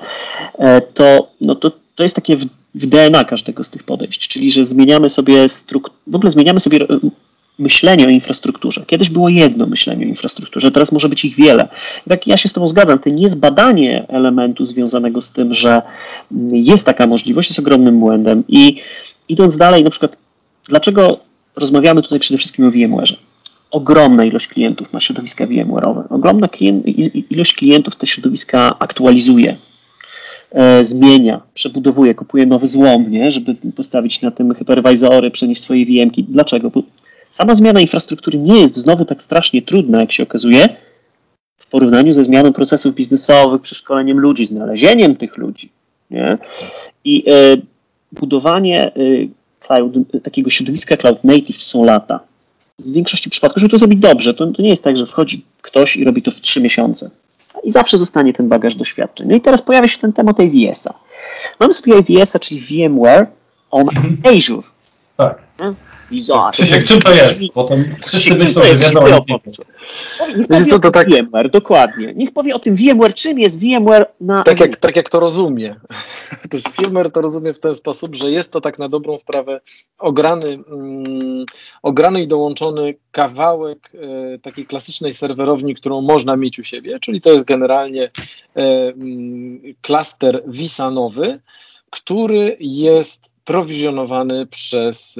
E, 0.58 0.80
to, 0.80 1.28
no 1.40 1.54
to, 1.54 1.72
to 1.94 2.02
jest 2.02 2.16
takie 2.16 2.36
w, 2.36 2.44
w 2.74 2.86
DNA 2.86 3.24
każdego 3.24 3.64
z 3.64 3.70
tych 3.70 3.82
podejść, 3.82 4.28
czyli 4.28 4.52
że 4.52 4.64
zmieniamy 4.64 5.08
sobie 5.08 5.48
strukturę, 5.48 5.96
w 6.06 6.14
ogóle 6.14 6.30
zmieniamy 6.30 6.60
sobie 6.60 6.78
myślenie 7.58 8.06
o 8.06 8.08
infrastrukturze. 8.08 8.84
Kiedyś 8.86 9.10
było 9.10 9.28
jedno 9.28 9.66
myślenie 9.66 10.06
o 10.06 10.08
infrastrukturze, 10.08 10.70
teraz 10.70 10.92
może 10.92 11.08
być 11.08 11.24
ich 11.24 11.36
wiele. 11.36 11.68
I 12.06 12.10
tak 12.10 12.26
ja 12.26 12.36
się 12.36 12.48
z 12.48 12.52
Tobą 12.52 12.68
zgadzam, 12.68 12.98
to 12.98 13.10
niezbadanie 13.10 14.06
elementu 14.08 14.64
związanego 14.64 15.22
z 15.22 15.32
tym, 15.32 15.54
że 15.54 15.82
jest 16.52 16.86
taka 16.86 17.06
możliwość, 17.06 17.50
jest 17.50 17.58
ogromnym 17.58 18.00
błędem. 18.00 18.44
I 18.48 18.76
idąc 19.28 19.56
dalej, 19.56 19.84
na 19.84 19.90
przykład, 19.90 20.16
dlaczego 20.68 21.18
rozmawiamy 21.56 22.02
tutaj 22.02 22.20
przede 22.20 22.38
wszystkim 22.38 22.66
o 22.66 22.70
VMware'ze? 22.70 23.14
Ogromna 23.70 24.24
ilość 24.24 24.48
klientów 24.48 24.92
ma 24.92 25.00
środowiska 25.00 25.46
VMware'owe. 25.46 26.02
Ogromna 26.10 26.48
klient, 26.48 26.86
ilość 27.30 27.54
klientów 27.54 27.96
te 27.96 28.06
środowiska 28.06 28.78
aktualizuje, 28.78 29.56
e, 30.50 30.84
zmienia, 30.84 31.40
przebudowuje, 31.54 32.14
kupuje 32.14 32.46
nowy 32.46 32.68
złom, 32.68 33.10
nie? 33.10 33.30
żeby 33.30 33.56
postawić 33.76 34.22
na 34.22 34.30
tym 34.30 34.54
hypervisory, 34.54 35.30
przenieść 35.30 35.62
swoje 35.62 35.86
VMki. 35.86 36.24
Dlaczego? 36.24 36.70
Bo 36.70 36.82
Sama 37.32 37.54
zmiana 37.54 37.80
infrastruktury 37.80 38.38
nie 38.38 38.60
jest 38.60 38.76
znowu 38.76 39.04
tak 39.04 39.22
strasznie 39.22 39.62
trudna, 39.62 40.00
jak 40.00 40.12
się 40.12 40.22
okazuje, 40.22 40.68
w 41.56 41.66
porównaniu 41.66 42.12
ze 42.12 42.24
zmianą 42.24 42.52
procesów 42.52 42.94
biznesowych, 42.94 43.62
przeszkoleniem 43.62 44.20
ludzi, 44.20 44.46
znalezieniem 44.46 45.16
tych 45.16 45.36
ludzi. 45.36 45.70
Nie? 46.10 46.38
I 47.04 47.24
e, 47.32 47.56
budowanie 48.12 48.86
e, 48.86 48.92
cloud, 49.60 49.92
takiego 50.22 50.50
środowiska 50.50 50.96
cloud 50.96 51.24
native 51.24 51.62
są 51.62 51.84
lata. 51.84 52.20
Z 52.76 52.90
większości 52.90 53.30
przypadków, 53.30 53.60
żeby 53.60 53.70
to 53.70 53.78
zrobić 53.78 53.98
dobrze, 53.98 54.34
to, 54.34 54.46
to 54.46 54.62
nie 54.62 54.68
jest 54.68 54.84
tak, 54.84 54.96
że 54.96 55.06
wchodzi 55.06 55.44
ktoś 55.62 55.96
i 55.96 56.04
robi 56.04 56.22
to 56.22 56.30
w 56.30 56.40
trzy 56.40 56.60
miesiące. 56.60 57.10
I 57.64 57.70
zawsze 57.70 57.98
zostanie 57.98 58.32
ten 58.32 58.48
bagaż 58.48 58.74
doświadczeń. 58.74 59.28
No 59.28 59.36
i 59.36 59.40
teraz 59.40 59.62
pojawia 59.62 59.88
się 59.88 59.98
ten 59.98 60.12
temat 60.12 60.40
AWS-a. 60.40 60.94
Mamy 61.60 61.72
sobie 61.72 61.94
AWS-a, 61.96 62.38
czyli 62.38 62.60
VMware 62.60 63.26
on 63.70 63.88
mhm. 63.88 64.18
Azure. 64.24 64.62
Tak. 65.16 65.42
Nie? 66.12 66.18
Bizarre. 66.18 66.52
Krzysiek, 66.52 66.84
czym 66.84 67.00
to 67.00 67.14
jest? 67.14 67.54
To 67.54 67.68
wszyscy 68.06 68.34
myślą, 68.34 68.62
że 68.62 68.76
wiedzą, 68.76 69.06
nie 69.06 69.38
Niech 70.36 70.46
powie 70.48 70.64
co, 70.64 70.78
to 70.78 70.90
tak... 70.90 71.08
VMware, 71.10 71.50
dokładnie. 71.50 72.12
Niech 72.16 72.32
powie 72.32 72.54
o 72.54 72.58
tym 72.58 72.76
VMware, 72.76 73.14
czym 73.14 73.38
jest 73.38 73.58
VMware 73.60 74.06
na... 74.20 74.42
Tak 74.42 74.60
jak, 74.60 74.76
tak 74.76 74.96
jak 74.96 75.10
to 75.10 75.20
rozumie. 75.20 75.76
Otóż 76.44 76.62
VMware 76.62 77.12
to 77.12 77.20
rozumie 77.20 77.54
w 77.54 77.60
ten 77.60 77.74
sposób, 77.74 78.16
że 78.16 78.30
jest 78.30 78.52
to 78.52 78.60
tak 78.60 78.78
na 78.78 78.88
dobrą 78.88 79.18
sprawę 79.18 79.60
ograny, 79.98 80.48
mm, 80.48 81.44
ograny 81.82 82.22
i 82.22 82.28
dołączony 82.28 82.94
kawałek 83.12 83.92
e, 84.34 84.38
takiej 84.38 84.66
klasycznej 84.66 85.14
serwerowni, 85.14 85.74
którą 85.74 86.00
można 86.00 86.36
mieć 86.36 86.58
u 86.58 86.62
siebie, 86.62 86.98
czyli 87.00 87.20
to 87.20 87.32
jest 87.32 87.44
generalnie 87.44 88.02
e, 88.02 88.10
mm, 88.56 89.60
klaster 89.82 90.42
wisanowy, 90.46 91.40
który 91.90 92.56
jest 92.60 93.31
prowizjonowany 93.44 94.46
przez, 94.46 95.18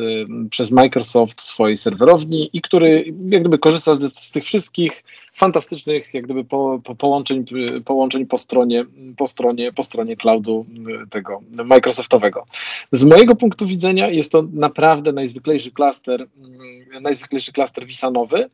przez 0.51 0.71
Microsoft 0.71 1.41
w 1.41 1.45
swojej 1.45 1.77
serwerowni 1.77 2.51
i 2.53 2.61
który 2.61 3.15
jak 3.29 3.41
gdyby 3.41 3.59
korzysta 3.59 3.95
z, 3.95 4.19
z 4.19 4.31
tych 4.31 4.45
wszystkich 4.45 5.05
fantastycznych 5.33 6.15
jak 6.15 6.25
gdyby 6.25 6.45
po, 6.45 6.81
po 6.85 6.95
połączeń, 6.95 7.45
połączeń 7.85 8.27
po 8.27 8.39
stronie, 8.39 8.85
po 9.17 9.27
stronie, 9.27 9.73
po 9.73 9.83
stronie 9.83 10.17
cloudu 10.17 10.67
y, 11.05 11.09
tego 11.09 11.41
Microsoftowego. 11.65 12.45
Z 12.93 13.05
mojego 13.05 13.37
punktu 13.37 13.67
widzenia 13.67 14.09
jest 14.09 14.33
to 14.33 14.43
naprawdę 14.53 15.13
najzwyklejszy 15.13 15.71
klaster, 15.71 16.23
y, 16.23 17.01
najzwyklejszy 17.01 17.53
klaster 17.53 17.87
wisanowy, 17.87 18.51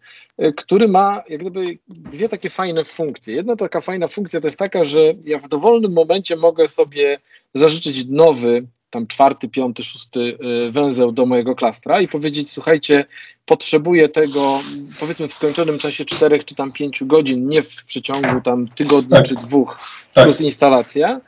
który 0.57 0.89
ma 0.89 1.23
jak 1.29 1.41
gdyby 1.41 1.79
dwie 1.89 2.29
takie 2.29 2.51
fajne 2.51 2.85
funkcje. 2.85 3.35
Jedna 3.35 3.57
taka 3.57 3.81
fajna 3.81 4.09
funkcja 4.09 4.41
to 4.41 4.47
jest 4.47 4.59
taka, 4.59 4.85
że 4.85 5.01
ja 5.25 5.39
w 5.39 5.49
dowolnym 5.49 5.93
momencie 5.93 6.37
mogę 6.37 6.69
sobie 6.69 7.21
zażyczyć 7.55 8.07
nowy 8.09 8.67
tam 8.91 9.07
czwarty, 9.07 9.49
piąty, 9.49 9.83
szósty 9.83 10.39
y, 10.67 10.73
węzeł 10.73 11.13
do 11.13 11.27
mojego 11.27 11.55
klastra 11.55 12.01
i 12.01 12.09
powiedzieć, 12.09 12.51
słuchajcie, 12.51 13.05
potrzebuję 13.47 14.09
tego 14.09 14.61
powiedzmy 15.01 15.29
w 15.29 15.35
skończonym 15.35 15.79
czasie 15.79 16.05
czterech 16.05 16.45
czy 16.45 16.55
tam 16.55 16.73
pięciu 16.73 17.07
godzin, 17.07 17.49
nie 17.49 17.63
w 17.63 17.85
przeciągu 17.85 18.41
tam 18.41 18.69
tygodnia 18.69 19.17
tak. 19.17 19.27
czy 19.27 19.35
dwóch 19.35 19.79
tak. 20.15 20.25
plus 20.25 20.41
instalacja. 20.41 21.21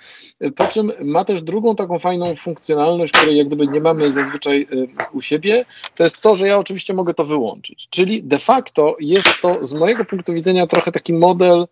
Po 0.56 0.66
czym 0.66 0.92
ma 1.00 1.24
też 1.24 1.42
drugą 1.42 1.76
taką 1.76 1.98
fajną 1.98 2.36
funkcjonalność, 2.36 3.12
której 3.12 3.36
jak 3.36 3.46
gdyby 3.46 3.66
nie 3.66 3.80
mamy 3.80 4.10
zazwyczaj 4.10 4.66
y, 4.72 4.88
u 5.12 5.20
siebie, 5.20 5.64
to 5.94 6.02
jest 6.02 6.20
to, 6.20 6.36
że 6.36 6.46
ja 6.46 6.58
oczywiście 6.58 6.94
mogę 6.94 7.14
to 7.14 7.24
wyłączyć. 7.24 7.88
Czyli 7.90 8.22
de 8.22 8.38
facto 8.38 8.96
jest 9.00 9.40
to 9.42 9.64
z 9.64 9.72
mojego 9.72 10.04
punktu 10.04 10.34
widzenia 10.34 10.66
trochę 10.66 10.92
taki 10.92 11.12
model 11.12 11.66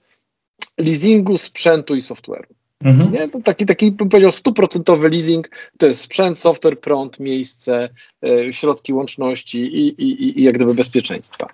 leasingu 0.78 1.38
sprzętu 1.38 1.94
i 1.94 2.00
software'u. 2.00 2.58
Mhm. 2.84 3.12
Nie? 3.12 3.28
To 3.28 3.40
taki, 3.40 3.66
taki, 3.66 3.90
bym 3.92 4.08
powiedział, 4.08 4.32
stuprocentowy 4.32 5.08
leasing 5.08 5.50
to 5.78 5.86
jest 5.86 6.00
sprzęt, 6.00 6.38
software, 6.38 6.80
prąd, 6.80 7.20
miejsce, 7.20 7.88
y, 8.26 8.52
środki 8.52 8.92
łączności 8.92 9.58
i, 9.58 9.88
i, 10.02 10.40
i 10.40 10.42
jak 10.42 10.54
gdyby 10.54 10.74
bezpieczeństwa. 10.74 11.46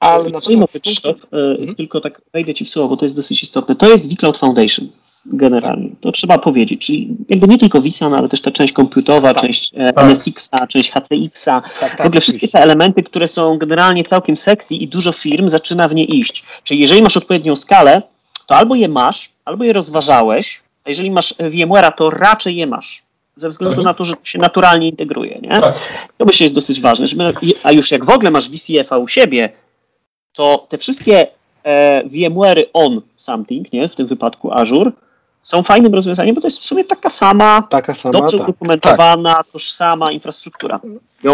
Ale 0.00 0.30
na 0.30 0.38
punktu... 0.40 1.26
mhm. 1.32 1.74
tylko 1.74 2.00
tak 2.00 2.22
wejdę 2.32 2.54
Ci 2.54 2.64
w 2.64 2.68
słowo, 2.68 2.88
bo 2.88 2.96
to 2.96 3.04
jest 3.04 3.16
dosyć 3.16 3.42
istotne. 3.42 3.76
To 3.76 3.90
jest 3.90 4.12
vCloud 4.12 4.38
Foundation 4.38 4.88
generalnie. 5.26 5.90
To 6.00 6.12
trzeba 6.12 6.38
powiedzieć. 6.38 6.86
Czyli 6.86 7.08
jakby 7.28 7.48
nie 7.48 7.58
tylko 7.58 7.80
Visa, 7.80 8.06
ale 8.06 8.28
też 8.28 8.40
ta 8.40 8.50
część 8.50 8.72
komputowa, 8.72 9.34
tak, 9.34 9.42
część 9.42 9.72
e, 9.76 9.92
tak. 9.92 10.04
NSX-a, 10.04 10.66
część 10.66 10.90
HCX-a. 10.90 11.60
Tak, 11.60 11.80
tak, 11.80 12.02
w 12.02 12.06
ogóle 12.06 12.20
wszystkie 12.20 12.48
te 12.48 12.60
elementy, 12.60 13.02
które 13.02 13.28
są 13.28 13.58
generalnie 13.58 14.04
całkiem 14.04 14.36
sexy 14.36 14.74
i 14.74 14.88
dużo 14.88 15.12
firm 15.12 15.48
zaczyna 15.48 15.88
w 15.88 15.94
nie 15.94 16.04
iść. 16.04 16.44
Czyli 16.64 16.80
jeżeli 16.80 17.02
masz 17.02 17.16
odpowiednią 17.16 17.56
skalę, 17.56 18.02
to 18.50 18.56
albo 18.56 18.74
je 18.74 18.88
masz, 18.88 19.30
albo 19.44 19.64
je 19.64 19.72
rozważałeś, 19.72 20.62
a 20.84 20.90
jeżeli 20.90 21.10
masz 21.10 21.34
VMware'a, 21.38 21.92
to 21.92 22.10
raczej 22.10 22.56
je 22.56 22.66
masz. 22.66 23.02
ze 23.36 23.48
względu 23.48 23.80
mhm. 23.80 23.86
na 23.86 23.94
to, 23.94 24.04
że 24.04 24.16
to 24.16 24.24
się 24.24 24.38
naturalnie 24.38 24.88
integruje. 24.88 25.38
Nie? 25.42 25.60
Tak. 25.60 25.74
To 26.18 26.24
myślę 26.24 26.44
jest 26.44 26.54
dosyć 26.54 26.80
ważne. 26.80 27.06
Żeby, 27.06 27.34
a 27.62 27.72
już 27.72 27.90
jak 27.90 28.04
w 28.04 28.10
ogóle 28.10 28.30
masz 28.30 28.50
VCF-a 28.50 28.98
u 28.98 29.08
siebie, 29.08 29.52
to 30.32 30.66
te 30.68 30.78
wszystkie 30.78 31.26
e, 31.64 32.04
VMware'y 32.04 32.62
on 32.72 33.00
something, 33.16 33.72
nie? 33.72 33.88
w 33.88 33.94
tym 33.94 34.06
wypadku 34.06 34.52
Azure, 34.52 34.92
są 35.42 35.62
fajnym 35.62 35.94
rozwiązaniem, 35.94 36.34
bo 36.34 36.40
to 36.40 36.46
jest 36.46 36.60
w 36.60 36.64
sumie 36.64 36.84
taka 36.84 37.10
sama, 37.10 37.62
taka 37.70 37.94
sama 37.94 38.12
dobrze 38.12 38.38
tak. 38.38 38.48
udokumentowana, 38.48 39.34
tak. 39.34 39.46
tożsama 39.46 40.12
infrastruktura. 40.12 40.80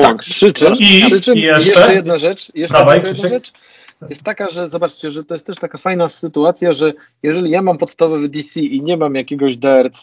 Tak, 0.03 0.19
przy 0.19 0.53
czym, 0.53 0.75
I, 0.75 1.03
przy 1.07 1.21
czym 1.21 1.39
jeszcze? 1.39 1.71
jeszcze? 1.71 1.95
jedna 1.95 2.17
rzecz, 2.17 2.53
jeszcze 2.55 2.79
Dawaj, 2.79 3.03
jedna 3.05 3.29
rzecz 3.29 3.53
jest 4.09 4.23
taka, 4.23 4.51
że 4.51 4.69
zobaczcie, 4.69 5.11
że 5.11 5.25
to 5.25 5.35
jest 5.35 5.47
też 5.47 5.57
taka 5.57 5.79
fajna 5.79 6.09
sytuacja, 6.09 6.75
że 6.75 6.93
jeżeli 7.23 7.51
ja 7.51 7.63
mam 7.63 7.79
podstawowy 7.79 8.29
DC 8.29 8.61
i 8.61 8.83
nie 8.83 8.97
mam 8.97 9.15
jakiegoś 9.15 9.57
DRC, 9.57 10.03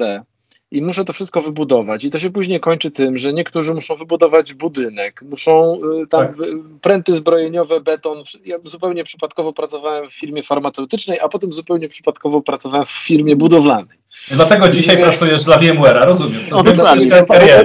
i 0.74 0.82
muszę 0.82 1.06
to 1.06 1.14
wszystko 1.14 1.42
wybudować. 1.42 2.04
I 2.04 2.10
to 2.10 2.20
się 2.20 2.30
później 2.30 2.60
kończy 2.60 2.92
tym, 2.92 3.18
że 3.18 3.34
niektórzy 3.34 3.74
muszą 3.74 3.96
wybudować 3.96 4.54
budynek, 4.54 5.22
muszą 5.30 5.80
y, 6.04 6.08
tam 6.08 6.28
tak. 6.28 6.36
pręty 6.82 7.14
zbrojeniowe, 7.14 7.82
beton. 7.82 8.24
Ja 8.46 8.58
zupełnie 8.64 9.04
przypadkowo 9.04 9.54
pracowałem 9.54 10.10
w 10.10 10.14
firmie 10.14 10.44
farmaceutycznej, 10.44 11.20
a 11.20 11.30
potem 11.30 11.54
zupełnie 11.54 11.88
przypadkowo 11.88 12.42
pracowałem 12.42 12.86
w 12.86 12.92
firmie 12.92 13.36
budowlanej. 13.36 14.04
Dlatego 14.32 14.70
dzisiaj 14.70 14.96
I 14.96 15.00
pracujesz 15.00 15.44
dla 15.44 15.58
VMware'a, 15.58 16.06
rozumiem. 16.06 16.42
No, 16.52 16.64
dokładnie. 16.64 17.08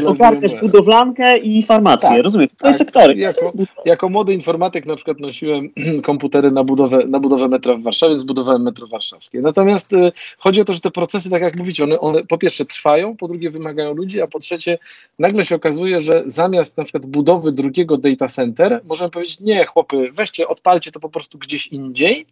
Ogarniasz 0.06 0.54
budowlankę 0.60 1.38
i 1.38 1.66
farmację, 1.66 2.08
tak, 2.08 2.22
rozumiem. 2.22 2.48
To 2.48 2.54
tak. 2.64 2.74
sektory. 2.74 3.14
Jako, 3.14 3.52
jako 3.84 4.08
młody 4.08 4.34
informatyk 4.34 4.86
na 4.86 4.96
przykład 4.96 5.20
nosiłem 5.20 5.68
komputery 6.02 6.50
na 6.50 6.64
budowę, 6.64 6.98
na 7.06 7.20
budowę 7.20 7.48
metra 7.48 7.74
w 7.74 7.82
Warszawie, 7.82 8.10
więc 8.10 8.22
budowałem 8.22 8.62
metro 8.62 8.86
warszawskie. 8.86 9.40
Natomiast 9.40 9.92
y, 9.92 10.12
chodzi 10.38 10.60
o 10.60 10.64
to, 10.64 10.72
że 10.72 10.80
te 10.80 10.90
procesy, 10.90 11.30
tak 11.30 11.42
jak 11.42 11.56
mówicie, 11.56 11.84
one, 11.84 12.00
one 12.00 12.24
po 12.24 12.38
pierwsze 12.38 12.64
trwają, 12.64 12.97
po 13.18 13.28
drugie 13.28 13.50
wymagają 13.50 13.94
ludzi, 13.94 14.20
a 14.20 14.26
po 14.26 14.38
trzecie 14.38 14.78
nagle 15.18 15.44
się 15.44 15.54
okazuje, 15.54 16.00
że 16.00 16.22
zamiast 16.26 16.76
na 16.76 16.84
przykład 16.84 17.06
budowy 17.06 17.52
drugiego 17.52 17.96
data 17.96 18.28
center, 18.28 18.80
możemy 18.84 19.10
powiedzieć, 19.10 19.40
nie 19.40 19.66
chłopy, 19.66 20.10
weźcie, 20.12 20.48
odpalcie 20.48 20.92
to 20.92 21.00
po 21.00 21.08
prostu 21.08 21.38
gdzieś 21.38 21.66
indziej, 21.66 22.26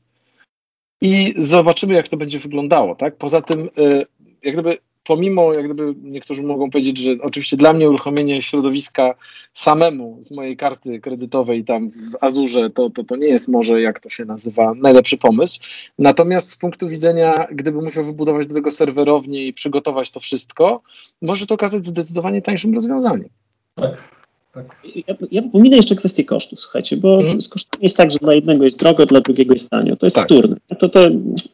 i 1.01 1.35
zobaczymy, 1.37 1.95
jak 1.95 2.09
to 2.09 2.17
będzie 2.17 2.39
wyglądało. 2.39 2.95
Tak? 2.95 3.17
Poza 3.17 3.41
tym, 3.41 3.61
y, 3.79 4.07
jak 4.43 4.55
gdyby 4.55 4.79
pomimo, 5.07 5.53
jak 5.53 5.65
gdyby 5.65 5.95
niektórzy 6.03 6.43
mogą 6.43 6.71
powiedzieć, 6.71 6.99
że 6.99 7.13
oczywiście 7.23 7.57
dla 7.57 7.73
mnie 7.73 7.89
uruchomienie 7.89 8.43
środowiska 8.43 9.15
samemu 9.53 10.19
z 10.21 10.31
mojej 10.31 10.57
karty 10.57 11.01
kredytowej 11.01 11.65
tam 11.65 11.91
w 11.91 12.17
Azurze, 12.21 12.71
to, 12.71 12.91
to, 12.91 13.05
to 13.05 13.17
nie 13.17 13.27
jest 13.27 13.49
może, 13.49 13.81
jak 13.81 14.01
to 14.01 14.09
się 14.09 14.25
nazywa, 14.25 14.73
najlepszy 14.75 15.19
pomysł. 15.19 15.61
Natomiast 15.99 16.51
z 16.51 16.57
punktu 16.57 16.89
widzenia, 16.89 17.35
gdyby 17.53 17.83
musiał 17.83 18.05
wybudować 18.05 18.47
do 18.47 18.55
tego 18.55 18.71
serwerownię 18.71 19.47
i 19.47 19.53
przygotować 19.53 20.11
to 20.11 20.21
wszystko, 20.21 20.83
może 21.23 21.47
to 21.47 21.55
okazać 21.55 21.87
zdecydowanie 21.87 22.43
tańszym 22.43 22.75
rozwiązaniem. 22.75 23.29
Tak. 23.75 24.26
Tak. 24.57 24.77
Ja, 25.09 25.15
ja 25.31 25.43
pominę 25.43 25.77
jeszcze 25.77 25.97
kwestię 25.97 26.25
kosztów, 26.25 26.61
słuchajcie, 26.61 26.97
bo 26.97 27.21
mm. 27.21 27.43
z 27.43 27.49
kosztami 27.49 27.85
jest 27.85 27.97
tak, 27.97 28.11
że 28.13 28.19
dla 28.19 28.35
jednego 28.35 28.65
jest 28.65 28.79
drogo, 28.79 29.07
dla 29.07 29.21
drugiego 29.21 29.53
jest 29.53 29.71
tanio. 29.71 29.97
To 29.97 30.07
jest 30.07 30.17
tak. 30.17 30.25
wtórne. 30.25 30.57
To, 30.79 30.89
to 30.89 31.01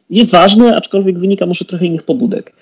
jest 0.09 0.31
ważne, 0.31 0.75
aczkolwiek 0.75 1.19
wynika 1.19 1.45
może 1.45 1.65
trochę 1.65 1.85
innych 1.85 2.03
pobudek. 2.03 2.53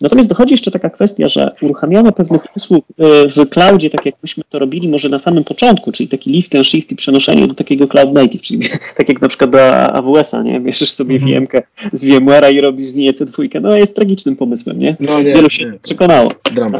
Natomiast 0.00 0.28
dochodzi 0.28 0.54
jeszcze 0.54 0.70
taka 0.70 0.90
kwestia, 0.90 1.28
że 1.28 1.50
uruchamiano 1.62 2.12
pewnych 2.12 2.56
usług 2.56 2.84
e, 2.98 3.28
w 3.28 3.48
cloudzie, 3.48 3.90
tak 3.90 4.06
jak 4.06 4.14
myśmy 4.22 4.44
to 4.48 4.58
robili 4.58 4.88
może 4.88 5.08
na 5.08 5.18
samym 5.18 5.44
początku, 5.44 5.92
czyli 5.92 6.08
taki 6.08 6.30
lift 6.30 6.54
and 6.54 6.66
shift 6.66 6.92
i 6.92 6.96
przenoszenie 6.96 7.48
do 7.48 7.54
takiego 7.54 7.88
cloud 7.88 8.12
native, 8.12 8.42
czyli 8.42 8.68
tak 8.96 9.08
jak 9.08 9.20
na 9.20 9.28
przykład 9.28 9.50
do 9.50 9.72
AWS-a, 9.72 10.42
nie? 10.42 10.60
Bierzesz 10.60 10.92
sobie 10.92 11.16
mm. 11.16 11.28
VM-kę 11.28 11.62
z 11.92 12.04
VMware'a 12.04 12.54
i 12.54 12.60
robisz 12.60 12.86
z 12.86 12.94
niej 12.94 13.12
EC2. 13.14 13.60
No 13.60 13.76
jest 13.76 13.96
tragicznym 13.96 14.36
pomysłem, 14.36 14.78
nie? 14.78 14.96
No, 15.00 15.22
nie 15.22 15.34
Wielu 15.34 15.50
się 15.50 15.64
nie, 15.64 15.78
przekonało. 15.78 16.30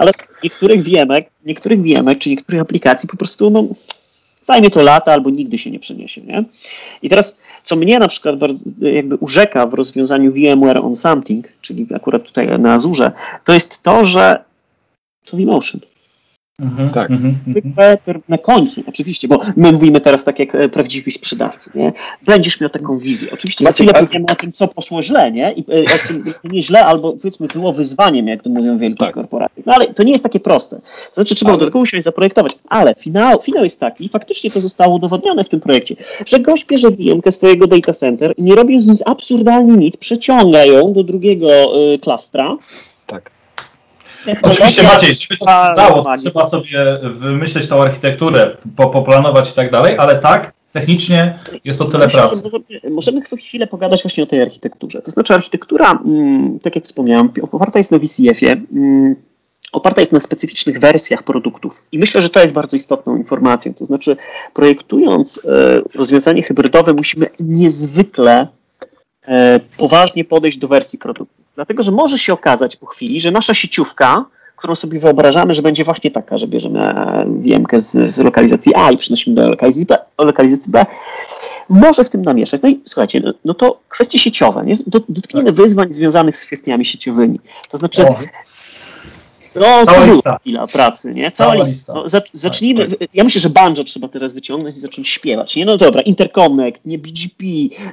Ale 0.00 0.12
niektórych 0.44 0.83
VMek, 0.85 1.30
niektórych 1.44 1.83
VMek 1.83 2.18
czy 2.18 2.30
niektórych 2.30 2.61
aplikacji 2.61 3.09
po 3.11 3.16
prostu 3.16 3.51
no, 3.51 3.64
zajmie 4.40 4.70
to 4.70 4.83
lata 4.83 5.12
albo 5.12 5.31
nigdy 5.31 5.59
się 5.59 5.70
nie 5.70 5.79
przeniesie. 5.79 6.20
Nie? 6.20 6.44
I 7.03 7.09
teraz, 7.09 7.38
co 7.64 7.77
mnie 7.77 7.99
na 7.99 8.09
przykład 8.09 8.35
jakby 8.81 9.16
urzeka 9.16 9.66
w 9.66 9.75
rozwiązaniu 9.75 10.33
VMware 10.33 10.79
on 10.79 10.96
Something, 10.96 11.49
czyli 11.61 11.87
akurat 11.94 12.23
tutaj 12.23 12.59
na 12.59 12.75
Azurze, 12.75 13.12
to 13.44 13.53
jest 13.53 13.83
to, 13.83 14.05
że 14.05 14.44
to 15.25 15.37
vMotion. 15.37 15.81
Mhm, 16.61 16.90
tak. 16.90 17.11
Mhm, 17.11 17.35
mhm. 17.46 18.20
na 18.29 18.38
końcu, 18.38 18.83
oczywiście, 18.87 19.29
bo 19.29 19.40
my 19.57 19.73
mówimy 19.73 20.01
teraz 20.01 20.25
tak 20.25 20.38
jak 20.38 20.55
e, 20.55 20.68
prawdziwi 20.68 21.11
sprzedawcy, 21.11 21.70
nie? 21.75 21.92
Będziesz 22.27 22.61
miał 22.61 22.70
taką 22.70 22.99
wizję. 22.99 23.29
Oczywiście 23.33 23.64
za 23.64 23.73
chwilę 23.73 23.92
powiemy 23.92 24.25
o 24.33 24.35
tym, 24.35 24.53
co 24.53 24.68
poszło 24.68 25.03
źle, 25.03 25.33
nie? 25.33 25.53
I 25.53 25.61
e, 25.61 25.85
o 25.85 26.09
tym 26.09 26.35
nie 26.53 26.62
źle, 26.62 26.85
albo 26.85 27.12
powiedzmy 27.12 27.46
było 27.46 27.73
wyzwaniem, 27.73 28.29
jak 28.29 28.42
to 28.42 28.51
mówią 28.51 28.79
wielkie 28.79 29.05
tak. 29.05 29.14
korporacje. 29.14 29.62
No 29.66 29.75
ale 29.75 29.94
to 29.94 30.03
nie 30.03 30.12
jest 30.12 30.25
takie 30.25 30.40
proste. 30.40 30.81
Znaczy 31.12 31.35
trzeba 31.35 31.51
ale... 31.51 31.61
do 31.61 31.64
tego 31.64 31.79
usiąść, 31.79 32.05
zaprojektować. 32.05 32.53
Ale 32.68 32.94
finał, 32.94 33.40
finał 33.42 33.64
jest 33.64 33.81
taki, 33.81 34.09
faktycznie 34.09 34.51
to 34.51 34.61
zostało 34.61 34.96
udowodnione 34.96 35.44
w 35.44 35.49
tym 35.49 35.61
projekcie, 35.61 35.96
że 36.27 36.40
gość 36.40 36.66
bierze 36.66 36.90
vm 36.90 37.33
swojego 37.33 37.66
data 37.66 37.92
center 37.92 38.35
i 38.37 38.42
nie 38.42 38.55
robiąc 38.55 38.87
nic 38.87 39.03
absurdalnie 39.07 39.77
nic, 39.77 39.96
przeciąga 39.96 40.64
ją 40.64 40.92
do 40.92 41.05
drugiego 41.05 41.49
y, 41.94 41.99
klastra, 41.99 42.57
Oczywiście 44.42 44.83
Maciej, 44.83 45.14
żeby 45.14 45.37
to 45.37 45.46
się 45.46 45.74
dało, 45.76 46.16
trzeba 46.18 46.44
sobie 46.44 46.98
wymyśleć 47.02 47.68
tą 47.68 47.83
architekturę, 47.83 48.56
poplanować 48.76 49.50
i 49.50 49.54
tak 49.54 49.70
dalej, 49.70 49.98
ale 49.98 50.16
tak, 50.18 50.52
technicznie 50.72 51.38
jest 51.64 51.78
to 51.78 51.85
tyle 51.85 52.04
Myślę, 52.04 52.20
pracy. 52.20 52.42
Możemy, 52.44 52.94
możemy 52.94 53.22
chwilę 53.22 53.66
pogadać 53.66 54.02
właśnie 54.02 54.24
o 54.24 54.26
tej 54.26 54.42
architekturze. 54.42 55.02
To 55.02 55.11
znaczy 55.11 55.35
architektura, 55.35 56.02
mm, 56.04 56.61
tak 56.61 56.76
jak 56.76 56.85
wspomniałem, 56.85 57.30
oparta 57.52 57.78
jest 57.78 57.90
na 57.90 57.98
VCF-ie, 57.98 58.52
mm, 58.72 59.16
oparta 59.72 60.00
jest 60.00 60.12
na 60.12 60.20
specyficznych 60.20 60.80
wersjach 60.80 61.22
produktów. 61.22 61.83
I 61.92 61.98
myślę, 61.98 62.22
że 62.22 62.28
to 62.28 62.40
jest 62.40 62.54
bardzo 62.54 62.76
istotną 62.76 63.16
informacją. 63.16 63.74
To 63.74 63.85
znaczy, 63.85 64.16
projektując 64.54 65.42
e, 65.44 65.83
rozwiązanie 65.94 66.42
hybrydowe, 66.42 66.92
musimy 66.92 67.26
niezwykle 67.40 68.48
poważnie 69.76 70.24
podejść 70.24 70.59
do 70.59 70.68
wersji 70.68 70.98
produktu. 70.98 71.35
Dlatego, 71.54 71.83
że 71.83 71.92
może 71.92 72.18
się 72.18 72.33
okazać 72.33 72.76
po 72.76 72.87
chwili, 72.87 73.20
że 73.20 73.30
nasza 73.30 73.54
sieciówka, 73.54 74.24
którą 74.56 74.74
sobie 74.74 75.00
wyobrażamy, 75.00 75.54
że 75.54 75.62
będzie 75.62 75.85
właśnie 75.85 76.11
taka, 76.11 76.38
że 76.38 76.46
bierzemy 76.46 76.94
wiemkę 77.40 77.80
z, 77.80 78.11
z 78.11 78.18
lokalizacji 78.18 78.72
A 78.74 78.90
i 78.90 78.96
przynosimy 78.96 79.37
do 79.37 79.48
lokalizacji 79.48 79.87
B, 79.87 79.98
lokalizacji 80.18 80.72
B, 80.72 80.87
może 81.68 82.04
w 82.04 82.09
tym 82.09 82.22
namieszać. 82.22 82.62
No 82.62 82.68
i 82.68 82.80
słuchajcie, 82.85 83.20
no, 83.24 83.33
no 83.44 83.54
to 83.54 83.80
kwestie 83.88 84.18
sieciowe, 84.18 84.64
nie? 84.64 84.74
dotkniemy 85.09 85.46
tak. 85.46 85.54
wyzwań 85.54 85.92
związanych 85.92 86.37
z 86.37 86.46
kwestiami 86.46 86.85
sieciowymi. 86.85 87.40
To 87.70 87.76
znaczy. 87.76 88.04
No, 89.55 89.85
Cała 89.85 90.07
była 90.07 90.39
chwila 90.39 90.67
pracy, 90.67 91.15
nie? 91.15 91.31
Cała, 91.31 91.53
Cała 91.53 91.65
lista. 91.65 91.93
No, 91.95 92.05
zacznijmy. 92.33 92.89
Tak, 92.89 92.99
tak. 92.99 93.09
Ja 93.15 93.25
myślę, 93.25 93.41
że 93.41 93.49
banjo 93.51 93.85
trzeba 93.85 94.09
teraz 94.09 94.33
wyciągnąć 94.33 94.77
i 94.77 94.81
zacząć 94.81 95.09
śpiewać. 95.09 95.57
Nie? 95.57 95.65
No 95.65 95.77
dobra, 95.77 96.01
Interconnect, 96.01 96.87
nie 96.87 96.99
BGP, 96.99 97.45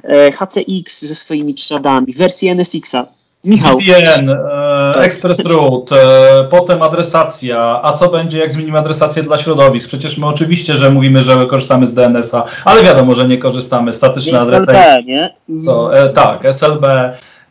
e, 0.04 0.32
HCX 0.32 1.04
ze 1.04 1.14
swoimi 1.14 1.54
trzadami, 1.54 2.14
wersję 2.14 2.52
NSX-a. 2.52 3.06
Michał. 3.44 3.78
VPN, 3.78 4.30
e, 4.30 4.92
tak. 4.94 5.04
Express 5.04 5.44
Route, 5.44 5.96
e, 5.96 6.44
potem 6.44 6.82
adresacja. 6.82 7.80
A 7.82 7.92
co 7.92 8.08
będzie, 8.08 8.38
jak 8.38 8.52
zmienimy 8.52 8.78
adresację 8.78 9.22
dla 9.22 9.38
środowisk? 9.38 9.88
Przecież 9.88 10.18
my 10.18 10.26
oczywiście, 10.26 10.76
że 10.76 10.90
mówimy, 10.90 11.22
że 11.22 11.46
korzystamy 11.46 11.86
z 11.86 11.94
DNS-a, 11.94 12.44
ale 12.64 12.82
wiadomo, 12.82 13.14
że 13.14 13.28
nie 13.28 13.38
korzystamy. 13.38 13.92
Statyczne 13.92 14.38
adresy. 14.38 14.72
SLB, 14.72 15.04
nie? 15.06 15.34
Co, 15.64 15.96
e, 15.96 16.08
tak, 16.08 16.44
SLB 16.44 16.86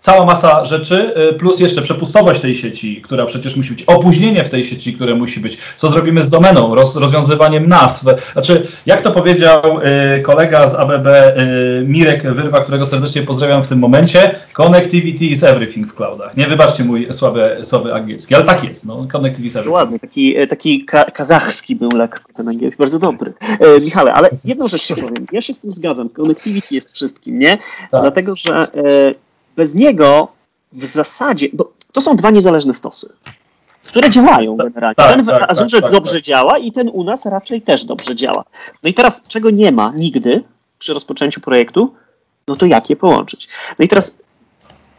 cała 0.01 0.25
masa 0.25 0.65
rzeczy, 0.65 1.13
y, 1.31 1.33
plus 1.33 1.60
jeszcze 1.60 1.81
przepustowość 1.81 2.41
tej 2.41 2.55
sieci, 2.55 3.01
która 3.01 3.25
przecież 3.25 3.55
musi 3.55 3.73
być, 3.73 3.83
opóźnienie 3.83 4.43
w 4.43 4.49
tej 4.49 4.63
sieci, 4.63 4.93
które 4.93 5.15
musi 5.15 5.39
być, 5.39 5.57
co 5.77 5.89
zrobimy 5.89 6.23
z 6.23 6.29
domeną, 6.29 6.75
roz, 6.75 6.95
rozwiązywaniem 6.95 7.69
nazw. 7.69 8.05
Znaczy, 8.33 8.67
jak 8.86 9.01
to 9.01 9.12
powiedział 9.12 9.62
y, 10.17 10.21
kolega 10.21 10.67
z 10.67 10.75
ABB, 10.75 11.07
y, 11.07 11.83
Mirek 11.88 12.33
Wyrwa, 12.33 12.62
którego 12.62 12.86
serdecznie 12.86 13.21
pozdrawiam 13.21 13.63
w 13.63 13.67
tym 13.67 13.79
momencie, 13.79 14.36
connectivity 14.53 15.25
is 15.25 15.43
everything 15.43 15.88
w 15.88 15.93
cloudach. 15.93 16.38
Nie 16.38 16.47
wybaczcie 16.47 16.83
mój 16.83 17.07
słaby, 17.12 17.57
słaby 17.63 17.93
angielski, 17.93 18.36
ale 18.36 18.43
tak 18.43 18.63
jest, 18.63 18.86
no, 18.86 19.07
connectivity 19.12 19.47
is 19.47 19.55
everything. 19.55 19.75
Ładny, 19.75 19.99
taki, 19.99 20.38
e, 20.38 20.47
taki 20.47 20.86
ka 20.86 21.03
kazachski 21.03 21.75
był 21.75 21.89
lekko 21.95 22.33
ten 22.33 22.49
angielski, 22.49 22.79
bardzo 22.79 22.99
dobry. 22.99 23.33
E, 23.60 23.79
Michale, 23.81 24.13
ale 24.13 24.29
jedną 24.45 24.67
rzecz 24.67 24.81
się 24.81 24.95
powiem, 24.95 25.25
ja 25.31 25.41
się 25.41 25.53
z 25.53 25.60
tym 25.60 25.71
zgadzam, 25.71 26.10
connectivity 26.10 26.75
jest 26.75 26.95
wszystkim, 26.95 27.39
nie? 27.39 27.57
Tak. 27.91 28.01
Dlatego, 28.01 28.36
że 28.36 28.53
e, 28.53 29.26
bez 29.58 29.76
niego 29.76 30.28
w 30.74 30.86
zasadzie, 30.86 31.48
bo 31.54 31.72
to 31.91 32.02
są 32.02 32.15
dwa 32.15 32.30
niezależne 32.30 32.74
stosy, 32.74 33.13
które 33.84 34.10
działają 34.10 34.58
tak, 34.58 34.67
generalnie. 34.67 34.96
Tak, 34.96 35.15
ten 35.15 35.26
w 35.26 35.28
tak, 35.28 35.52
Azurze 35.52 35.82
tak, 35.82 35.91
dobrze 35.91 36.13
tak. 36.13 36.22
działa 36.22 36.58
i 36.58 36.72
ten 36.72 36.89
u 36.89 37.04
nas 37.04 37.26
raczej 37.26 37.62
też 37.62 37.86
dobrze 37.86 38.15
działa. 38.15 38.43
No 38.84 38.89
i 38.89 38.93
teraz, 38.93 39.28
czego 39.28 39.50
nie 39.50 39.72
ma 39.72 39.93
nigdy 39.96 40.43
przy 40.80 40.93
rozpoczęciu 40.93 41.41
projektu, 41.41 41.93
no 42.48 42.56
to 42.56 42.65
jak 42.65 42.89
je 42.89 42.96
połączyć? 42.96 43.48
No 43.80 43.86
i 43.86 43.88
teraz 43.88 44.17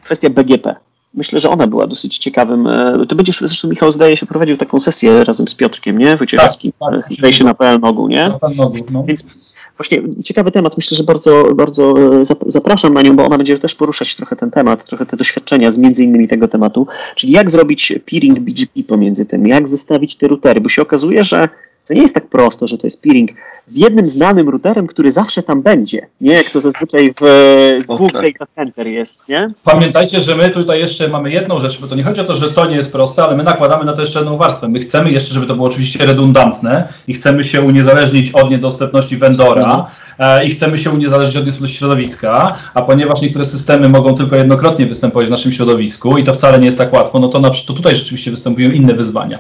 kwestia 0.03 0.31
BGP. 0.31 0.77
Myślę, 1.15 1.41
że 1.41 1.51
ona 1.51 1.67
była 1.67 1.87
dosyć 1.87 2.19
ciekawym. 2.19 2.67
E, 2.67 3.07
to 3.09 3.15
będziesz, 3.15 3.39
zresztą 3.41 3.69
Michał 3.69 3.93
zdaje 3.93 4.17
się 4.17 4.27
prowadził 4.27 4.57
taką 4.57 4.81
sesję 4.81 5.25
razem 5.25 5.49
z 5.49 5.55
Piotrkiem, 5.55 5.99
nie? 5.99 6.17
Wojciechowskim. 6.17 6.73
Tak, 6.81 7.03
tak, 7.03 7.13
zdaje 7.13 7.35
się 7.35 7.45
na 7.45 7.55
PL 7.55 7.81
Nogu, 7.81 8.09
nie? 8.09 8.25
Na 8.25 8.39
PL 8.39 8.57
Nogu, 8.57 8.77
no. 8.91 9.05
Więc 9.05 9.25
Właśnie 9.79 10.03
ciekawy 10.25 10.51
temat, 10.51 10.77
myślę, 10.77 10.97
że 10.97 11.05
bardzo, 11.05 11.55
bardzo 11.55 11.95
e, 12.21 12.23
zapraszam 12.47 12.95
na 12.95 13.03
nią, 13.03 13.17
bo 13.17 13.27
ona 13.27 13.37
będzie 13.37 13.59
też 13.59 13.75
poruszać 13.75 14.17
trochę 14.17 14.37
ten 14.37 14.51
temat, 14.51 14.85
trochę 14.85 15.07
te 15.07 15.17
doświadczenia 15.17 15.71
z 15.71 15.79
między 15.79 16.05
innymi 16.05 16.29
tego 16.29 16.49
tematu, 16.49 16.87
czyli 17.15 17.33
jak 17.33 17.51
zrobić 17.51 17.93
peering 18.11 18.41
BGP 18.41 18.83
pomiędzy 18.83 19.27
tym, 19.27 19.47
jak 19.47 19.69
zestawić 19.69 20.17
te 20.17 20.29
routery, 20.29 20.61
bo 20.61 20.69
się 20.69 20.83
okazuje, 20.83 21.25
że 21.25 21.49
to 21.89 21.95
nie 21.95 22.03
jest 22.03 22.15
tak 22.15 22.29
prosto, 22.29 22.67
że 22.67 22.79
to 22.79 22.87
jest 22.87 23.03
peering 23.03 23.31
z 23.67 23.77
jednym 23.77 24.09
znanym 24.09 24.49
routerem, 24.49 24.87
który 24.87 25.13
zawsze 25.13 25.43
tam 25.43 25.63
będzie, 25.63 26.07
nie 26.21 26.33
jak 26.33 26.51
to 26.51 26.61
zazwyczaj 26.61 27.15
w 27.21 27.87
Google 27.87 28.13
tak. 28.13 28.33
Data 28.33 28.53
Center 28.55 28.87
jest, 28.87 29.29
nie? 29.29 29.51
Pamiętajcie, 29.65 30.21
że 30.21 30.37
my 30.37 30.51
tutaj 30.51 30.79
jeszcze 30.79 31.09
mamy 31.09 31.31
jedną 31.31 31.61
rzecz, 31.61 31.81
bo 31.81 31.87
to 31.87 31.95
nie 31.95 32.03
chodzi 32.03 32.21
o 32.21 32.25
to, 32.25 32.35
że 32.35 32.53
to 32.53 32.67
nie 32.67 32.77
jest 32.77 32.93
proste, 32.93 33.25
ale 33.25 33.37
my 33.37 33.43
nakładamy 33.43 33.85
na 33.85 33.93
to 33.93 34.01
jeszcze 34.01 34.19
jedną 34.19 34.37
warstwę. 34.37 34.69
My 34.69 34.81
chcemy 34.81 35.11
jeszcze, 35.11 35.35
żeby 35.35 35.47
to 35.47 35.55
było 35.55 35.69
oczywiście 35.69 36.07
redundantne 36.07 36.89
i 37.09 37.15
chcemy 37.15 37.45
się 37.45 37.63
uniezależnić 37.63 38.31
od 38.31 38.51
niedostępności 38.51 39.17
vendora 39.17 39.63
mhm. 39.63 39.85
E, 40.19 40.47
i 40.47 40.51
chcemy 40.51 40.79
się 40.79 40.91
uniezależnić 40.91 41.37
od 41.37 41.43
niedostępności 41.43 41.79
środowiska, 41.79 42.57
a 42.75 42.83
ponieważ 42.83 43.21
niektóre 43.21 43.45
systemy 43.45 43.89
mogą 43.89 44.15
tylko 44.15 44.37
jednokrotnie 44.37 44.87
występować 44.87 45.29
w 45.29 45.31
naszym 45.31 45.53
środowisku 45.53 46.19
i 46.19 46.25
to 46.25 46.35
wcale 46.35 46.59
nie 46.59 46.67
jest 46.67 46.79
tak 46.79 46.93
łatwo, 46.93 47.19
no 47.19 47.29
to, 47.29 47.41
na, 47.41 47.51
to 47.51 47.73
tutaj 47.75 47.95
rzeczywiście 47.95 48.31
występują 48.31 48.71
inne 48.71 48.95
wyzwania. 48.95 49.39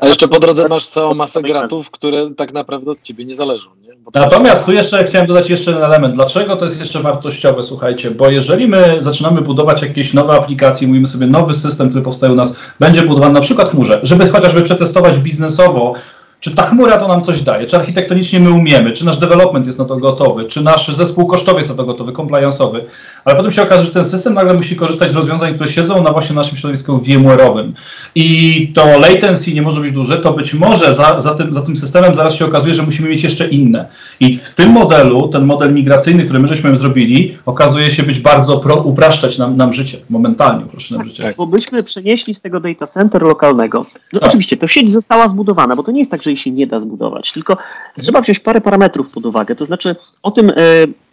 A 0.00 0.06
jeszcze 0.06 0.28
po 0.28 0.40
drodze 0.40 0.68
masz 0.68 0.86
całą 0.86 1.14
masę 1.14 1.42
gratów, 1.72 1.90
które 1.90 2.34
tak 2.36 2.52
naprawdę 2.52 2.90
od 2.90 3.02
ciebie 3.02 3.24
nie 3.24 3.34
zależą. 3.34 3.70
Nie? 3.82 3.92
Natomiast 4.14 4.66
tu 4.66 4.72
jeszcze 4.72 5.04
chciałem 5.04 5.26
dodać 5.26 5.50
jeszcze 5.50 5.70
jeden 5.70 5.84
element. 5.84 6.14
Dlaczego 6.14 6.56
to 6.56 6.64
jest 6.64 6.80
jeszcze 6.80 7.00
wartościowe, 7.00 7.62
słuchajcie? 7.62 8.10
Bo 8.10 8.30
jeżeli 8.30 8.68
my 8.68 8.96
zaczynamy 8.98 9.40
budować 9.40 9.82
jakieś 9.82 10.14
nowe 10.14 10.32
aplikacje, 10.32 10.88
mówimy 10.88 11.06
sobie 11.06 11.26
nowy 11.26 11.54
system, 11.54 11.88
który 11.88 12.04
powstaje 12.04 12.32
u 12.32 12.36
nas, 12.36 12.56
będzie 12.80 13.02
budowany 13.02 13.34
na 13.34 13.40
przykład 13.40 13.68
w 13.68 13.72
chmurze, 13.72 14.00
żeby 14.02 14.28
chociażby 14.28 14.62
przetestować 14.62 15.18
biznesowo, 15.18 15.94
czy 16.42 16.54
ta 16.54 16.62
chmura 16.62 16.96
to 16.96 17.08
nam 17.08 17.22
coś 17.22 17.42
daje, 17.42 17.66
czy 17.66 17.76
architektonicznie 17.76 18.40
my 18.40 18.50
umiemy, 18.50 18.92
czy 18.92 19.04
nasz 19.04 19.18
development 19.18 19.66
jest 19.66 19.78
na 19.78 19.84
to 19.84 19.96
gotowy, 19.96 20.44
czy 20.44 20.62
nasz 20.62 20.96
zespół 20.96 21.26
kosztowy 21.26 21.58
jest 21.58 21.70
na 21.70 21.76
to 21.76 21.84
gotowy, 21.84 22.12
compliance'owy, 22.12 22.80
ale 23.24 23.36
potem 23.36 23.52
się 23.52 23.62
okazuje, 23.62 23.86
że 23.86 23.92
ten 23.92 24.04
system 24.04 24.34
nagle 24.34 24.54
musi 24.54 24.76
korzystać 24.76 25.10
z 25.10 25.14
rozwiązań, 25.14 25.54
które 25.54 25.70
siedzą 25.70 26.02
na 26.02 26.12
właśnie 26.12 26.36
naszym 26.36 26.58
środowisku 26.58 26.98
VMware'owym 26.98 27.72
i 28.14 28.68
to 28.74 28.98
latency 28.98 29.54
nie 29.54 29.62
może 29.62 29.80
być 29.80 29.92
duże, 29.92 30.16
to 30.16 30.32
być 30.32 30.54
może 30.54 30.94
za, 30.94 31.20
za, 31.20 31.34
tym, 31.34 31.54
za 31.54 31.62
tym 31.62 31.76
systemem 31.76 32.14
zaraz 32.14 32.34
się 32.34 32.44
okazuje, 32.44 32.74
że 32.74 32.82
musimy 32.82 33.08
mieć 33.08 33.22
jeszcze 33.24 33.48
inne. 33.48 33.88
I 34.20 34.38
w 34.38 34.50
tym 34.50 34.70
modelu, 34.70 35.28
ten 35.28 35.44
model 35.44 35.74
migracyjny, 35.74 36.24
który 36.24 36.38
my 36.38 36.48
żeśmy 36.48 36.76
zrobili, 36.76 37.38
okazuje 37.46 37.90
się 37.90 38.02
być 38.02 38.18
bardzo 38.18 38.58
pro, 38.58 38.76
upraszczać 38.76 39.38
nam, 39.38 39.56
nam 39.56 39.72
życie, 39.72 39.98
momentalnie 40.10 40.64
upraszczać 40.64 40.90
nam 40.90 41.00
tak, 41.00 41.08
życie. 41.08 41.22
Tak, 41.22 41.36
bo 41.36 41.46
byśmy 41.46 41.82
przenieśli 41.82 42.34
z 42.34 42.40
tego 42.40 42.60
data 42.60 42.86
center 42.86 43.22
lokalnego. 43.22 43.86
No 44.12 44.20
tak. 44.20 44.28
oczywiście, 44.28 44.56
to 44.56 44.68
sieć 44.68 44.92
została 44.92 45.28
zbudowana, 45.28 45.76
bo 45.76 45.82
to 45.82 45.92
nie 45.92 45.98
jest 45.98 46.10
tak, 46.10 46.22
że 46.22 46.31
jej 46.32 46.36
się 46.36 46.50
nie 46.50 46.66
da 46.66 46.80
zbudować, 46.80 47.32
tylko 47.32 47.56
trzeba 48.00 48.20
wziąć 48.20 48.38
parę 48.38 48.60
parametrów 48.60 49.10
pod 49.10 49.26
uwagę. 49.26 49.54
To 49.54 49.64
znaczy 49.64 49.96
o 50.22 50.30
tym 50.30 50.50
e, 50.50 50.54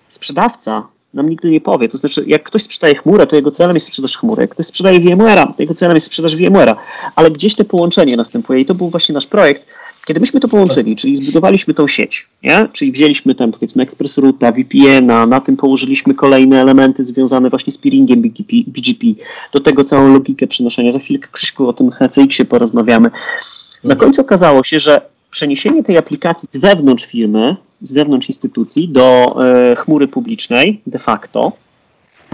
sprzedawca 0.08 0.88
nam 1.14 1.30
nigdy 1.30 1.52
nie 1.52 1.62
powie. 1.62 1.90
To 1.90 1.98
znaczy, 1.98 2.24
jak 2.28 2.44
ktoś 2.44 2.64
sprzedaje 2.64 2.96
chmurę, 2.96 3.28
to 3.28 3.36
jego 3.36 3.52
celem 3.52 3.76
jest 3.76 3.88
sprzedaż 3.88 4.18
chmury. 4.18 4.42
Jak 4.42 4.50
ktoś 4.50 4.66
sprzedaje 4.66 5.00
VMware'a, 5.00 5.48
to 5.48 5.56
jego 5.60 5.74
celem 5.74 5.96
jest 5.96 6.08
sprzedaż 6.08 6.36
VMware'a. 6.36 6.76
Ale 7.16 7.32
gdzieś 7.32 7.56
to 7.56 7.66
połączenie 7.66 8.18
następuje 8.18 8.62
i 8.62 8.66
to 8.66 8.76
był 8.76 8.90
właśnie 8.90 9.14
nasz 9.14 9.28
projekt. 9.28 9.66
Kiedy 10.06 10.20
myśmy 10.20 10.40
to 10.40 10.48
połączyli, 10.48 10.96
czyli 10.96 11.16
zbudowaliśmy 11.16 11.74
tą 11.74 11.88
sieć, 11.88 12.28
nie? 12.44 12.68
czyli 12.74 12.92
wzięliśmy 12.92 13.36
tam 13.36 13.52
powiedzmy 13.52 13.84
Express 13.84 14.18
Routa, 14.18 14.52
VPN-a, 14.52 15.26
na 15.26 15.42
tym 15.42 15.58
położyliśmy 15.58 16.16
kolejne 16.16 16.62
elementy 16.62 17.04
związane 17.04 17.50
właśnie 17.50 17.74
z 17.74 17.78
peeringiem 17.78 18.22
BGP, 18.22 18.56
BGP, 18.68 19.08
do 19.54 19.60
tego 19.60 19.84
całą 19.84 20.14
logikę 20.14 20.48
przenoszenia. 20.48 20.92
Za 20.92 21.00
chwilkę 21.00 21.28
Krzyszku 21.32 21.70
o 21.70 21.74
tym 21.74 21.92
HCX-ie 21.92 22.46
porozmawiamy. 22.46 23.12
Na 23.84 23.94
mhm. 23.94 24.00
końcu 24.00 24.22
okazało 24.22 24.64
się, 24.64 24.80
że 24.80 25.02
przeniesienie 25.32 25.84
tej 25.84 25.98
aplikacji 25.98 26.50
z 26.52 26.58
wewnątrz 26.58 27.06
firmy, 27.06 27.56
z 27.82 27.92
wewnątrz 27.92 28.30
instytucji 28.30 28.90
do 28.90 29.38
e, 29.46 29.76
chmury 29.76 30.08
publicznej 30.08 30.82
de 30.88 31.00
facto 31.00 31.52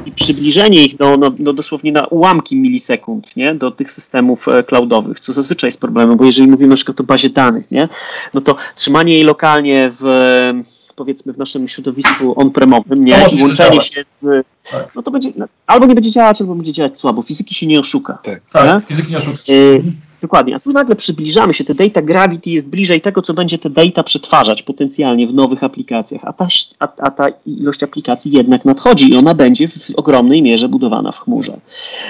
i 0.05 0.12
przybliżenie 0.12 0.86
ich 0.86 0.97
do, 0.97 1.17
no, 1.17 1.31
no 1.39 1.53
dosłownie 1.53 1.91
na 1.91 2.08
ułamki 2.08 2.55
milisekund 2.55 3.38
nie? 3.38 3.55
do 3.55 3.71
tych 3.71 3.91
systemów 3.91 4.47
e, 4.47 4.63
cloudowych, 4.63 5.19
co 5.19 5.31
zazwyczaj 5.31 5.67
jest 5.67 5.81
problemem, 5.81 6.17
bo 6.17 6.25
jeżeli 6.25 6.47
mówimy 6.47 6.69
na 6.69 6.75
przykład 6.75 6.99
o 6.99 7.03
bazie 7.03 7.29
danych, 7.29 7.71
nie? 7.71 7.89
no 8.34 8.41
to 8.41 8.55
trzymanie 8.75 9.13
jej 9.13 9.23
lokalnie 9.23 9.91
w 9.99 10.05
powiedzmy 10.95 11.34
w 11.34 11.38
naszym 11.38 11.67
środowisku 11.67 12.34
on-premowym, 12.41 13.05
nie? 13.05 13.25
I 13.34 13.41
łączenie 13.41 13.81
się 13.81 14.03
z. 14.19 14.45
Tak. 14.71 14.95
No 14.95 15.03
to 15.03 15.12
będzie. 15.12 15.31
Albo 15.67 15.86
nie 15.86 15.95
będzie 15.95 16.12
działać, 16.12 16.41
albo 16.41 16.55
będzie 16.55 16.71
działać 16.71 16.97
słabo. 16.97 17.21
Fizyki 17.21 17.55
się 17.55 17.67
nie 17.67 17.79
oszuka. 17.79 18.17
Tak, 18.23 18.41
tak 18.51 18.86
fizyki 18.86 19.12
nie 19.12 19.17
oszuka. 19.17 19.38
Y 19.49 19.84
Dokładnie, 20.25 20.55
a 20.55 20.59
tu 20.59 20.71
nagle 20.71 20.95
przybliżamy 20.95 21.53
się, 21.53 21.63
te 21.63 21.75
data 21.75 22.01
gravity 22.01 22.49
jest 22.49 22.69
bliżej 22.69 23.01
tego, 23.01 23.21
co 23.21 23.33
będzie 23.33 23.57
te 23.57 23.69
data 23.69 24.03
przetwarzać 24.03 24.63
potencjalnie 24.63 25.27
w 25.27 25.33
nowych 25.33 25.63
aplikacjach, 25.63 26.21
a 26.25 26.33
ta, 26.33 26.47
a, 26.79 26.88
a 26.97 27.11
ta 27.11 27.27
ilość 27.45 27.83
aplikacji 27.83 28.31
jednak 28.31 28.65
nadchodzi 28.65 29.13
i 29.13 29.17
ona 29.17 29.33
będzie 29.33 29.67
w 29.67 29.95
ogromnej 29.95 30.41
mierze 30.41 30.69
budowana 30.69 31.11
w 31.11 31.19
chmurze. 31.19 31.57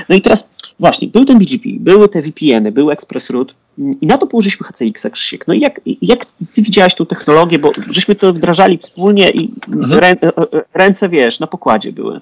No 0.10 0.16
i 0.16 0.22
teraz 0.22 0.50
właśnie, 0.80 1.08
był 1.08 1.26
ten 1.26 1.40
BGP, 1.40 1.70
były 1.80 2.10
te 2.10 2.22
VPN-y, 2.22 2.72
był 2.72 2.92
ExpressRoute 2.92 3.54
i 3.78 4.08
na 4.08 4.18
to 4.18 4.28
położyliśmy 4.28 4.68
HCX, 4.68 5.08
Krzysiek. 5.12 5.48
No 5.48 5.54
i 5.54 5.60
jak, 5.60 5.82
jak 6.02 6.26
ty 6.26 6.62
widziałaś 6.62 6.96
tą 6.96 7.06
technologię, 7.06 7.60
bo 7.60 7.72
żeśmy 7.90 8.16
to 8.16 8.34
wdrażali 8.34 8.78
wspólnie 8.78 9.30
i 9.30 9.52
mhm. 9.68 10.00
rę, 10.00 10.08
e, 10.08 10.38
e, 10.38 10.64
ręce, 10.74 11.10
wiesz, 11.10 11.40
na 11.40 11.48
pokładzie 11.48 11.92
były. 11.92 12.22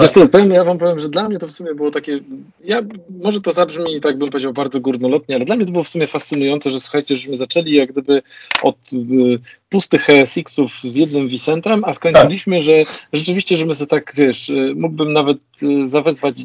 Wiesz 0.00 0.10
co, 0.10 0.28
powiem, 0.28 0.50
ja 0.50 0.64
wam 0.64 0.78
powiem, 0.78 1.00
że 1.00 1.08
dla 1.08 1.28
mnie 1.28 1.38
to 1.38 1.48
w 1.48 1.50
sumie 1.50 1.74
było 1.74 1.90
takie, 1.90 2.20
ja, 2.64 2.80
może 3.22 3.40
to 3.40 3.52
zabrzmi, 3.52 4.00
tak 4.00 4.18
bym 4.18 4.28
powiedział, 4.28 4.52
bardzo 4.52 4.80
górnolotnie, 4.80 5.36
ale 5.36 5.44
dla 5.44 5.56
mnie 5.56 5.66
to 5.66 5.72
było 5.72 5.84
w 5.84 5.88
sumie 5.88 6.06
fascynujące, 6.06 6.70
że 6.70 6.80
słuchajcie, 6.80 7.16
żeśmy 7.16 7.36
zaczęli 7.36 7.72
jak 7.72 7.92
gdyby 7.92 8.22
od 8.62 8.76
y, 8.92 9.38
pustych 9.68 10.02
HSX-ów 10.02 10.80
z 10.82 10.96
jednym 10.96 11.28
vCentrem, 11.28 11.84
a 11.84 11.94
skończyliśmy, 11.94 12.56
tak. 12.56 12.64
że 12.64 12.72
rzeczywiście, 13.12 13.56
że 13.56 13.66
my 13.66 13.74
sobie 13.74 13.88
tak, 13.88 14.12
wiesz, 14.16 14.48
y, 14.48 14.72
mógłbym 14.76 15.12
nawet 15.12 15.38
y, 15.62 15.86
zawezwać, 15.88 16.36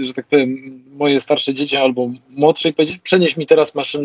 że 0.00 0.14
tak 0.14 0.26
powiem, 0.26 0.82
moje 0.98 1.20
starsze 1.20 1.54
dzieci 1.54 1.76
albo 1.76 2.10
młodsze 2.30 2.68
i 2.68 2.72
powiedzieć, 2.72 2.98
przenieś 3.02 3.36
mi 3.36 3.46
teraz 3.46 3.74
maszynę 3.74 3.97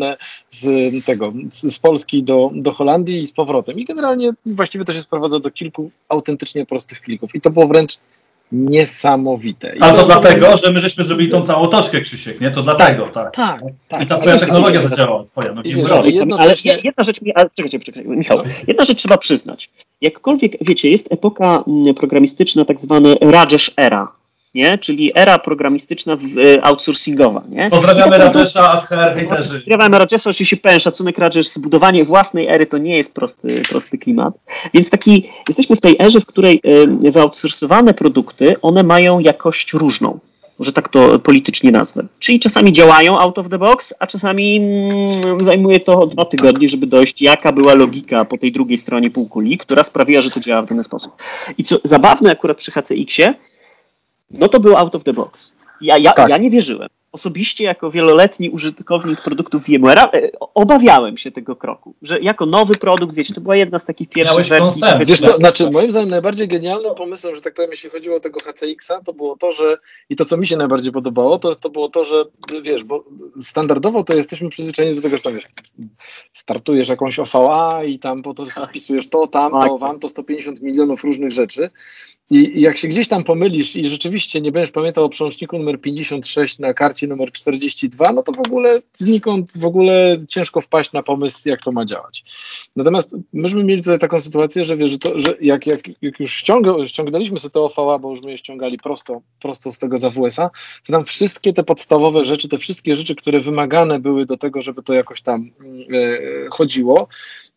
z 0.50 0.66
tego, 1.04 1.32
z 1.50 1.78
Polski 1.78 2.22
do, 2.22 2.50
do 2.54 2.72
Holandii 2.72 3.20
i 3.20 3.26
z 3.26 3.32
powrotem. 3.32 3.78
I 3.78 3.84
generalnie 3.84 4.30
właściwie 4.46 4.84
to 4.84 4.92
się 4.92 5.00
sprowadza 5.00 5.40
do 5.40 5.50
kilku 5.50 5.90
autentycznie 6.08 6.66
prostych 6.66 7.00
klików. 7.00 7.34
I 7.34 7.40
to 7.40 7.50
było 7.50 7.66
wręcz 7.66 7.98
niesamowite. 8.52 9.76
I 9.76 9.80
Ale 9.80 9.92
to, 9.92 9.98
to 9.98 10.06
dlatego, 10.06 10.56
że 10.56 10.72
my 10.72 10.80
żeśmy 10.80 11.04
zrobili 11.04 11.30
tą 11.30 11.42
całą 11.42 11.62
otoczkę, 11.62 12.00
Krzysiek, 12.00 12.40
nie? 12.40 12.50
To 12.50 12.62
dlatego, 12.62 13.08
tak. 13.08 13.34
Tak, 13.36 13.60
tak. 13.88 14.02
I 14.02 14.06
ta 14.06 14.16
twoja 14.16 14.38
technologia 14.38 14.82
zadziałała, 14.82 15.24
twoja. 15.24 15.52
No, 15.52 15.62
wiesz, 15.62 15.90
ale, 15.90 16.10
jednocześnie... 16.10 16.72
ale 16.72 16.80
jedna 16.84 17.04
rzecz 17.04 17.22
mi, 17.22 17.34
ale 17.34 17.50
czekajcie, 17.54 17.78
czekajcie, 17.78 18.08
Michał, 18.08 18.38
no. 18.38 18.44
jedna 18.66 18.84
rzecz 18.84 18.98
trzeba 18.98 19.18
przyznać. 19.18 19.70
Jakkolwiek, 20.00 20.52
wiecie, 20.60 20.90
jest 20.90 21.12
epoka 21.12 21.64
mm, 21.66 21.94
programistyczna, 21.94 22.64
tak 22.64 22.80
zwany 22.80 23.16
Rajesh 23.20 23.70
Era, 23.76 24.08
nie? 24.54 24.78
czyli 24.78 25.12
era 25.14 25.38
programistyczna 25.38 26.12
e, 26.12 26.64
outsourcingowa. 26.64 27.42
Nie? 27.48 27.70
Pozdrawiamy 27.70 28.18
Rajesha, 28.18 28.72
Asker, 28.72 29.14
hejterzy. 29.14 29.60
Pozdrawiamy 29.60 29.98
Rajesha, 29.98 30.30
oczywiście 30.30 30.56
pełen 30.56 30.80
szacunek 30.80 31.18
Rajesh, 31.18 31.48
zbudowanie 31.48 32.04
własnej 32.04 32.48
ery 32.48 32.66
to 32.66 32.78
nie 32.78 32.96
jest 32.96 33.14
prosty, 33.14 33.62
prosty 33.68 33.98
klimat, 33.98 34.34
więc 34.74 34.90
taki, 34.90 35.28
jesteśmy 35.48 35.76
w 35.76 35.80
tej 35.80 35.96
erze, 36.00 36.20
w 36.20 36.26
której 36.26 36.60
e, 37.04 37.10
wyoutsourcowane 37.10 37.94
produkty, 37.94 38.56
one 38.62 38.82
mają 38.82 39.18
jakość 39.18 39.72
różną 39.72 40.18
że 40.60 40.72
tak 40.72 40.88
to 40.88 41.18
politycznie 41.18 41.70
nazwę. 41.72 42.06
Czyli 42.18 42.40
czasami 42.40 42.72
działają 42.72 43.18
out 43.18 43.38
of 43.38 43.48
the 43.48 43.58
box, 43.58 43.94
a 43.98 44.06
czasami 44.06 44.56
mm, 44.56 45.44
zajmuje 45.44 45.80
to 45.80 46.06
dwa 46.06 46.24
tygodnie, 46.24 46.68
żeby 46.68 46.86
dojść, 46.86 47.22
jaka 47.22 47.52
była 47.52 47.74
logika 47.74 48.24
po 48.24 48.38
tej 48.38 48.52
drugiej 48.52 48.78
stronie 48.78 49.10
półkuli, 49.10 49.58
która 49.58 49.84
sprawiła, 49.84 50.20
że 50.20 50.30
to 50.30 50.40
działa 50.40 50.62
w 50.62 50.68
ten 50.68 50.84
sposób. 50.84 51.12
I 51.58 51.64
co 51.64 51.76
zabawne 51.84 52.30
akurat 52.30 52.56
przy 52.56 52.70
HCX-ie, 52.70 53.34
no 54.30 54.48
to 54.48 54.60
był 54.60 54.76
out 54.76 54.94
of 54.94 55.04
the 55.04 55.12
box. 55.12 55.52
Ja, 55.80 55.98
ja, 55.98 56.12
tak. 56.12 56.28
ja 56.28 56.36
nie 56.36 56.50
wierzyłem. 56.50 56.88
Osobiście, 57.14 57.64
jako 57.64 57.90
wieloletni 57.90 58.50
użytkownik 58.50 59.22
produktów 59.22 59.62
VMware'a, 59.62 60.08
e, 60.12 60.30
obawiałem 60.40 61.18
się 61.18 61.30
tego 61.30 61.56
kroku, 61.56 61.94
że 62.02 62.20
jako 62.20 62.46
nowy 62.46 62.74
produkt, 62.74 63.14
wiecie, 63.14 63.34
to 63.34 63.40
była 63.40 63.56
jedna 63.56 63.78
z 63.78 63.84
takich 63.84 64.08
pierwszych 64.08 64.34
Miałeś 64.34 64.48
wersji. 64.48 64.82
Wiesz 65.06 65.20
co, 65.20 65.36
znaczy 65.36 65.70
moim 65.70 65.90
zdaniem 65.90 66.10
najbardziej 66.10 66.48
genialnym 66.48 66.94
pomysłem, 66.94 67.36
że 67.36 67.42
tak 67.42 67.54
powiem, 67.54 67.70
jeśli 67.70 67.90
chodziło 67.90 68.16
o 68.16 68.20
tego 68.20 68.40
HCX-a, 68.40 69.00
to 69.00 69.12
było 69.12 69.36
to, 69.36 69.52
że 69.52 69.78
i 70.10 70.16
to, 70.16 70.24
co 70.24 70.36
mi 70.36 70.46
się 70.46 70.56
najbardziej 70.56 70.92
podobało, 70.92 71.38
to, 71.38 71.54
to 71.54 71.70
było 71.70 71.88
to, 71.88 72.04
że 72.04 72.24
wiesz, 72.62 72.84
bo 72.84 73.04
standardowo 73.40 74.04
to 74.04 74.14
jesteśmy 74.14 74.48
przyzwyczajeni 74.48 74.96
do 74.96 75.02
tego, 75.02 75.16
że 75.16 75.22
tam 75.22 75.34
wiesz, 75.34 75.48
startujesz 76.32 76.88
jakąś 76.88 77.18
OVA 77.18 77.84
i 77.84 77.98
tam 77.98 78.22
po 78.22 78.34
to 78.34 78.46
tak. 78.46 78.68
wpisujesz 78.68 79.08
to, 79.08 79.26
tam, 79.26 79.52
to, 79.52 79.60
tak. 79.60 79.78
wam, 79.78 80.00
to 80.00 80.08
150 80.08 80.62
milionów 80.62 81.04
różnych 81.04 81.32
rzeczy 81.32 81.70
i, 82.30 82.60
jak 82.60 82.76
się 82.76 82.88
gdzieś 82.88 83.08
tam 83.08 83.24
pomylisz 83.24 83.76
i 83.76 83.84
rzeczywiście 83.84 84.40
nie 84.40 84.52
będziesz 84.52 84.70
pamiętał 84.70 85.04
o 85.04 85.08
przełączniku 85.08 85.58
numer 85.58 85.80
56 85.80 86.58
na 86.58 86.74
karcie 86.74 87.03
numer 87.08 87.32
42, 87.32 88.12
no 88.12 88.22
to 88.22 88.32
w 88.32 88.46
ogóle 88.46 88.80
znikąd 88.92 89.58
w 89.58 89.64
ogóle 89.64 90.16
ciężko 90.28 90.60
wpaść 90.60 90.92
na 90.92 91.02
pomysł, 91.02 91.48
jak 91.48 91.62
to 91.62 91.72
ma 91.72 91.84
działać. 91.84 92.24
Natomiast 92.76 93.16
myśmy 93.32 93.64
mieli 93.64 93.82
tutaj 93.82 93.98
taką 93.98 94.20
sytuację, 94.20 94.64
że 94.64 94.76
wiesz, 94.76 94.90
że, 94.90 94.98
to, 94.98 95.18
że 95.18 95.34
jak, 95.40 95.66
jak, 95.66 95.80
jak 96.02 96.20
już 96.20 96.32
ściąga, 96.32 96.86
ściągnęliśmy 96.86 97.40
sobie 97.40 97.52
to 97.52 97.64
OVA, 97.64 97.98
bo 97.98 98.10
już 98.10 98.22
my 98.22 98.30
je 98.30 98.38
ściągali 98.38 98.78
prosto, 98.78 99.20
prosto 99.40 99.72
z 99.72 99.78
tego 99.78 99.98
ZWS-a, 99.98 100.50
to 100.86 100.92
tam 100.92 101.04
wszystkie 101.04 101.52
te 101.52 101.64
podstawowe 101.64 102.24
rzeczy, 102.24 102.48
te 102.48 102.58
wszystkie 102.58 102.96
rzeczy, 102.96 103.14
które 103.14 103.40
wymagane 103.40 104.00
były 104.00 104.26
do 104.26 104.36
tego, 104.36 104.62
żeby 104.62 104.82
to 104.82 104.94
jakoś 104.94 105.22
tam 105.22 105.50
e, 105.92 106.50
chodziło, 106.50 107.08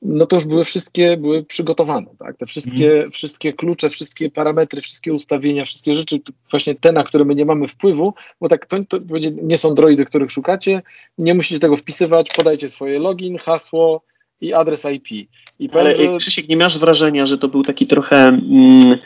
no 0.02 0.26
to 0.26 0.36
już 0.36 0.46
były 0.46 0.64
wszystkie 0.64 1.18
były 1.18 1.44
przygotowane, 1.44 2.08
tak? 2.20 2.38
Te 2.38 2.46
wszystkie, 2.46 3.00
mm. 3.00 3.12
wszystkie 3.12 3.54
klucze, 3.54 3.90
wszystkie 3.90 4.32
parametry, 4.32 4.82
wszystkie 4.82 5.14
ustawienia, 5.14 5.66
wszystkie 5.66 5.96
rzeczy, 5.96 6.20
właśnie 6.52 6.76
te, 6.76 6.92
na 6.92 7.04
które 7.04 7.26
my 7.26 7.36
nie 7.36 7.46
mamy 7.46 7.68
wpływu, 7.68 8.14
bo 8.42 8.48
tak 8.48 8.66
to, 8.66 8.78
to 8.90 8.98
nie 9.44 9.58
są 9.58 9.76
droidy, 9.76 10.06
których 10.06 10.32
szukacie, 10.32 10.82
nie 11.18 11.34
musicie 11.34 11.60
tego 11.60 11.76
wpisywać, 11.76 12.30
podajcie 12.36 12.70
swoje 12.70 13.00
login, 13.00 13.38
hasło 13.38 14.02
i 14.42 14.54
adres 14.54 14.86
IP. 14.86 15.12
I 15.12 15.30
Ale 15.60 15.94
powiem, 15.94 16.12
że... 16.12 16.18
Krzysiek, 16.18 16.50
nie 16.50 16.58
masz 16.58 16.78
wrażenia, 16.78 17.26
że 17.26 17.38
to 17.38 17.48
był 17.48 17.64
taki 17.64 17.88
trochę... 17.88 18.18
Mm, 18.28 18.98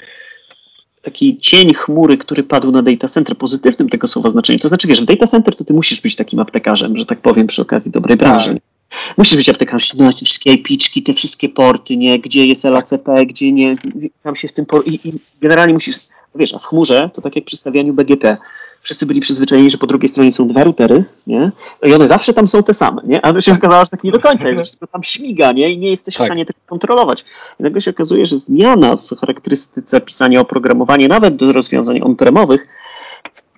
taki 1.01 1.39
cień 1.39 1.73
chmury, 1.73 2.17
który 2.17 2.43
padł 2.43 2.71
na 2.71 2.81
data 2.81 3.07
center, 3.07 3.37
pozytywnym 3.37 3.89
tego 3.89 4.07
słowa 4.07 4.29
znaczeniu. 4.29 4.59
To 4.59 4.67
znaczy, 4.67 4.87
wiesz, 4.87 5.01
w 5.01 5.05
data 5.05 5.27
center 5.27 5.55
to 5.55 5.63
ty 5.63 5.73
musisz 5.73 6.01
być 6.01 6.15
takim 6.15 6.39
aptekarzem, 6.39 6.97
że 6.97 7.05
tak 7.05 7.21
powiem, 7.21 7.47
przy 7.47 7.61
okazji 7.61 7.91
dobrej 7.91 8.17
branży. 8.17 8.53
Tak. 8.53 8.70
Musisz 9.17 9.37
być 9.37 9.49
aptekarzem, 9.49 9.97
znać 9.97 10.15
wszystkie 10.15 10.53
IPczki, 10.53 11.03
te 11.03 11.13
wszystkie 11.13 11.49
porty, 11.49 11.97
nie? 11.97 12.19
Gdzie 12.19 12.45
jest 12.45 12.63
LACP, 12.63 13.25
gdzie 13.25 13.51
nie, 13.51 13.75
tam 14.23 14.35
się 14.35 14.47
w 14.47 14.53
tym 14.53 14.65
por... 14.65 14.87
I, 14.87 15.07
i 15.07 15.13
generalnie 15.41 15.73
musisz, 15.73 15.95
wiesz, 16.35 16.53
a 16.53 16.59
w 16.59 16.65
chmurze 16.65 17.09
to 17.13 17.21
tak 17.21 17.35
jak 17.35 17.45
przy 17.45 17.57
stawianiu 17.57 17.93
BGP 17.93 18.37
wszyscy 18.81 19.05
byli 19.05 19.21
przyzwyczajeni, 19.21 19.71
że 19.71 19.77
po 19.77 19.87
drugiej 19.87 20.09
stronie 20.09 20.31
są 20.31 20.47
dwa 20.47 20.63
routery, 20.63 21.03
nie? 21.27 21.51
I 21.83 21.93
one 21.93 22.07
zawsze 22.07 22.33
tam 22.33 22.47
są 22.47 22.63
te 22.63 22.73
same, 22.73 23.01
nie? 23.05 23.25
Ale 23.25 23.41
się 23.41 23.53
okazało, 23.53 23.85
że 23.85 23.89
tak 23.89 24.03
nie 24.03 24.11
do 24.11 24.19
końca 24.19 24.47
jest, 24.47 24.57
że 24.57 24.63
wszystko 24.63 24.87
tam 24.87 25.03
śmiga, 25.03 25.51
nie? 25.51 25.69
I 25.69 25.77
nie 25.77 25.89
jesteś 25.89 26.15
tak. 26.15 26.23
w 26.23 26.27
stanie 26.27 26.45
tego 26.45 26.59
kontrolować. 26.65 27.25
I 27.59 27.63
nagle 27.63 27.81
się 27.81 27.91
okazuje, 27.91 28.25
że 28.25 28.37
zmiana 28.37 28.97
w 28.97 29.09
charakterystyce 29.19 30.01
pisania 30.01 30.39
oprogramowania, 30.39 31.07
nawet 31.07 31.35
do 31.35 31.53
rozwiązań 31.53 32.01
on-premowych, 32.01 32.67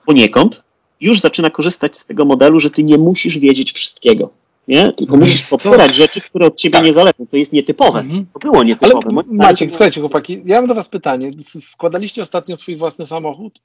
poniekąd 0.05 0.63
już 1.01 1.19
zaczyna 1.19 1.49
korzystać 1.49 1.97
z 1.97 2.05
tego 2.05 2.25
modelu, 2.25 2.59
że 2.59 2.69
ty 2.69 2.83
nie 2.83 2.97
musisz 2.97 3.37
wiedzieć 3.37 3.73
wszystkiego. 3.73 4.29
Nie? 4.67 4.93
Tylko 4.93 5.17
musisz 5.17 5.49
popierać 5.49 5.95
rzeczy, 5.95 6.21
które 6.21 6.45
od 6.45 6.55
ciebie 6.55 6.73
tak. 6.73 6.85
nie 6.85 6.93
zależą. 6.93 7.27
To 7.31 7.37
jest 7.37 7.53
nietypowe. 7.53 7.99
Mhm. 7.99 8.25
To 8.33 8.39
było 8.39 8.63
nietypowe. 8.63 8.99
Ale 9.05 9.23
Maciek, 9.27 9.69
słuchajcie 9.69 10.01
chłopaki, 10.01 10.41
ja 10.45 10.57
mam 10.57 10.67
do 10.67 10.75
was 10.75 10.89
pytanie. 10.89 11.31
Składaliście 11.61 12.21
ostatnio 12.21 12.55
swój 12.55 12.75
własny 12.75 13.05
samochód? 13.05 13.59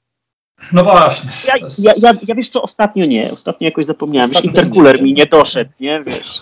No 0.73 0.83
właśnie. 0.83 1.29
Ja, 1.47 1.53
ja, 1.79 1.93
ja, 2.01 2.13
ja, 2.27 2.35
wiesz 2.35 2.49
co, 2.49 2.61
ostatnio 2.61 3.05
nie. 3.05 3.31
Ostatnio 3.31 3.65
jakoś 3.65 3.85
zapomniałem. 3.85 4.31
Ostatnio 4.31 4.49
intercooler 4.49 4.95
nie, 4.95 5.01
mi 5.01 5.13
nie 5.13 5.25
doszedł, 5.25 5.71
nie? 5.79 6.03
Wiesz. 6.03 6.41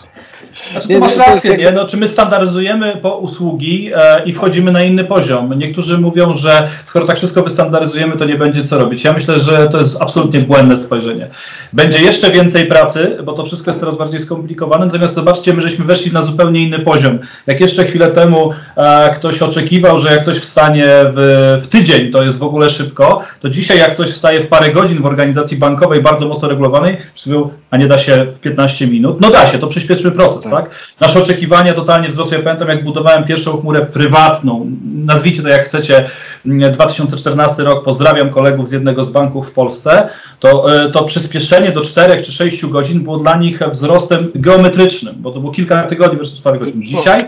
Znaczy, 0.72 0.88
nie, 0.88 0.98
masz 0.98 1.16
rację, 1.16 1.56
nie? 1.56 1.70
No, 1.70 1.86
czy 1.86 1.96
my 1.96 2.08
standaryzujemy 2.08 2.96
po 3.02 3.18
usługi 3.18 3.90
e, 3.94 4.24
i 4.24 4.32
wchodzimy 4.32 4.72
na 4.72 4.82
inny 4.82 5.04
poziom? 5.04 5.58
Niektórzy 5.58 5.98
mówią, 5.98 6.34
że 6.34 6.68
skoro 6.84 7.06
tak 7.06 7.16
wszystko 7.16 7.42
wystandaryzujemy, 7.42 8.16
to 8.16 8.24
nie 8.24 8.34
będzie 8.34 8.64
co 8.64 8.78
robić. 8.78 9.04
Ja 9.04 9.12
myślę, 9.12 9.40
że 9.40 9.68
to 9.68 9.78
jest 9.78 10.02
absolutnie 10.02 10.40
błędne 10.40 10.76
spojrzenie. 10.76 11.28
Będzie 11.72 11.98
jeszcze 11.98 12.30
więcej 12.30 12.66
pracy, 12.66 13.16
bo 13.24 13.32
to 13.32 13.44
wszystko 13.44 13.70
jest 13.70 13.80
coraz 13.80 13.96
bardziej 13.96 14.20
skomplikowane, 14.20 14.86
natomiast 14.86 15.14
zobaczcie, 15.14 15.54
my 15.54 15.62
żeśmy 15.62 15.84
weszli 15.84 16.12
na 16.12 16.22
zupełnie 16.22 16.62
inny 16.62 16.78
poziom. 16.78 17.18
Jak 17.46 17.60
jeszcze 17.60 17.84
chwilę 17.84 18.10
temu 18.10 18.50
e, 18.76 19.10
ktoś 19.14 19.42
oczekiwał, 19.42 19.98
że 19.98 20.10
jak 20.10 20.24
coś 20.24 20.38
wstanie 20.38 20.84
w, 20.88 21.58
w 21.62 21.68
tydzień, 21.68 22.10
to 22.10 22.22
jest 22.22 22.38
w 22.38 22.42
ogóle 22.42 22.70
szybko, 22.70 23.20
to 23.40 23.48
dzisiaj 23.48 23.78
jak 23.78 23.94
coś 23.94 24.07
wstaje 24.12 24.40
w 24.40 24.48
parę 24.48 24.72
godzin 24.72 25.02
w 25.02 25.06
organizacji 25.06 25.56
bankowej 25.56 26.02
bardzo 26.02 26.28
mocno 26.28 26.48
regulowanej, 26.48 26.96
mówią, 27.26 27.50
a 27.70 27.76
nie 27.76 27.86
da 27.86 27.98
się 27.98 28.24
w 28.24 28.38
15 28.38 28.86
minut. 28.86 29.20
No 29.20 29.30
da 29.30 29.46
się, 29.46 29.58
to 29.58 29.66
przyspieszmy 29.66 30.10
proces, 30.10 30.44
tak? 30.44 30.52
tak? 30.52 30.70
Nasze 31.00 31.22
oczekiwania 31.22 31.72
totalnie 31.72 32.08
wzrosły. 32.08 32.36
Ja 32.36 32.42
pamiętam, 32.42 32.68
jak 32.68 32.84
budowałem 32.84 33.24
pierwszą 33.24 33.60
chmurę 33.60 33.86
prywatną, 33.86 34.70
nazwijcie 35.04 35.42
to 35.42 35.48
jak 35.48 35.64
chcecie, 35.64 36.10
2014 36.44 37.62
rok, 37.62 37.84
pozdrawiam 37.84 38.30
kolegów 38.30 38.68
z 38.68 38.72
jednego 38.72 39.04
z 39.04 39.10
banków 39.10 39.48
w 39.48 39.52
Polsce, 39.52 40.08
to, 40.40 40.80
e, 40.84 40.90
to 40.90 41.04
przyspieszenie 41.04 41.72
do 41.72 41.80
4 41.80 42.22
czy 42.22 42.32
6 42.32 42.66
godzin 42.66 43.00
było 43.00 43.18
dla 43.18 43.36
nich 43.36 43.60
wzrostem 43.70 44.30
geometrycznym, 44.34 45.14
bo 45.18 45.30
to 45.30 45.40
było 45.40 45.52
kilka 45.52 45.84
tygodni 45.84 46.18
versus 46.18 46.40
parę 46.40 46.58
godzin. 46.58 46.82
Dzisiaj 46.82 47.18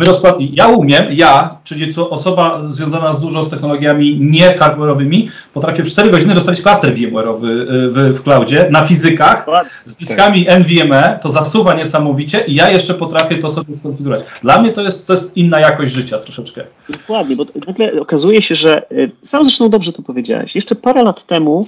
my 0.00 0.06
rozkładnie, 0.06 0.48
ja 0.52 0.68
umiem, 0.68 1.04
ja, 1.12 1.56
czyli 1.64 1.94
osoba 2.10 2.62
związana 2.68 3.12
z 3.12 3.20
dużo 3.20 3.42
z 3.42 3.50
technologiami 3.50 4.18
nie 4.20 4.58
hardware'owymi, 4.58 5.28
potrafię 5.54 5.82
w 5.82 5.88
4 5.88 6.10
godziny 6.10 6.34
dostać 6.34 6.62
klaster 6.62 6.94
VMware'owy 6.94 7.46
y, 7.46 7.90
w, 7.90 8.18
w 8.18 8.22
cloudzie 8.22 8.68
na 8.70 8.86
fizykach 8.86 9.46
z 9.86 9.96
dyskami 9.96 10.46
NVMe, 10.48 11.18
to 11.22 11.30
zasuwa 11.30 11.74
niesamowicie 11.74 12.44
i 12.46 12.54
ja 12.54 12.70
jeszcze 12.70 12.94
potrafię 12.94 13.36
to 13.36 13.50
sobie 13.50 13.74
skonfigurować. 13.74 14.26
Dla 14.42 14.60
mnie 14.60 14.72
to 14.72 14.82
jest, 14.82 15.06
to 15.06 15.12
jest 15.12 15.36
inna 15.36 15.60
jakość 15.60 15.92
życia 15.92 16.18
troszeczkę. 16.18 16.64
Dokładnie, 16.88 17.36
bo 17.36 17.46
nagle 17.66 18.00
okazuje 18.00 18.42
się, 18.42 18.54
że 18.54 18.92
y, 18.92 19.10
sam 19.22 19.44
zresztą 19.44 19.70
dobrze 19.70 19.92
to 19.92 20.02
powiedziałeś. 20.02 20.54
Jeszcze 20.54 20.74
parę 20.74 21.04
lat 21.04 21.26
temu 21.26 21.66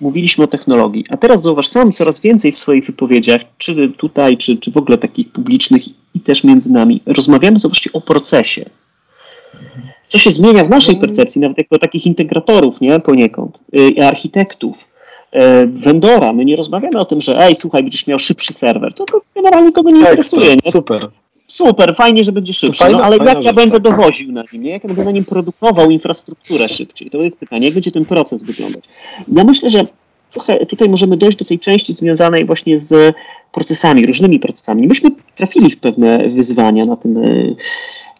mówiliśmy 0.00 0.44
o 0.44 0.46
technologii, 0.46 1.04
a 1.10 1.16
teraz 1.16 1.42
zauważ, 1.42 1.68
sam 1.68 1.92
coraz 1.92 2.20
więcej 2.20 2.52
w 2.52 2.58
swoich 2.58 2.86
wypowiedziach, 2.86 3.40
czy 3.58 3.88
tutaj, 3.88 4.36
czy, 4.36 4.56
czy 4.56 4.70
w 4.70 4.76
ogóle 4.76 4.98
takich 4.98 5.32
publicznych 5.32 5.88
i 6.14 6.20
też 6.20 6.44
między 6.44 6.72
nami, 6.72 7.00
rozmawiamy 7.06 7.58
zobaczcie 7.58 7.90
o 7.92 8.00
procesie. 8.00 8.64
Co 10.08 10.18
się 10.18 10.30
zmienia 10.30 10.64
w 10.64 10.70
naszej 10.70 10.96
percepcji, 10.96 11.40
nawet 11.40 11.58
jako 11.58 11.78
takich 11.78 12.06
integratorów, 12.06 12.80
nie, 12.80 13.00
poniekąd, 13.00 13.58
y, 13.98 14.06
architektów, 14.06 14.76
y, 15.34 15.38
vendora. 15.66 16.32
My 16.32 16.44
nie 16.44 16.56
rozmawiamy 16.56 17.00
o 17.00 17.04
tym, 17.04 17.20
że 17.20 17.38
ej, 17.38 17.54
słuchaj, 17.54 17.82
będziesz 17.82 18.06
miał 18.06 18.18
szybszy 18.18 18.52
serwer. 18.52 18.94
To, 18.94 19.04
to 19.04 19.20
generalnie 19.34 19.72
kogo 19.72 19.90
nie 19.90 20.00
interesuje. 20.00 20.56
Nie? 20.64 20.72
Super 20.72 21.08
super, 21.52 21.94
fajnie, 21.94 22.24
że 22.24 22.32
będzie 22.32 22.54
szybszy, 22.54 22.84
no, 22.92 23.02
ale 23.02 23.16
jak 23.16 23.44
ja 23.44 23.52
będę 23.52 23.80
tak. 23.80 23.82
dowoził 23.82 24.32
na 24.32 24.42
nim, 24.52 24.62
nie? 24.62 24.70
jak 24.70 24.84
ja 24.84 24.88
będę 24.88 25.04
na 25.04 25.10
nim 25.10 25.24
produkował 25.24 25.90
infrastrukturę 25.90 26.68
szybciej, 26.68 27.10
to 27.10 27.18
jest 27.18 27.38
pytanie, 27.38 27.64
jak 27.66 27.74
będzie 27.74 27.92
ten 27.92 28.04
proces 28.04 28.42
wyglądać. 28.42 28.84
Ja 29.28 29.44
myślę, 29.44 29.70
że 29.70 29.86
trochę 30.32 30.66
tutaj 30.66 30.88
możemy 30.88 31.16
dojść 31.16 31.38
do 31.38 31.44
tej 31.44 31.58
części 31.58 31.92
związanej 31.92 32.44
właśnie 32.44 32.78
z 32.78 33.16
procesami, 33.52 34.06
różnymi 34.06 34.40
procesami. 34.40 34.86
Myśmy 34.86 35.10
trafili 35.34 35.70
w 35.70 35.80
pewne 35.80 36.28
wyzwania 36.28 36.84
na 36.84 36.96
tym, 36.96 37.16
e, 37.16 37.54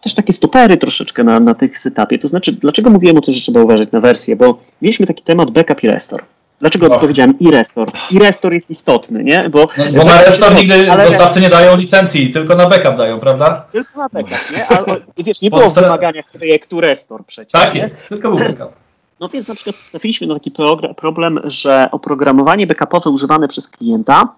też 0.00 0.14
takie 0.14 0.32
stopery 0.32 0.76
troszeczkę 0.76 1.24
na, 1.24 1.40
na 1.40 1.54
tych 1.54 1.72
etapie. 1.86 2.18
To 2.18 2.28
znaczy, 2.28 2.52
dlaczego 2.52 2.90
mówiłem 2.90 3.16
o 3.16 3.20
tym, 3.20 3.34
że 3.34 3.40
trzeba 3.40 3.62
uważać 3.62 3.92
na 3.92 4.00
wersję, 4.00 4.36
bo 4.36 4.58
mieliśmy 4.82 5.06
taki 5.06 5.22
temat 5.22 5.50
backup 5.50 5.84
i 5.84 5.88
restore. 5.88 6.24
Dlaczego 6.60 6.88
no. 6.88 6.98
powiedziałem 6.98 7.38
i 7.38 7.50
restore? 7.50 7.92
I 8.10 8.18
restore 8.18 8.54
jest 8.54 8.70
istotny, 8.70 9.24
nie? 9.24 9.48
Bo, 9.48 9.68
no, 9.78 9.84
bo 9.96 10.04
na 10.04 10.22
restore 10.22 10.54
nigdy 10.54 10.92
ale 10.92 11.06
dostawcy 11.06 11.40
nie 11.40 11.48
dają 11.48 11.76
licencji, 11.76 12.30
tylko 12.30 12.54
na 12.54 12.66
backup 12.66 12.96
dają, 12.96 13.20
prawda? 13.20 13.64
Tylko 13.72 13.98
na 13.98 14.08
backup, 14.08 14.38
nie? 14.56 14.66
Ale 14.66 15.00
wiesz, 15.18 15.40
nie 15.40 15.50
było 15.50 15.70
w 15.70 15.74
wymaganiach 15.74 16.30
projektu 16.32 16.80
restore 16.80 17.24
przecież. 17.26 17.52
Tak 17.52 17.74
jest, 17.74 18.08
tylko 18.08 18.28
był 18.28 18.38
backup. 18.38 18.72
No 19.20 19.28
więc 19.28 19.48
na 19.48 19.54
przykład 19.54 19.90
trafiliśmy 19.90 20.26
na 20.26 20.34
taki 20.34 20.52
problem, 20.96 21.40
że 21.44 21.88
oprogramowanie 21.92 22.66
backupowe 22.66 23.10
używane 23.10 23.48
przez 23.48 23.68
klienta 23.68 24.28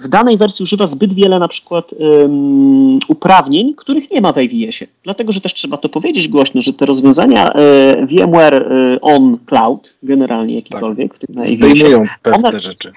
w 0.00 0.08
danej 0.08 0.38
wersji 0.38 0.62
używa 0.62 0.86
zbyt 0.86 1.14
wiele 1.14 1.38
na 1.38 1.48
przykład 1.48 1.92
um, 1.92 2.98
uprawnień, 3.08 3.74
których 3.74 4.10
nie 4.10 4.20
ma 4.20 4.32
w 4.32 4.38
AWS-ie. 4.38 4.90
Dlatego, 5.04 5.32
że 5.32 5.40
też 5.40 5.54
trzeba 5.54 5.76
to 5.76 5.88
powiedzieć 5.88 6.28
głośno, 6.28 6.60
że 6.60 6.72
te 6.72 6.86
rozwiązania 6.86 7.52
e, 7.52 8.06
VMware 8.06 8.54
e, 8.54 9.00
on 9.00 9.38
cloud, 9.46 9.94
generalnie 10.02 10.54
jakiekolwiek, 10.54 11.18
tak. 11.18 11.28
w 11.28 11.34
tym 11.34 11.56
Zdejmują 11.56 12.04
pewne 12.22 12.48
one, 12.48 12.60
rzeczy. 12.60 12.92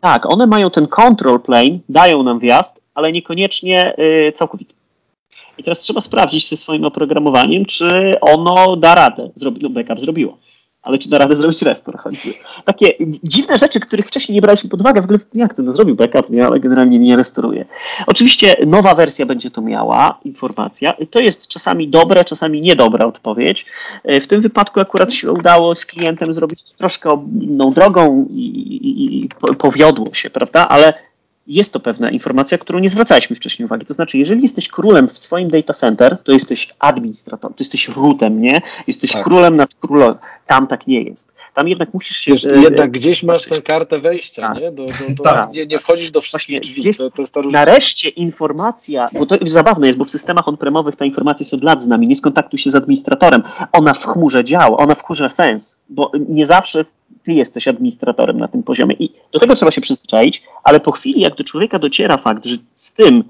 Tak, 0.00 0.32
one 0.32 0.46
mają 0.46 0.70
ten 0.70 0.86
control 0.86 1.40
plane, 1.40 1.78
dają 1.88 2.22
nam 2.22 2.38
wjazd, 2.38 2.80
ale 2.94 3.12
niekoniecznie 3.12 3.96
e, 3.96 4.32
całkowity. 4.32 4.74
I 5.58 5.64
teraz 5.64 5.80
trzeba 5.80 6.00
sprawdzić 6.00 6.48
ze 6.48 6.56
swoim 6.56 6.84
oprogramowaniem, 6.84 7.64
czy 7.64 8.14
ono 8.20 8.76
da 8.76 8.94
radę. 8.94 9.30
Zrobi, 9.34 9.60
no 9.62 9.70
backup 9.70 10.00
zrobiło 10.00 10.38
ale 10.88 10.98
czy 10.98 11.10
da 11.10 11.18
radę 11.18 11.36
zrobić 11.36 11.62
restore? 11.62 11.98
Takie 12.64 12.92
dziwne 13.24 13.58
rzeczy, 13.58 13.80
których 13.80 14.06
wcześniej 14.06 14.34
nie 14.34 14.40
braliśmy 14.40 14.70
pod 14.70 14.80
uwagę, 14.80 15.00
w 15.00 15.04
ogóle 15.04 15.18
jak 15.34 15.54
to, 15.54 15.62
no 15.62 15.72
zrobił 15.72 15.96
backup, 15.96 16.30
nie, 16.30 16.46
ale 16.46 16.60
generalnie 16.60 16.98
nie 16.98 17.16
restauruje. 17.16 17.64
Oczywiście 18.06 18.56
nowa 18.66 18.94
wersja 18.94 19.26
będzie 19.26 19.50
to 19.50 19.60
miała, 19.60 20.18
informacja. 20.24 20.94
To 21.10 21.20
jest 21.20 21.48
czasami 21.48 21.88
dobre, 21.88 22.24
czasami 22.24 22.60
niedobra 22.60 23.06
odpowiedź. 23.06 23.66
W 24.04 24.26
tym 24.26 24.40
wypadku 24.40 24.80
akurat 24.80 25.12
się 25.12 25.32
udało 25.32 25.74
z 25.74 25.86
klientem 25.86 26.32
zrobić 26.32 26.62
troszkę 26.62 27.26
inną 27.40 27.70
drogą 27.70 28.26
i, 28.30 28.40
i, 28.40 29.24
i 29.24 29.28
powiodło 29.58 30.14
się, 30.14 30.30
prawda, 30.30 30.68
ale 30.68 30.94
jest 31.48 31.72
to 31.72 31.80
pewna 31.80 32.10
informacja, 32.10 32.58
którą 32.58 32.78
nie 32.78 32.88
zwracaliśmy 32.88 33.36
wcześniej 33.36 33.66
uwagi. 33.66 33.86
To 33.86 33.94
znaczy, 33.94 34.18
jeżeli 34.18 34.42
jesteś 34.42 34.68
królem 34.68 35.08
w 35.08 35.18
swoim 35.18 35.48
data 35.48 35.74
center, 35.74 36.18
to 36.24 36.32
jesteś 36.32 36.74
administratorem, 36.78 37.54
to 37.54 37.62
jesteś 37.64 37.88
rootem, 37.88 38.40
nie? 38.40 38.60
Jesteś 38.86 39.12
tak. 39.12 39.24
królem 39.24 39.56
nad 39.56 39.74
królem. 39.74 40.14
Tam 40.46 40.66
tak 40.66 40.86
nie 40.86 41.02
jest. 41.02 41.32
Tam 41.54 41.68
jednak 41.68 41.94
musisz 41.94 42.16
się... 42.16 42.32
Wiesz, 42.32 42.44
e, 42.44 42.58
jednak 42.58 42.90
gdzieś 42.90 43.22
masz 43.22 43.44
tę 43.44 43.62
kartę 43.62 43.98
wejścia, 43.98 44.42
tak. 44.42 44.62
nie? 44.62 44.72
Do, 44.72 44.86
do, 44.86 44.92
do, 45.16 45.22
tak. 45.22 45.52
nie? 45.52 45.66
Nie 45.66 45.78
wchodzisz 45.78 46.10
do 46.10 46.20
wszystkich 46.20 46.58
Właśnie, 46.58 46.74
drzwi. 46.74 46.94
To, 46.94 47.10
to 47.10 47.22
jest 47.22 47.34
ta 47.34 47.40
nareszcie 47.42 48.08
informacja, 48.08 49.08
bo 49.12 49.26
to 49.26 49.36
zabawne 49.46 49.86
jest, 49.86 49.98
bo 49.98 50.04
w 50.04 50.10
systemach 50.10 50.48
on-premowych 50.48 50.96
ta 50.96 51.04
informacja 51.04 51.44
jest 51.44 51.54
od 51.54 51.64
lat 51.64 51.82
z 51.82 51.86
nami, 51.86 52.08
nie 52.08 52.16
skontaktuj 52.16 52.58
się 52.58 52.70
z 52.70 52.74
administratorem. 52.74 53.42
Ona 53.72 53.94
w 53.94 54.06
chmurze 54.06 54.44
działa, 54.44 54.76
ona 54.76 54.94
w 54.94 55.04
chmurze 55.04 55.30
sens, 55.30 55.78
bo 55.88 56.12
nie 56.28 56.46
zawsze 56.46 56.84
ty 57.28 57.34
jesteś 57.34 57.68
administratorem 57.68 58.38
na 58.38 58.48
tym 58.48 58.62
poziomie. 58.62 58.94
I 58.98 59.12
do 59.32 59.38
tego 59.40 59.54
trzeba 59.54 59.70
się 59.70 59.80
przyzwyczaić, 59.80 60.42
ale 60.64 60.80
po 60.80 60.92
chwili, 60.92 61.20
jak 61.20 61.34
do 61.34 61.44
człowieka 61.44 61.78
dociera 61.78 62.16
fakt, 62.16 62.44
że 62.44 62.56
z 62.74 62.92
tym 62.92 63.24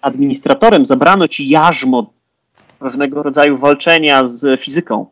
administratorem 0.00 0.86
zabrano 0.86 1.28
ci 1.28 1.48
jarzmo 1.48 2.10
pewnego 2.78 3.22
rodzaju 3.22 3.56
walczenia 3.56 4.26
z 4.26 4.60
fizyką, 4.60 5.06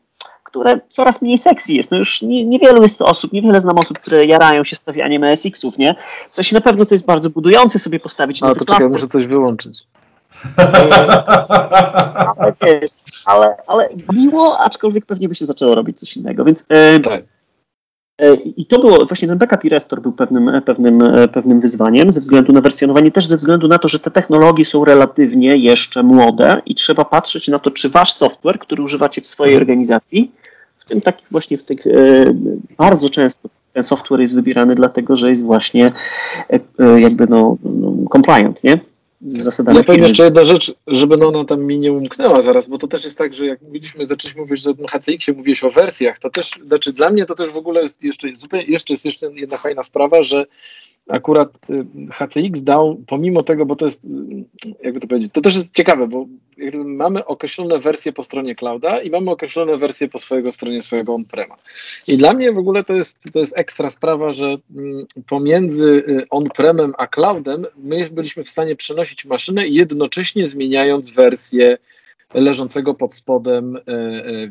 które 0.44 0.80
coraz 0.88 1.22
mniej 1.22 1.38
sexy 1.38 1.72
jest. 1.72 1.90
No 1.90 1.96
już 1.96 2.22
nie, 2.22 2.44
niewielu 2.44 2.82
jest 2.82 2.98
to 2.98 3.07
osób, 3.07 3.32
niewiele 3.32 3.61
znam 3.61 3.78
osób, 3.78 3.98
które 3.98 4.24
jarają 4.24 4.64
się 4.64 4.76
stawianiem 4.76 5.24
ESX-ów, 5.24 5.78
nie? 5.78 5.94
W 6.30 6.34
sensie 6.34 6.55
na 6.55 6.61
pewno 6.61 6.86
to 6.86 6.94
jest 6.94 7.07
bardzo 7.07 7.30
budujące 7.30 7.78
sobie 7.78 8.00
postawić 8.00 8.42
Ale 8.42 8.55
to 8.55 8.64
czekaj, 8.64 8.88
muszę 8.88 9.07
coś 9.07 9.26
wyłączyć. 9.26 9.82
ale, 12.36 12.52
ale, 13.24 13.57
ale 13.66 13.88
miło, 14.12 14.59
aczkolwiek 14.59 15.07
pewnie 15.07 15.28
by 15.28 15.34
się 15.34 15.44
zaczęło 15.44 15.74
robić 15.74 16.00
coś 16.00 16.16
innego, 16.16 16.44
więc 16.44 16.66
e, 16.68 17.00
tak. 17.00 17.34
E, 18.19 18.35
i 18.35 18.67
to 18.67 18.79
było, 18.79 19.07
właśnie 19.07 19.29
ten 19.29 19.39
backup 19.39 19.65
i 19.65 19.69
restore 19.69 20.03
był 20.03 20.12
pewnym, 20.12 20.62
pewnym, 20.67 21.03
pewnym 21.33 21.61
wyzwaniem 21.61 22.12
ze 22.12 22.21
względu 22.21 22.53
na 22.53 22.61
wersjonowanie, 22.61 23.11
też 23.11 23.27
ze 23.27 23.37
względu 23.37 23.69
na 23.69 23.79
to, 23.79 23.89
że 23.89 23.99
te 23.99 24.11
technologie 24.11 24.65
są 24.65 24.85
relatywnie 24.85 25.57
jeszcze 25.57 26.03
młode 26.03 26.62
i 26.67 26.75
trzeba 26.75 27.05
patrzeć 27.05 27.49
na 27.49 27.59
to, 27.59 27.71
czy 27.71 27.89
wasz 27.89 28.12
software, 28.12 28.59
który 28.59 28.83
używacie 28.83 29.21
w 29.21 29.27
swojej 29.27 29.55
mhm. 29.55 29.62
organizacji, 29.62 30.33
w 30.79 30.85
tym 30.85 31.01
takich 31.01 31.27
właśnie 31.31 31.59
w 31.59 31.62
tych 31.62 31.87
e, 31.87 31.91
bardzo 32.79 33.09
często 33.09 33.49
ten 33.73 33.83
software 33.83 34.21
jest 34.21 34.35
wybierany 34.35 34.75
dlatego, 34.75 35.17
że 35.17 35.29
jest 35.29 35.45
właśnie 35.45 35.93
e, 36.79 37.01
jakby 37.01 37.27
no, 37.27 37.57
no 37.65 37.93
compliant, 38.12 38.65
nie? 38.65 38.81
Z 39.25 39.43
zasadami. 39.43 39.79
Ja 39.79 39.85
powiem 39.85 40.03
jeszcze 40.03 40.25
jedna 40.25 40.45
rzecz, 40.45 40.75
żeby 40.87 41.16
no 41.16 41.29
ona 41.29 41.45
tam 41.45 41.62
mi 41.64 41.79
nie 41.79 41.93
umknęła 41.93 42.43
zaraz, 42.43 42.68
bo 42.68 42.79
to 42.79 42.87
też 42.87 43.05
jest 43.05 43.18
tak, 43.18 43.33
że 43.33 43.47
jak 43.47 43.62
mówiliśmy, 43.62 44.07
zaczęliśmy 44.07 44.43
mówić 44.43 44.62
że 44.62 44.70
o 44.70 44.89
HCX-ie, 44.89 45.37
mówiłeś 45.37 45.64
o 45.64 45.70
wersjach, 45.70 46.18
to 46.18 46.31
też, 46.31 46.51
znaczy 46.66 46.93
dla 46.93 47.11
mnie 47.11 47.27
to 47.27 47.35
też 47.35 47.49
w 47.49 47.57
ogóle 47.57 47.83
jest 47.83 48.05
jeszcze, 48.05 48.29
zupełnie, 48.37 48.66
jeszcze 48.66 48.95
jest 48.95 49.05
jeszcze 49.05 49.31
jedna 49.35 49.57
fajna 49.57 49.83
sprawa, 49.83 50.22
że 50.22 50.47
akurat 51.09 51.59
y, 51.70 51.86
HCX 52.12 52.62
dał, 52.62 52.96
pomimo 53.07 53.42
tego, 53.42 53.66
bo 53.66 53.76
to 53.76 53.84
jest, 53.84 54.05
y, 54.05 54.09
jakby 54.82 55.00
to 55.00 55.07
powiedzieć, 55.07 55.32
to 55.32 55.40
też 55.40 55.55
jest 55.55 55.74
ciekawe, 55.74 56.09
bo 56.09 56.26
mamy 56.84 57.24
określone 57.24 57.78
wersje 57.78 58.12
po 58.12 58.22
stronie 58.22 58.55
clouda 58.55 59.00
i 59.00 59.11
mamy 59.11 59.30
określone 59.30 59.76
wersje 59.76 60.09
po 60.09 60.18
swojego 60.18 60.52
stronie 60.52 60.82
swojego 60.82 61.14
on-prema. 61.14 61.57
I 62.07 62.16
dla 62.16 62.32
mnie 62.32 62.52
w 62.52 62.59
ogóle 62.59 62.84
to 62.84 62.94
jest, 62.94 63.32
to 63.32 63.38
jest 63.38 63.59
ekstra 63.59 63.90
sprawa, 63.90 64.32
że 64.32 64.57
mm, 64.76 65.07
pomiędzy 65.26 66.05
y, 66.09 66.26
on-premem 66.30 66.92
a 66.98 67.07
cloudem 67.07 67.66
my 67.76 68.11
byliśmy 68.11 68.44
w 68.44 68.50
stanie 68.50 68.76
przenosić 68.76 69.24
maszynę 69.24 69.68
jednocześnie 69.68 70.46
zmieniając 70.46 71.11
wersję 71.11 71.78
leżącego 72.35 72.95
pod 72.95 73.14
spodem 73.14 73.79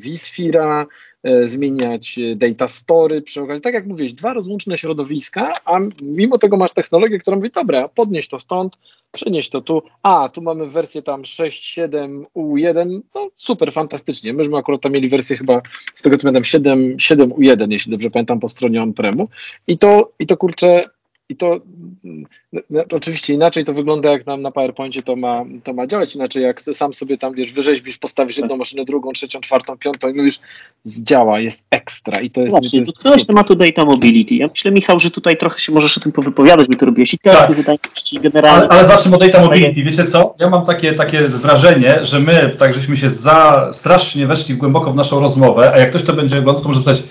vSphere'a, 0.03 0.85
E, 1.23 1.47
zmieniać 1.47 2.19
e, 2.19 2.35
data 2.35 2.67
story 2.67 3.21
przy 3.21 3.41
okazji. 3.41 3.61
Tak 3.61 3.73
jak 3.73 3.87
mówiłeś, 3.87 4.13
dwa 4.13 4.33
rozłączne 4.33 4.77
środowiska, 4.77 5.53
a 5.65 5.79
mimo 6.01 6.37
tego 6.37 6.57
masz 6.57 6.73
technologię, 6.73 7.19
która 7.19 7.37
mówi, 7.37 7.49
dobra, 7.49 7.87
podnieś 7.87 8.27
to 8.27 8.39
stąd, 8.39 8.77
przenieś 9.11 9.49
to 9.49 9.61
tu, 9.61 9.81
a 10.03 10.29
tu 10.29 10.41
mamy 10.41 10.65
wersję 10.65 11.01
tam 11.01 11.21
6.7 11.21 12.23
U1, 12.35 12.99
no 13.15 13.29
super, 13.35 13.73
fantastycznie. 13.73 14.33
Myśmy 14.33 14.57
akurat 14.57 14.81
tam 14.81 14.91
mieli 14.91 15.09
wersję 15.09 15.37
chyba, 15.37 15.61
z 15.93 16.01
tego 16.01 16.17
co 16.17 16.21
pamiętam, 16.21 16.43
7, 16.43 16.99
7 16.99 17.29
U1, 17.29 17.71
jeśli 17.71 17.91
dobrze 17.91 18.09
pamiętam, 18.09 18.39
po 18.39 18.49
stronie 18.49 18.81
on-premu 18.81 19.27
i 19.67 19.77
to, 19.77 20.11
i 20.19 20.25
to 20.25 20.37
kurczę, 20.37 20.81
i 21.29 21.35
to 21.35 21.59
no, 22.03 22.61
no, 22.69 22.83
oczywiście 22.91 23.33
inaczej 23.33 23.65
to 23.65 23.73
wygląda, 23.73 24.11
jak 24.11 24.25
nam 24.25 24.41
na 24.41 24.51
PowerPoincie 24.51 25.01
to 25.01 25.15
ma, 25.15 25.45
to 25.63 25.73
ma 25.73 25.87
działać. 25.87 26.15
Inaczej, 26.15 26.43
jak 26.43 26.61
sam 26.61 26.93
sobie 26.93 27.17
tam 27.17 27.33
wiesz, 27.33 27.51
wyrzeźbisz, 27.51 27.97
postawisz 27.97 28.37
jedną 28.37 28.57
maszynę, 28.57 28.85
drugą, 28.85 29.11
trzecią, 29.11 29.39
czwartą, 29.41 29.77
piątą 29.77 30.09
i 30.09 30.13
mówisz, 30.13 30.39
działa, 30.85 31.39
jest 31.39 31.63
ekstra. 31.71 32.21
I 32.21 32.31
to 32.31 32.41
jest. 32.41 32.51
Właśnie, 32.51 32.81
dotknąłeś 32.81 33.25
tematu 33.25 33.55
data 33.55 33.85
mobility. 33.85 34.35
Ja 34.35 34.47
myślę, 34.47 34.71
Michał, 34.71 34.99
że 34.99 35.11
tutaj 35.11 35.37
trochę 35.37 35.59
się 35.59 35.71
możesz 35.71 35.97
o 35.97 36.01
tym 36.01 36.11
powypowiadać, 36.11 36.67
bo 36.67 36.77
to 36.77 36.85
robiłeś 36.85 37.13
i 37.13 37.19
tak. 37.19 37.51
wydajności 37.51 38.19
generalnie. 38.19 38.69
Ale, 38.69 38.79
ale 38.79 38.87
zacznijmy 38.87 39.17
od 39.17 39.25
data 39.25 39.41
mobility. 39.41 39.83
Wiecie 39.83 40.05
co? 40.05 40.35
Ja 40.39 40.49
mam 40.49 40.65
takie, 40.65 40.93
takie 40.93 41.21
wrażenie, 41.21 42.05
że 42.05 42.19
my, 42.19 42.55
tak 42.59 42.73
żeśmy 42.73 42.97
się 42.97 43.09
za 43.09 43.69
strasznie 43.73 44.27
weszli 44.27 44.55
głęboko 44.55 44.91
w 44.91 44.95
naszą 44.95 45.19
rozmowę, 45.19 45.71
a 45.73 45.77
jak 45.77 45.89
ktoś 45.89 46.03
to 46.03 46.13
będzie 46.13 46.39
oglądał, 46.39 46.63
to 46.63 46.69
może 46.69 46.79
pytać, 46.79 47.03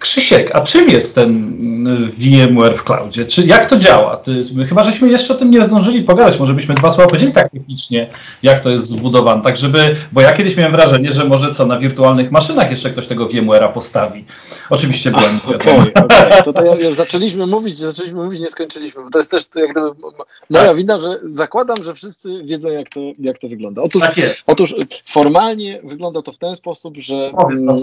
Krzysiek, 0.00 0.50
a 0.54 0.60
czym 0.60 0.88
jest 0.88 1.14
ten 1.14 1.56
VMware 2.18 2.76
w 2.76 2.84
cloudzie? 2.84 3.24
Czy, 3.24 3.46
jak 3.46 3.66
to 3.70 3.76
działa? 3.76 4.16
Ty, 4.16 4.44
chyba, 4.68 4.84
żeśmy 4.84 5.08
jeszcze 5.08 5.34
o 5.34 5.36
tym 5.36 5.50
nie 5.50 5.64
zdążyli 5.64 6.02
pogadać. 6.02 6.38
Może 6.38 6.54
byśmy 6.54 6.74
dwa 6.74 6.90
słowa 6.90 7.06
powiedzieli 7.06 7.32
tak 7.32 7.50
technicznie, 7.50 8.10
jak 8.42 8.60
to 8.60 8.70
jest 8.70 8.88
zbudowane. 8.88 9.42
Tak, 9.42 9.56
żeby, 9.56 9.96
bo 10.12 10.20
ja 10.20 10.32
kiedyś 10.32 10.56
miałem 10.56 10.72
wrażenie, 10.72 11.12
że 11.12 11.24
może 11.24 11.54
co 11.54 11.66
na 11.66 11.78
wirtualnych 11.78 12.30
maszynach 12.30 12.70
jeszcze 12.70 12.90
ktoś 12.90 13.06
tego 13.06 13.26
VMware'a 13.26 13.72
postawi. 13.72 14.24
Oczywiście 14.70 15.10
byłem. 15.10 15.56
Okej, 15.56 15.78
okay, 15.94 16.44
okay. 16.46 16.84
już 16.84 16.94
zaczęliśmy 16.94 17.46
mówić, 17.46 17.76
zaczęliśmy 17.76 18.24
mówić, 18.24 18.40
nie 18.40 18.46
skończyliśmy. 18.46 19.02
Bo 19.02 19.10
to 19.10 19.18
jest 19.18 19.30
też 19.30 19.44
jak 19.54 19.70
gdyby 19.70 19.90
moja 20.50 20.66
tak. 20.66 20.76
wina, 20.76 20.98
że 20.98 21.18
zakładam, 21.22 21.82
że 21.82 21.94
wszyscy 21.94 22.44
wiedzą, 22.44 22.68
jak 22.68 22.88
to, 22.88 23.00
jak 23.18 23.38
to 23.38 23.48
wygląda. 23.48 23.82
Otóż, 23.82 24.02
tak 24.02 24.14
otóż 24.46 24.74
formalnie 25.04 25.80
wygląda 25.84 26.22
to 26.22 26.32
w 26.32 26.38
ten 26.38 26.56
sposób, 26.56 26.94
że 26.98 27.32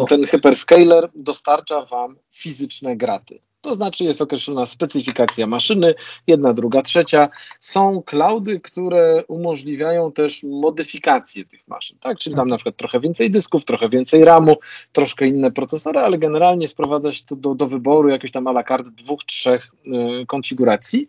ten 0.10 0.26
hyperscaler 0.26 1.10
dostarcza 1.16 1.82
Wam 1.82 2.03
fizyczne 2.32 2.96
graty. 2.98 3.40
To 3.64 3.76
znaczy 3.76 4.04
jest 4.04 4.22
określona 4.22 4.66
specyfikacja 4.66 5.48
maszyny, 5.48 5.94
jedna, 6.28 6.54
druga, 6.54 6.82
trzecia. 6.82 7.30
Są 7.60 8.02
cloudy, 8.06 8.60
które 8.60 9.24
umożliwiają 9.28 10.12
też 10.12 10.44
modyfikację 10.44 11.46
tych 11.46 11.68
maszyn, 11.68 11.98
tak? 12.00 12.18
Czyli 12.18 12.36
tam 12.36 12.50
na 12.50 12.58
przykład 12.58 12.78
trochę 12.78 13.00
więcej 13.00 13.32
dysków, 13.32 13.66
trochę 13.66 13.90
więcej 13.90 14.26
RAMu, 14.26 14.56
troszkę 14.92 15.26
inne 15.26 15.52
procesory, 15.52 16.00
ale 16.00 16.18
generalnie 16.18 16.68
sprowadza 16.68 17.12
się 17.12 17.24
to 17.26 17.36
do, 17.36 17.56
do 17.56 17.66
wyboru 17.66 18.10
jakiejś 18.10 18.32
tam 18.32 18.48
a 18.48 18.52
la 18.52 18.64
carte 18.64 18.92
dwóch, 18.92 19.24
trzech 19.24 19.72
y, 20.22 20.26
konfiguracji 20.26 21.08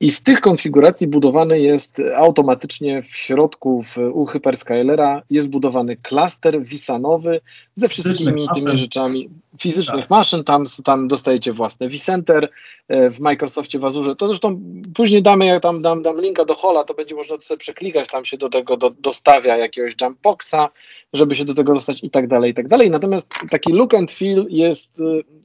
i 0.00 0.10
z 0.10 0.22
tych 0.22 0.40
konfiguracji 0.40 1.06
budowany 1.06 1.60
jest 1.60 2.02
automatycznie 2.16 3.02
w 3.02 3.16
środku 3.16 3.82
w, 3.82 3.98
u 4.12 4.26
Hyperskylera 4.26 5.22
jest 5.30 5.50
budowany 5.50 5.96
klaster 5.96 6.62
wisanowy 6.62 7.40
ze 7.74 7.88
wszystkimi 7.88 8.48
tymi 8.54 8.76
rzeczami 8.76 9.30
fizycznych 9.58 10.00
tak. 10.00 10.10
maszyn, 10.10 10.44
tam, 10.44 10.64
tam 10.84 11.08
dostajecie 11.08 11.52
własne 11.52 11.88
vCenter 11.92 12.48
e, 12.88 13.10
w 13.10 13.20
Microsoftie 13.20 13.78
w 13.78 13.84
Azurze. 13.84 14.16
To 14.16 14.28
zresztą 14.28 14.60
później 14.94 15.22
damy, 15.22 15.46
jak 15.46 15.62
tam 15.62 15.82
dam, 15.82 16.02
dam 16.02 16.20
linka 16.20 16.44
do 16.44 16.54
Hola, 16.54 16.84
to 16.84 16.94
będzie 16.94 17.14
można 17.14 17.38
sobie 17.38 17.58
przeklikać, 17.58 18.08
tam 18.08 18.24
się 18.24 18.36
do 18.36 18.48
tego 18.48 18.76
do, 18.76 18.90
dostawia 18.90 19.56
jakiegoś 19.56 19.94
jumpboxa, 20.02 20.68
żeby 21.12 21.34
się 21.34 21.44
do 21.44 21.54
tego 21.54 21.74
dostać 21.74 22.04
i 22.04 22.10
tak 22.10 22.28
dalej, 22.28 22.50
i 22.50 22.54
tak 22.54 22.68
dalej. 22.68 22.90
Natomiast 22.90 23.34
taki 23.50 23.72
look 23.72 23.94
and 23.94 24.10
feel 24.10 24.46
jest, 24.48 25.02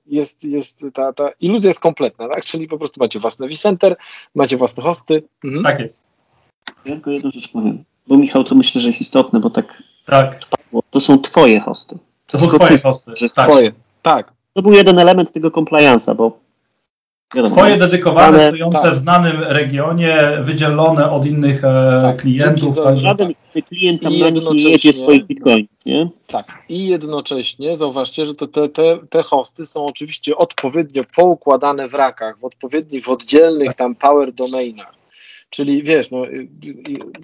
jest, 0.08 0.44
jest 0.44 0.86
ta, 0.94 1.14
ta 1.14 1.30
iluzja 1.40 1.70
jest 1.70 1.80
kompletna, 1.80 2.30
tak? 2.30 2.46
Czyli 2.46 2.68
po 2.68 2.78
prostu 2.78 3.00
macie 3.00 3.20
własne 3.20 3.48
vCenter, 3.48 3.96
macie 4.36 4.58
własne 4.58 4.84
hosty. 4.84 5.24
Mhm. 5.44 5.64
Tak 5.64 5.80
jest. 5.80 6.12
Ja 6.86 6.92
tylko 6.94 7.12
jedną 7.12 7.32
rzecz 7.32 7.52
powiem, 7.52 7.84
bo 8.08 8.18
Michał 8.18 8.44
to 8.44 8.56
myślę, 8.56 8.82
że 8.82 8.88
jest 8.88 9.02
istotne, 9.02 9.40
bo 9.40 9.50
tak, 9.50 9.84
tak. 10.06 10.40
to 10.92 11.00
są 11.00 11.22
twoje 11.22 11.60
hosty. 11.60 11.98
To 12.28 12.38
są 12.38 12.48
twoje 12.48 12.78
hosty. 12.78 13.12
Tak. 13.36 13.50
Twoje. 13.50 13.72
Tak. 14.02 14.37
To 14.58 14.62
był 14.62 14.74
jeden 14.74 15.00
element 15.00 15.32
tego 15.32 15.50
compliance'a, 15.50 16.16
bo 16.16 16.40
Wiadomo, 17.36 17.56
Twoje 17.56 17.78
dedykowane, 17.78 18.28
ale, 18.28 18.48
stojące 18.50 18.82
tak. 18.82 18.94
w 18.94 18.98
znanym 18.98 19.44
regionie, 19.44 20.38
wydzielone 20.42 21.12
od 21.12 21.26
innych 21.26 21.64
e, 21.64 22.00
tak, 22.02 22.18
klientów. 22.18 22.76
Za, 22.76 22.98
żaden 22.98 23.34
klient 23.70 24.02
tam 24.02 24.14
nie 24.14 24.70
jedzie 24.70 24.94
swoich 24.94 25.26
bitcoinów, 25.26 25.86
nie? 25.86 26.10
Tak. 26.28 26.64
I 26.70 26.88
jednocześnie 26.88 27.78
zauważcie, 27.78 28.26
że 28.26 28.36
te, 28.36 28.48
te, 28.70 28.98
te 29.10 29.24
hosty 29.24 29.66
są 29.66 29.86
oczywiście 29.86 30.36
odpowiednio 30.36 31.04
poukładane 31.16 31.88
w 31.88 31.94
rakach, 31.94 32.40
w 32.40 32.46
odpowiednich, 32.46 33.04
w 33.04 33.10
oddzielnych 33.10 33.74
tam 33.74 33.96
power 33.96 34.34
domainach. 34.34 34.97
Czyli 35.50 35.84
wiesz, 35.84 36.12
no, 36.12 36.24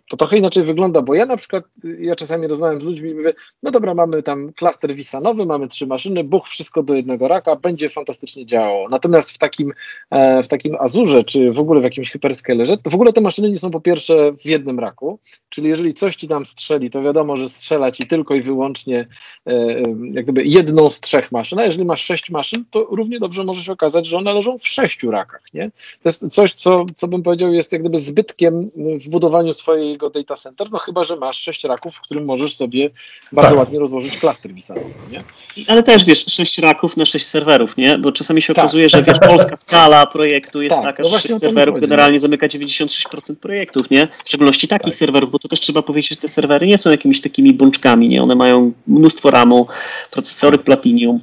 to 0.10 0.18
trochę 0.18 0.38
inaczej 0.38 0.64
wygląda, 0.64 1.02
bo 1.02 1.16
ja 1.16 1.26
na 1.26 1.38
przykład, 1.38 1.64
ja 2.00 2.16
czasami 2.16 2.48
rozmawiam 2.48 2.82
z 2.82 2.84
ludźmi 2.84 3.10
i 3.10 3.16
mówię, 3.16 3.34
no 3.64 3.72
dobra, 3.72 3.94
mamy 3.94 4.24
tam 4.24 4.54
klaster 4.54 4.96
wisanowy, 4.96 5.46
mamy 5.46 5.68
trzy 5.68 5.88
maszyny, 5.88 6.24
buch, 6.24 6.48
wszystko 6.48 6.84
do 6.84 6.94
jednego 6.94 7.28
raka, 7.28 7.56
będzie 7.56 7.90
fantastycznie 7.90 8.46
działało. 8.46 8.90
Natomiast 8.90 9.32
w 9.32 9.38
takim, 9.38 9.72
e, 10.10 10.44
w 10.44 10.48
takim 10.48 10.76
Azurze, 10.80 11.24
czy 11.24 11.52
w 11.52 11.60
ogóle 11.60 11.82
w 11.82 11.84
jakimś 11.84 12.12
hyperscalerze, 12.12 12.78
to 12.78 12.90
w 12.90 12.96
ogóle 12.96 13.14
te 13.14 13.22
maszyny 13.22 13.50
nie 13.50 13.56
są 13.56 13.72
po 13.72 13.82
pierwsze 13.82 14.34
w 14.34 14.46
jednym 14.46 14.80
raku, 14.80 15.20
czyli 15.50 15.68
jeżeli 15.68 15.94
coś 15.94 16.16
ci 16.16 16.28
tam 16.28 16.46
strzeli, 16.46 16.90
to 16.90 17.02
wiadomo, 17.02 17.36
że 17.36 17.50
strzela 17.50 17.92
ci 17.92 18.08
tylko 18.08 18.36
i 18.36 18.42
wyłącznie 18.42 19.08
e, 19.46 19.84
jak 20.14 20.24
gdyby 20.24 20.44
jedną 20.46 20.90
z 20.90 21.00
trzech 21.00 21.32
maszyn, 21.32 21.60
a 21.60 21.64
jeżeli 21.64 21.86
masz 21.86 22.04
sześć 22.04 22.30
maszyn, 22.30 22.66
to 22.70 22.88
równie 22.92 23.20
dobrze 23.20 23.44
może 23.44 23.64
się 23.64 23.72
okazać, 23.72 24.08
że 24.08 24.18
one 24.18 24.34
leżą 24.34 24.58
w 24.58 24.68
sześciu 24.68 25.12
rakach, 25.12 25.42
nie? 25.54 25.72
To 26.02 26.10
jest 26.10 26.28
coś, 26.30 26.54
co, 26.54 26.86
co 26.96 27.08
bym 27.08 27.24
powiedział 27.24 27.54
jest 27.54 27.72
jak 27.72 27.82
gdyby 27.82 27.98
zbytkiem 28.14 28.72
w 28.76 29.10
budowaniu 29.10 29.54
swojego 29.54 30.10
data 30.10 30.36
center, 30.36 30.68
no 30.72 30.80
chyba, 30.80 31.04
że 31.04 31.16
masz 31.16 31.38
sześć 31.38 31.64
raków, 31.64 31.96
w 31.96 32.02
którym 32.02 32.26
możesz 32.26 32.56
sobie 32.56 32.90
bardzo 33.32 33.50
tak. 33.50 33.60
ładnie 33.60 33.80
rozłożyć 33.80 34.18
klaster 34.18 34.54
wisanowy, 34.54 34.94
nie? 35.12 35.24
Ale 35.68 35.84
też 35.84 36.06
wiesz, 36.06 36.26
sześć 36.26 36.58
raków 36.58 36.98
na 36.98 37.06
sześć 37.06 37.26
serwerów, 37.26 37.78
nie? 37.78 37.98
Bo 37.98 38.12
czasami 38.12 38.42
się 38.42 38.54
tak. 38.54 38.64
okazuje, 38.64 38.90
że 38.90 39.04
wiesz, 39.04 39.20
polska 39.20 39.58
skala 39.58 40.06
projektu 40.06 40.62
jest 40.62 40.76
tak. 40.76 40.84
taka, 40.84 41.04
no 41.04 41.10
że 41.10 41.20
sześć 41.20 41.38
serwerów 41.40 41.82
generalnie 41.82 42.20
zamyka 42.20 42.48
96% 42.48 43.36
projektów, 43.36 43.90
nie? 43.90 44.08
W 44.26 44.30
szczególności 44.30 44.68
takich 44.68 44.94
tak. 44.94 44.96
serwerów, 44.96 45.32
bo 45.32 45.40
to 45.40 45.48
też 45.48 45.60
trzeba 45.60 45.82
powiedzieć, 45.82 46.10
że 46.10 46.16
te 46.16 46.28
serwery 46.28 46.68
nie 46.68 46.78
są 46.78 46.90
jakimiś 46.90 47.22
takimi 47.22 47.54
bączkami, 47.54 48.10
nie? 48.10 48.24
One 48.24 48.36
mają 48.36 48.72
mnóstwo 48.88 49.32
RAMu, 49.32 49.68
procesory 50.12 50.58
Platinum, 50.58 51.20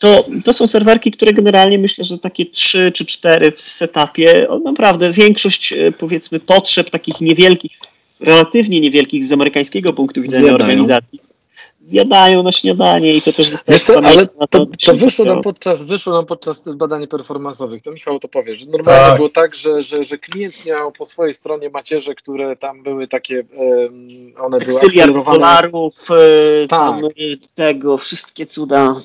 to, 0.00 0.26
to 0.44 0.52
są 0.52 0.66
serwerki, 0.66 1.10
które 1.10 1.32
generalnie 1.32 1.78
myślę, 1.78 2.04
że 2.04 2.18
takie 2.18 2.46
trzy 2.46 2.92
czy 2.94 3.06
cztery 3.06 3.50
w 3.50 3.60
setupie, 3.60 4.48
naprawdę 4.64 5.12
większość 5.12 5.72
e, 5.72 5.92
powiedzmy 5.92 6.40
potrzeb 6.40 6.90
takich 6.90 7.20
niewielkich, 7.20 7.72
relatywnie 8.20 8.80
niewielkich 8.80 9.24
z 9.24 9.32
amerykańskiego 9.32 9.92
punktu 9.92 10.22
widzenia 10.22 10.44
Zjadają. 10.44 10.64
organizacji 10.64 11.29
zjadają 11.82 12.42
na 12.42 12.52
śniadanie 12.52 13.14
i 13.14 13.22
to 13.22 13.32
też 13.32 13.48
zostaje 13.48 13.78
Wiesz 13.78 13.82
co, 13.86 13.96
ale 14.04 14.22
na 14.40 14.46
to, 14.50 14.66
to 14.86 14.94
wyszło, 14.94 15.24
nam 15.24 15.40
podczas, 15.42 15.84
wyszło 15.84 16.12
nam 16.12 16.26
podczas 16.26 16.62
tych 16.62 16.74
badań 16.76 17.06
performansowych. 17.06 17.82
To 17.82 17.92
Michał 17.92 18.18
to 18.18 18.28
powie, 18.28 18.54
że 18.54 18.66
normalnie 18.66 19.00
Tak. 19.06 19.16
było 19.16 19.28
tak, 19.28 19.54
że, 19.54 19.82
że, 19.82 20.04
że 20.04 20.18
klient 20.18 20.66
miał 20.66 20.92
po 20.92 21.06
swojej 21.06 21.34
stronie 21.34 21.70
macierze, 21.70 22.14
które 22.14 22.56
tam 22.56 22.82
były 22.82 23.06
takie, 23.06 23.44
one 24.40 24.58
były 24.58 24.80
akcelerowane. 24.80 25.38
dolarów, 25.38 25.94
e, 26.62 26.66
tam, 26.66 27.02
Tak. 27.02 27.10
e, 27.12 27.14
tego, 27.54 27.98
wszystkie 27.98 28.46
cuda. 28.46 28.96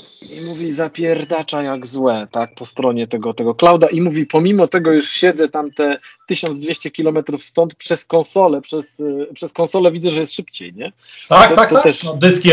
I 0.42 0.46
mówi 0.46 0.72
zapierdacza 0.72 1.64
jak 1.64 1.88
złe, 1.88 2.28
tak, 2.32 2.56
po 2.56 2.66
stronie 2.66 3.08
tego, 3.08 3.34
tego 3.34 3.56
clouda 3.56 3.88
i 3.88 4.02
mówi, 4.02 4.26
pomimo 4.26 4.68
tego 4.68 4.92
już 4.92 5.10
siedzę 5.10 5.50
tam 5.50 5.72
te 5.72 5.98
1200 6.28 6.92
kilometrów 6.92 7.44
stąd 7.44 7.76
przez 7.76 8.06
konsolę, 8.06 8.62
przez, 8.62 9.00
y, 9.00 9.28
przez 9.34 9.54
konsolę 9.54 9.92
widzę, 9.92 10.10
że 10.10 10.20
jest 10.20 10.34
szybciej, 10.34 10.74
nie? 10.74 10.92
Tak, 11.30 11.50
To- 11.50 11.56
tak, 11.56 11.70
to 11.70 11.76
tak. 11.76 11.84
też- 11.84 12.04
No, 12.04 12.14
dyski 12.14 12.50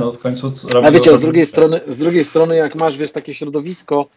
No 0.00 0.12
w 0.12 0.18
końcu 0.18 0.52
A 0.84 0.90
wiecie, 0.90 1.16
z 1.16 1.20
drugiej 1.20 1.46
strony, 1.46 1.80
z 1.88 1.98
drugiej 1.98 2.24
strony 2.24 2.56
jak 2.56 2.74
masz, 2.74 2.96
wiesz, 2.96 3.10
takie 3.10 3.34
środowisko, 3.34 4.08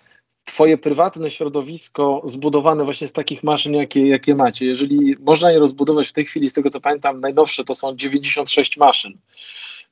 twoje 0.44 0.78
prywatne 0.78 1.32
środowisko 1.32 2.22
zbudowane 2.26 2.84
właśnie 2.84 3.08
z 3.08 3.14
takich 3.14 3.44
maszyn, 3.44 3.74
jakie, 3.74 4.08
jakie 4.08 4.36
macie, 4.36 4.66
jeżeli 4.66 5.16
można 5.20 5.52
je 5.52 5.60
rozbudować 5.60 6.08
w 6.08 6.14
tej 6.14 6.26
chwili, 6.26 6.50
z 6.50 6.54
tego 6.54 6.70
co 6.70 6.82
pamiętam, 6.82 7.20
najnowsze 7.20 7.64
to 7.64 7.74
są 7.74 7.96
96 7.96 8.78
maszyn, 8.78 9.18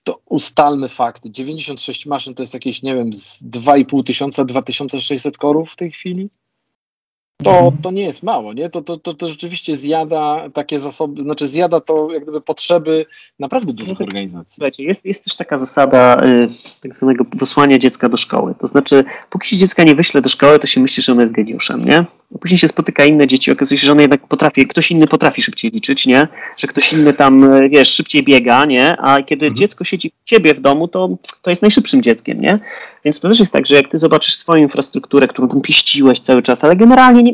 to 0.04 0.20
ustalmy 0.26 0.90
fakt, 0.90 1.28
96 1.28 2.06
maszyn 2.06 2.36
to 2.36 2.44
jest 2.44 2.54
jakieś, 2.54 2.82
nie 2.82 2.96
wiem, 2.96 3.14
z 3.14 3.44
2,5 3.44 4.04
tysiąca, 4.04 4.46
2600 4.46 5.38
korów 5.38 5.72
w 5.72 5.76
tej 5.76 5.92
chwili? 5.92 6.30
To, 7.44 7.52
Mhm. 7.52 7.78
to 7.82 7.92
nie 7.92 8.04
jest 8.04 8.24
mało, 8.24 8.54
nie? 8.54 8.70
To, 8.70 8.82
to, 8.82 8.98
to, 8.98 9.14
to 9.14 9.28
rzeczywiście 9.28 9.78
zjada 9.78 10.50
takie 10.54 10.80
zasoby, 10.80 11.24
znaczy 11.24 11.48
zjada 11.48 11.80
to 11.80 12.12
jak 12.14 12.24
gdyby 12.24 12.42
potrzeby 12.42 13.06
naprawdę 13.40 13.74
dużych 13.74 14.02
organizacji. 14.02 14.54
Słuchajcie, 14.56 14.84
jest, 14.84 15.06
jest 15.06 15.24
też 15.24 15.36
taka 15.36 15.58
zasada 15.58 16.18
y, 16.26 16.48
tak 16.84 16.96
zwanego 16.96 17.26
wysłania 17.34 17.78
dziecka 17.80 18.10
do 18.10 18.18
szkoły. 18.18 18.54
To 18.60 18.68
znaczy, 18.68 19.04
póki 19.30 19.50
się 19.50 19.58
dziecka 19.58 19.84
nie 19.84 19.96
wyśle 19.96 20.22
do 20.22 20.30
szkoły, 20.30 20.60
to 20.60 20.68
się 20.68 20.82
myśli, 20.82 21.04
że 21.04 21.12
ono 21.12 21.22
jest 21.22 21.34
geniuszem, 21.34 21.86
nie? 21.86 22.06
A 22.36 22.38
później 22.38 22.58
się 22.60 22.68
spotyka 22.68 23.06
inne 23.06 23.28
dzieci, 23.28 23.52
okazuje 23.52 23.78
się, 23.80 23.86
że 23.86 23.92
ono 23.92 24.02
jednak 24.02 24.28
potrafi, 24.28 24.68
ktoś 24.68 24.92
inny 24.92 25.08
potrafi 25.08 25.42
szybciej 25.42 25.72
liczyć, 25.72 26.06
nie? 26.06 26.28
Że 26.58 26.68
ktoś 26.68 26.94
inny 26.94 27.14
tam, 27.14 27.44
y, 27.54 27.70
wiesz, 27.70 27.90
szybciej 27.90 28.24
biega, 28.24 28.66
nie? 28.66 28.98
A 28.98 29.24
kiedy 29.24 29.46
Mhm. 29.46 29.58
dziecko 29.58 29.84
siedzi 29.84 30.08
u 30.08 30.12
ciebie 30.26 30.54
w 30.54 30.62
domu, 30.62 30.88
to, 30.88 31.10
to 31.42 31.50
jest 31.50 31.62
najszybszym 31.62 32.02
dzieckiem, 32.02 32.42
nie? 32.42 32.60
Więc 33.06 33.20
to 33.20 33.28
też 33.30 33.40
jest 33.40 33.54
tak, 33.54 33.66
że 33.66 33.76
jak 33.76 33.92
ty 33.92 33.98
zobaczysz 33.98 34.38
swoją 34.38 34.62
infrastrukturę, 34.64 35.28
którą 35.28 35.48
tam 35.48 35.62
piściłeś 35.62 36.20
cały 36.20 36.42
czas, 36.42 36.64
ale 36.64 36.76
generalnie 36.76 37.24
nie, 37.24 37.25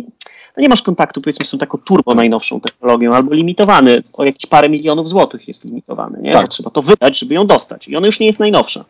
no 0.58 0.62
nie 0.62 0.70
masz 0.70 0.82
kontaktu, 0.82 1.22
powiedzmy, 1.22 1.46
z 1.46 1.50
tą 1.50 1.58
taką 1.58 1.78
turbo 1.78 2.16
najnowszą 2.16 2.60
technologią, 2.60 3.14
albo 3.14 3.34
limitowany, 3.34 4.04
o 4.14 4.26
jakieś 4.26 4.46
parę 4.46 4.70
milionów 4.70 5.10
złotych 5.10 5.48
jest 5.48 5.66
limitowany, 5.66 6.22
nie? 6.22 6.32
Tak. 6.32 6.42
Bo 6.42 6.48
trzeba 6.48 6.70
to 6.70 6.82
wydać, 6.82 7.20
żeby 7.20 7.34
ją 7.34 7.48
dostać. 7.48 7.88
I 7.88 7.96
ona 7.96 8.06
już 8.06 8.20
nie 8.20 8.28
jest 8.28 8.40
najnowsza. 8.40 8.86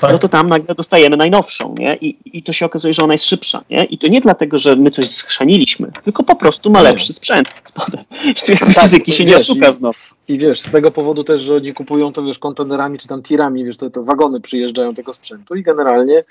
Tak. 0.00 0.12
No 0.12 0.18
to 0.18 0.28
tam 0.28 0.48
nagle 0.48 0.74
dostajemy 0.74 1.16
najnowszą, 1.16 1.74
nie? 1.78 1.96
I, 1.96 2.16
I 2.24 2.42
to 2.42 2.52
się 2.52 2.66
okazuje, 2.66 2.94
że 2.94 3.02
ona 3.02 3.14
jest 3.14 3.28
szybsza, 3.28 3.62
nie? 3.70 3.84
I 3.84 3.98
to 3.98 4.08
nie 4.08 4.20
dlatego, 4.20 4.58
że 4.58 4.76
my 4.76 4.90
coś 4.90 5.08
schrzaniliśmy, 5.08 5.90
tylko 6.04 6.22
po 6.22 6.36
prostu 6.36 6.70
ma 6.70 6.82
lepszy 6.82 7.12
sprzęt 7.12 7.48
spodem. 7.64 8.04
Tak, 8.74 8.82
fizyki 8.82 9.12
się 9.12 9.24
nie 9.24 9.36
oszuka 9.36 9.72
znowu. 9.72 9.98
I 10.28 10.38
wiesz, 10.38 10.60
z 10.60 10.70
tego 10.70 10.90
powodu 10.90 11.24
też, 11.24 11.40
że 11.40 11.54
oni 11.54 11.72
kupują 11.72 12.12
to, 12.12 12.22
wiesz, 12.22 12.38
kontenerami 12.38 12.98
czy 12.98 13.08
tam 13.08 13.22
tirami, 13.22 13.64
wiesz, 13.64 13.76
to, 13.76 13.90
to 13.90 14.04
wagony 14.04 14.40
przyjeżdżają 14.40 14.90
tego 14.90 15.12
sprzętu 15.12 15.54
i 15.54 15.62
generalnie 15.62 16.24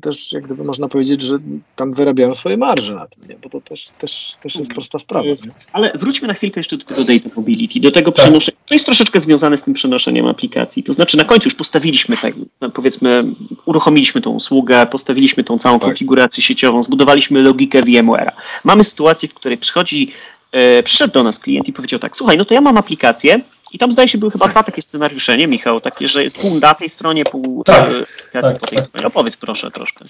też, 0.00 0.32
jak 0.32 0.44
gdyby 0.44 0.64
można 0.64 0.88
powiedzieć, 0.88 1.22
że 1.22 1.38
tam 1.76 1.92
wyrabiają 1.92 2.34
swoje 2.34 2.56
marże 2.56 2.94
na 2.94 3.06
tym, 3.06 3.28
nie? 3.28 3.36
Bo 3.42 3.48
to 3.48 3.60
też, 3.60 3.90
też, 3.98 4.34
też 4.40 4.56
jest 4.56 4.74
prosta 4.74 4.98
sprawa, 4.98 5.28
nie? 5.28 5.36
Ale 5.72 5.92
wróćmy 5.94 6.28
na 6.28 6.34
chwilkę 6.34 6.60
jeszcze 6.60 6.76
do 6.76 6.84
tego 6.84 7.04
data 7.04 7.28
mobility, 7.36 7.80
do 7.80 7.90
tego 7.90 8.12
Tak. 8.12 8.22
przenoszenia. 8.22 8.58
To 8.68 8.74
jest 8.74 8.84
troszeczkę 8.84 9.20
związane 9.20 9.58
z 9.58 9.62
tym 9.62 9.74
przenoszeniem 9.74 10.26
aplikacji. 10.26 10.82
To 10.82 10.92
znaczy 10.92 11.16
na 11.16 11.24
końcu 11.24 11.46
już 11.46 11.54
postawiliśmy 11.54 12.16
tak, 12.16 12.34
powiedzmy, 12.74 13.24
uruchomiliśmy 13.64 14.20
tą 14.20 14.30
usługę, 14.30 14.86
postawiliśmy 14.86 15.44
tą 15.44 15.58
całą 15.58 15.78
Tak. 15.78 15.88
konfigurację 15.88 16.42
sieciową, 16.42 16.82
zbudowaliśmy 16.82 17.42
logikę 17.42 17.82
VMware'a. 17.82 18.32
Mamy 18.64 18.84
sytuację, 18.84 19.28
w 19.28 19.34
której 19.34 19.58
przychodzi, 19.58 20.12
e, 20.52 20.82
przyszedł 20.82 21.14
do 21.14 21.22
nas 21.22 21.38
klient 21.38 21.68
i 21.68 21.72
powiedział 21.72 22.00
tak, 22.00 22.16
słuchaj, 22.16 22.36
no 22.36 22.44
to 22.44 22.54
ja 22.54 22.60
mam 22.60 22.78
aplikację 22.78 23.40
i 23.72 23.78
tam 23.78 23.92
zdaje 23.92 24.08
się 24.08 24.18
były 24.18 24.30
chyba 24.30 24.48
dwa 24.48 24.62
takie 24.62 24.82
scenariusze, 24.82 25.36
nie 25.36 25.46
Michał? 25.46 25.80
Takie, 25.80 26.08
że 26.08 26.20
pół 26.30 26.60
na 26.60 26.74
tej 26.74 26.88
stronie, 26.88 27.24
pół 27.24 27.64
Tak, 27.64 27.76
e, 27.76 27.82
aplikacji 27.82 28.30
tak, 28.32 28.58
po 28.58 28.66
tej 28.66 28.78
tak. 28.78 28.86
stronie. 28.86 29.06
Opowiedz 29.06 29.36
proszę 29.36 29.70
troszkę. 29.70 30.04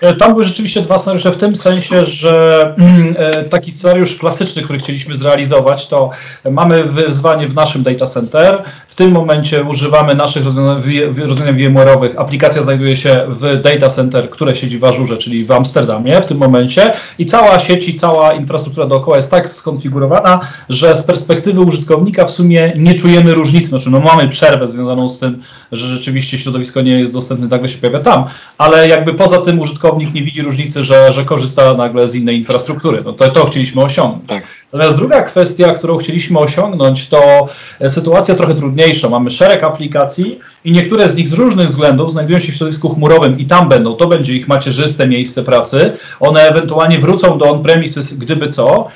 E, 0.00 0.14
Tam 0.14 0.32
były 0.32 0.44
rzeczywiście 0.44 0.82
dwa 0.82 0.98
scenariusze 0.98 1.30
w 1.30 1.36
tym 1.36 1.56
sensie, 1.56 2.04
że 2.04 2.74
mm, 2.78 3.14
taki 3.50 3.72
scenariusz 3.72 4.16
klasyczny, 4.16 4.62
który 4.62 4.78
chcieliśmy 4.78 5.16
zrealizować, 5.16 5.86
to 5.86 6.10
mamy 6.50 6.84
wyzwanie 6.84 7.46
w 7.46 7.54
naszym 7.54 7.82
data 7.82 8.06
center. 8.06 8.62
Tym 9.00 9.12
momencie 9.12 9.62
używamy 9.64 10.14
naszych 10.14 10.44
rozwiązań, 10.44 10.82
wi- 10.82 11.04
rozwiązań 11.04 11.56
VMware'owych. 11.56 12.10
Aplikacja 12.16 12.62
znajduje 12.62 12.96
się 12.96 13.26
w 13.28 13.60
data 13.62 13.90
center, 13.90 14.30
które 14.30 14.56
siedzi 14.56 14.78
w 14.78 14.84
Ażurze, 14.84 15.18
czyli 15.18 15.44
w 15.44 15.50
Amsterdamie 15.52 16.20
w 16.22 16.26
tym 16.26 16.38
momencie 16.38 16.92
i 17.18 17.26
cała 17.26 17.58
sieć 17.60 17.88
i 17.88 17.94
cała 17.94 18.32
infrastruktura 18.32 18.86
dookoła 18.86 19.16
jest 19.16 19.30
tak 19.30 19.50
skonfigurowana, 19.50 20.40
że 20.68 20.96
z 20.96 21.02
perspektywy 21.02 21.60
użytkownika 21.60 22.24
w 22.26 22.30
sumie 22.30 22.72
nie 22.76 22.94
czujemy 22.94 23.34
różnicy. 23.34 23.66
Znaczy, 23.66 23.90
no 23.90 24.00
mamy 24.00 24.28
przerwę 24.28 24.66
związaną 24.66 25.08
z 25.08 25.18
tym, 25.18 25.42
że 25.72 25.86
rzeczywiście 25.86 26.38
środowisko 26.38 26.80
nie 26.80 26.98
jest 26.98 27.12
dostępne, 27.12 27.46
nagle 27.46 27.68
się 27.68 27.78
pojawia 27.78 28.00
tam, 28.00 28.24
ale 28.58 28.88
jakby 28.88 29.14
poza 29.14 29.40
tym 29.40 29.60
użytkownik 29.60 30.14
nie 30.14 30.22
widzi 30.22 30.42
różnicy, 30.42 30.84
że, 30.84 31.12
że 31.12 31.24
korzysta 31.24 31.74
nagle 31.74 32.08
z 32.08 32.14
innej 32.14 32.36
infrastruktury. 32.38 33.02
No 33.04 33.12
to, 33.12 33.28
to 33.28 33.46
chcieliśmy 33.46 33.82
osiągnąć. 33.82 34.28
Tak. 34.28 34.42
Natomiast 34.72 34.96
druga 34.96 35.22
kwestia, 35.22 35.74
którą 35.74 35.98
chcieliśmy 35.98 36.38
osiągnąć, 36.38 37.08
to 37.08 37.48
sytuacja 37.88 38.34
trochę 38.34 38.54
trudniejsza. 38.54 39.08
Mamy 39.08 39.30
szereg 39.30 39.64
aplikacji 39.64 40.38
i 40.64 40.72
niektóre 40.72 41.08
z 41.08 41.16
nich 41.16 41.28
z 41.28 41.32
różnych 41.32 41.68
względów 41.68 42.12
znajdują 42.12 42.38
się 42.40 42.52
w 42.52 42.54
środowisku 42.54 42.94
chmurowym 42.94 43.38
i 43.38 43.46
tam 43.46 43.68
będą, 43.68 43.96
to 43.96 44.06
będzie 44.06 44.34
ich 44.34 44.48
macierzyste 44.48 45.08
miejsce 45.08 45.44
pracy. 45.44 45.92
One 46.20 46.48
ewentualnie 46.48 46.98
wrócą 46.98 47.38
do 47.38 47.50
on-premises, 47.50 48.14
gdyby 48.14 48.48
co. 48.48 48.88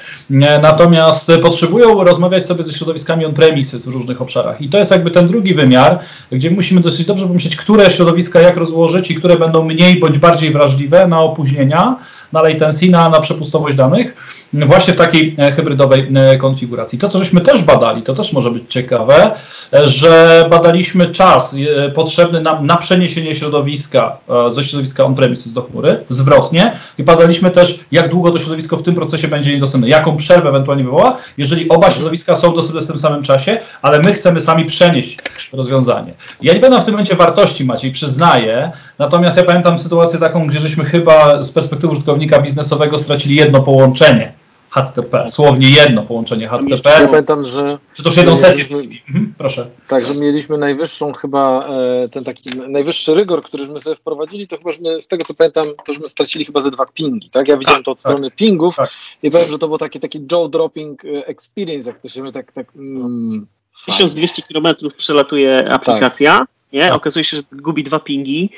Natomiast 0.62 1.33
potrzebują 1.43 2.05
rozmawiać 2.05 2.47
sobie 2.47 2.64
ze 2.64 2.72
środowiskami 2.72 3.25
on-premises 3.25 3.87
w 3.87 3.93
różnych 3.93 4.22
obszarach. 4.22 4.62
I 4.62 4.68
to 4.68 4.79
jest 4.79 4.91
jakby 4.91 5.11
ten 5.11 5.29
drugi 5.29 5.55
wymiar, 5.55 5.99
gdzie 6.33 6.51
musimy 6.51 6.81
dosyć 6.81 7.07
dobrze 7.07 7.27
pomyśleć, 7.27 7.57
które 7.57 7.91
środowiska 7.91 8.41
jak 8.41 8.57
rozłożyć 8.57 9.11
i 9.11 9.14
które 9.14 9.37
będą 9.37 9.64
mniej 9.64 10.01
bądź 10.01 10.18
bardziej 10.18 10.53
wrażliwe 10.53 11.07
na 11.07 11.20
opóźnienia, 11.20 11.97
na 12.35 12.43
latency, 12.43 12.91
na, 12.91 13.09
na 13.09 13.20
przepustowość 13.20 13.76
danych 13.76 14.14
właśnie 14.55 14.95
w 14.95 14.97
takiej 14.97 15.37
e, 15.39 15.53
hybrydowej 15.53 16.09
e, 16.14 16.37
konfiguracji. 16.37 16.99
To, 16.99 17.09
co 17.09 17.18
żeśmy 17.18 17.41
też 17.41 17.62
badali, 17.62 18.03
to 18.03 18.14
też 18.14 18.32
może 18.32 18.51
być 18.51 18.62
ciekawe, 18.68 19.30
e, 19.72 19.89
że 19.89 20.45
badaliśmy 20.51 21.07
czas 21.07 21.57
potrzebny 21.95 22.41
nam 22.41 22.66
na 22.66 22.76
przeniesienie 22.76 23.35
środowiska 23.35 24.16
ze 24.49 24.64
środowiska 24.64 25.05
on-premises 25.05 25.53
do 25.53 25.62
chmury, 25.62 26.05
zwrotnie, 26.09 26.76
i 26.99 27.03
badaliśmy 27.03 27.51
też, 27.51 27.80
jak 27.93 28.11
długo 28.11 28.30
to 28.30 28.39
środowisko 28.39 28.76
w 28.76 28.82
tym 28.82 28.95
procesie 28.95 29.28
będzie 29.28 29.55
niedostępne, 29.55 29.89
jaką 29.89 30.16
przerwę 30.16 30.49
ewentualnie 30.49 30.85
wywoła, 30.85 31.16
jeżeli 31.39 31.68
oba 31.68 31.91
środowiska 31.91 32.37
są 32.37 32.55
dostępne 32.55 32.82
w 32.82 32.87
tym 32.87 32.99
samym 32.99 33.22
czasie, 33.22 33.59
ale 33.82 34.01
my 34.05 34.12
chcemy 34.12 34.41
sami 34.41 34.64
przenieść 34.64 35.18
rozwiązanie. 35.53 36.12
Ja 36.43 36.55
nie 36.55 36.61
będę 36.61 36.80
w 36.80 36.85
tym 36.85 36.95
momencie 36.95 37.16
wartości, 37.16 37.64
Maciej, 37.64 37.93
przyznaję, 37.93 38.72
natomiast 38.99 39.37
ja 39.37 39.45
pamiętam 39.45 39.78
sytuację 39.78 40.18
taką, 40.18 40.47
gdzie 40.47 40.59
żeśmy 40.59 40.85
chyba 40.85 41.43
z 41.43 41.53
perspektywy 41.53 41.93
użytkownika 41.93 42.24
biznesowego 42.27 42.99
stracili 42.99 43.37
jedno 43.37 43.61
połączenie. 43.61 44.33
HTTP, 44.75 45.29
słownie 45.29 45.70
jedno 45.70 46.03
połączenie 46.03 46.43
Ja 46.43 46.51
HTTP, 46.51 47.07
pamiętam, 47.07 47.45
że 47.45 47.79
czy 47.95 48.03
to 48.03 48.09
już 48.09 48.16
jedną 48.16 48.37
sesję. 48.37 48.77
Mhm, 49.09 49.35
proszę. 49.39 49.70
Tak, 49.89 50.07
że 50.07 50.14
mieliśmy 50.14 50.59
najwyższą 50.59 51.12
chyba, 51.12 51.68
e, 51.68 52.09
ten 52.09 52.25
taki 52.25 52.51
najwyższy 52.68 53.14
rygor, 53.14 53.43
któryśmy 53.43 53.81
sobie 53.81 53.97
wprowadzili, 53.97 54.49
to 54.49 54.57
chyba, 54.57 54.70
żeśmy, 54.70 55.01
z 55.01 55.09
tego 55.09 55.25
co 55.25 55.35
pamiętam, 55.35 55.66
to 55.85 55.93
żeśmy 55.93 56.09
stracili 56.09 56.45
chyba 56.45 56.61
ze 56.61 56.70
dwa 56.70 56.87
pingi, 56.87 57.31
tak? 57.31 57.49
Ja 57.49 57.57
widziałem 57.57 57.83
to 57.83 57.91
od 57.91 58.03
tak. 58.03 58.12
strony 58.12 58.31
pingów 58.31 58.77
Tak. 58.77 58.91
i 59.22 59.31
powiem, 59.31 59.51
że 59.51 59.59
to 59.59 59.68
był 59.68 59.79
taki, 59.79 60.01
taki 60.01 60.18
jaw 60.33 60.51
dropping 60.51 61.05
e, 61.05 61.27
experience, 61.27 61.91
jak 61.91 61.99
to 61.99 62.09
się 62.09 62.33
tak, 62.33 62.53
tak 62.53 62.66
mm, 62.77 63.47
1200 63.87 64.43
km 64.43 64.66
przelatuje 64.97 65.72
aplikacja, 65.72 66.47
nie? 66.72 66.81
Tak. 66.81 66.97
Okazuje 66.97 67.25
się, 67.25 67.37
że 67.37 67.43
gubi 67.53 67.85
dwa 67.85 67.99
pingi. 67.99 68.51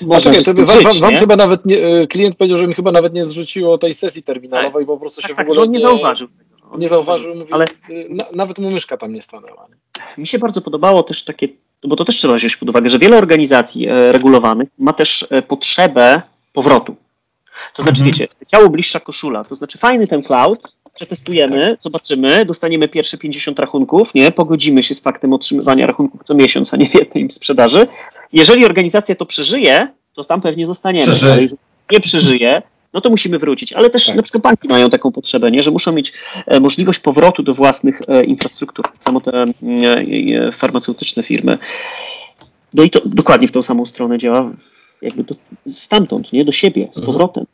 No 0.00 0.06
Można 0.08 0.32
by, 0.54 0.64
wam, 0.66 0.82
wam, 0.82 0.98
wam 1.00 1.14
chyba 1.14 1.36
nawet 1.36 1.66
nie, 1.66 1.86
e, 1.86 2.06
klient 2.06 2.36
powiedział, 2.36 2.58
że 2.58 2.66
mi 2.66 2.74
chyba 2.74 2.92
nawet 2.92 3.14
nie 3.14 3.24
zrzuciło 3.24 3.78
tej 3.78 3.94
sesji 3.94 4.22
terminalowej, 4.22 4.86
bo 4.86 4.94
po 4.94 5.00
prostu 5.00 5.22
się 5.22 5.28
Tak, 5.28 5.36
w 5.36 5.38
tak, 5.38 5.46
ogóle 5.46 5.54
że 5.54 5.62
on 5.62 5.70
nie 5.70 5.80
zauważył. 5.80 6.28
tego. 6.28 6.78
Nie 6.78 6.88
zauważył, 6.88 7.34
mówi, 7.34 7.52
Ale 7.52 7.64
e, 7.64 7.68
na, 8.08 8.24
nawet 8.32 8.58
mu 8.58 8.70
myszka 8.70 8.96
tam 8.96 9.12
nie 9.12 9.22
stanęła. 9.22 9.66
nie? 9.70 9.76
mi 10.18 10.26
się 10.26 10.38
bardzo 10.38 10.60
podobało 10.60 11.02
też 11.02 11.24
takie, 11.24 11.48
bo 11.84 11.96
to 11.96 12.04
też 12.04 12.16
trzeba 12.16 12.34
wziąć 12.34 12.56
pod 12.56 12.68
uwagę, 12.68 12.88
że 12.88 12.98
wiele 12.98 13.18
organizacji 13.18 13.88
e, 13.88 14.12
regulowanych 14.12 14.68
ma 14.78 14.92
też 14.92 15.26
potrzebę 15.48 16.22
powrotu. 16.52 16.96
To 17.76 17.82
znaczy, 17.82 18.02
Mhm. 18.02 18.12
wiecie, 18.12 18.28
ciało 18.46 18.70
bliższa 18.70 19.00
koszula, 19.00 19.44
to 19.44 19.54
znaczy 19.54 19.78
fajny 19.78 20.06
ten 20.06 20.22
cloud, 20.22 20.76
przetestujemy, 20.96 21.76
zobaczymy, 21.80 22.46
dostaniemy 22.46 22.88
pierwsze 22.88 23.18
50 23.18 23.58
rachunków, 23.58 24.14
nie, 24.14 24.32
pogodzimy 24.32 24.82
się 24.82 24.94
z 24.94 25.00
faktem 25.00 25.32
otrzymywania 25.32 25.86
rachunków 25.86 26.22
co 26.24 26.34
miesiąc, 26.34 26.74
a 26.74 26.76
nie 26.76 26.86
w 26.86 26.94
jednej 26.94 27.30
sprzedaży. 27.30 27.86
Jeżeli 28.32 28.64
organizacja 28.64 29.14
to 29.14 29.26
przeżyje, 29.26 29.88
to 30.14 30.24
tam 30.24 30.40
pewnie 30.40 30.66
zostaniemy, 30.66 31.06
Przeżyje. 31.06 31.32
ale 31.32 31.42
jeżeli 31.42 31.60
nie 31.92 32.00
przeżyje, 32.00 32.62
no 32.92 33.00
to 33.00 33.10
musimy 33.10 33.38
wrócić. 33.38 33.72
Ale 33.72 33.90
też 33.90 34.06
Tak. 34.06 34.16
na 34.16 34.22
przykład 34.22 34.42
banki 34.42 34.68
mają 34.68 34.90
taką 34.90 35.12
potrzebę, 35.12 35.50
nie? 35.50 35.62
że 35.62 35.70
muszą 35.70 35.92
mieć 35.92 36.12
e, 36.46 36.60
możliwość 36.60 36.98
powrotu 36.98 37.42
do 37.42 37.54
własnych 37.54 38.00
e, 38.08 38.24
infrastruktur, 38.24 38.84
samo 38.98 39.20
te 39.20 39.32
mm, 39.32 39.54
e, 40.48 40.52
farmaceutyczne 40.52 41.22
firmy. 41.22 41.58
No 42.74 42.82
i 42.82 42.90
to 42.90 43.00
dokładnie 43.04 43.48
w 43.48 43.52
tą 43.52 43.62
samą 43.62 43.86
stronę 43.86 44.18
działa 44.18 44.52
jakby 45.02 45.24
do, 45.24 45.34
stamtąd, 45.68 46.32
nie? 46.32 46.44
Do 46.44 46.52
siebie, 46.52 46.88
z 46.92 47.00
powrotem. 47.00 47.44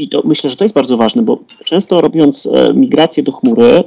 I 0.00 0.08
to 0.08 0.22
myślę, 0.24 0.50
że 0.50 0.56
to 0.56 0.64
jest 0.64 0.74
bardzo 0.74 0.96
ważne, 0.96 1.22
bo 1.22 1.38
często 1.64 2.00
robiąc 2.00 2.46
e, 2.46 2.74
migrację 2.74 3.22
do 3.22 3.32
chmury, 3.32 3.64
e, 3.66 3.84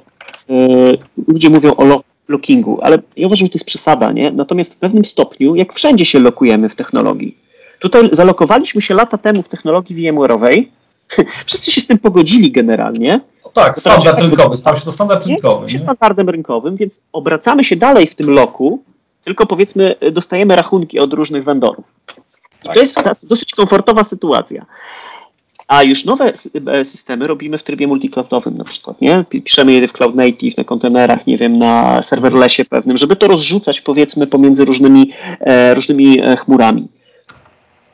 ludzie 1.28 1.49
mówią 1.49 1.76
o 1.76 1.86
lo 1.86 2.03
lockingu, 2.28 2.80
ale 2.82 2.99
ja 3.18 3.28
uważam, 3.28 3.45
że 3.45 3.49
to 3.49 3.55
jest 3.55 3.66
przesada, 3.66 4.11
nie? 4.11 4.32
Natomiast 4.32 4.74
w 4.74 4.78
pewnym 4.78 5.05
stopniu, 5.05 5.55
jak 5.55 5.74
wszędzie 5.74 6.05
się 6.05 6.20
lokujemy 6.20 6.70
w 6.70 6.76
technologii, 6.76 7.38
tutaj 7.80 8.09
zalokowaliśmy 8.11 8.82
się 8.82 8.93
lata 8.93 9.18
temu 9.18 9.43
w 9.43 9.49
technologii 9.49 9.95
VMware'owej, 9.95 10.66
wszyscy 11.47 11.72
się 11.72 11.82
z 11.82 11.88
tym 11.88 11.97
pogodzili 11.97 12.51
generalnie. 12.51 13.22
Tak, 13.53 13.80
standard 13.80 14.22
rynkowy, 14.22 14.57
stał 14.57 14.76
się 14.76 14.82
to 14.82 14.91
standard 14.91 15.26
rynkowy. 15.26 15.55
Stał 15.55 15.70
się 15.70 15.78
standardem 15.78 16.30
rynkowym, 16.30 16.76
więc 16.76 17.01
obracamy 17.14 17.64
się 17.64 17.76
dalej 17.76 18.07
w 18.07 18.16
tym 18.16 18.30
loku, 18.30 18.84
tylko 19.24 19.45
powiedzmy 19.45 19.95
dostajemy 20.11 20.55
rachunki 20.55 20.99
od 20.99 21.14
różnych 21.14 21.43
vendorów. 21.43 21.86
I 22.66 22.74
to 22.74 22.80
jest 22.80 23.30
dosyć 23.30 23.55
komfortowa 23.55 24.03
sytuacja. 24.03 24.66
A 25.68 25.84
już 25.84 26.05
nowe 26.05 26.34
e, 26.68 26.86
systemy 26.86 27.28
robimy 27.28 27.57
w 27.57 27.64
trybie 27.64 27.88
multicloudowym 27.88 28.57
na 28.57 28.64
przykład, 28.64 29.01
nie? 29.01 29.26
Piszemy 29.30 29.74
je 29.74 29.88
w 29.88 29.93
Cloud 29.93 30.16
Native, 30.16 30.57
na 30.57 30.64
kontenerach, 30.64 31.28
nie 31.28 31.38
wiem, 31.38 31.57
na 31.57 32.03
serverlessie 32.03 32.66
pewnym, 32.66 32.97
żeby 32.97 33.16
to 33.16 33.28
rozrzucać 33.28 33.82
powiedzmy 33.82 34.28
pomiędzy 34.28 34.66
różnymi, 34.66 35.11
e, 35.39 35.74
różnymi 35.74 36.22
e, 36.22 36.38
chmurami. 36.38 36.88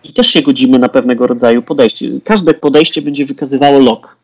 I 0.04 0.14
też 0.14 0.28
się 0.28 0.42
godzimy 0.42 0.80
na 0.80 0.90
pewnego 0.90 1.28
rodzaju 1.28 1.62
podejście. 1.62 2.06
Każde 2.24 2.54
podejście 2.54 3.02
będzie 3.02 3.26
wykazywało 3.26 3.80
log. 3.80 4.18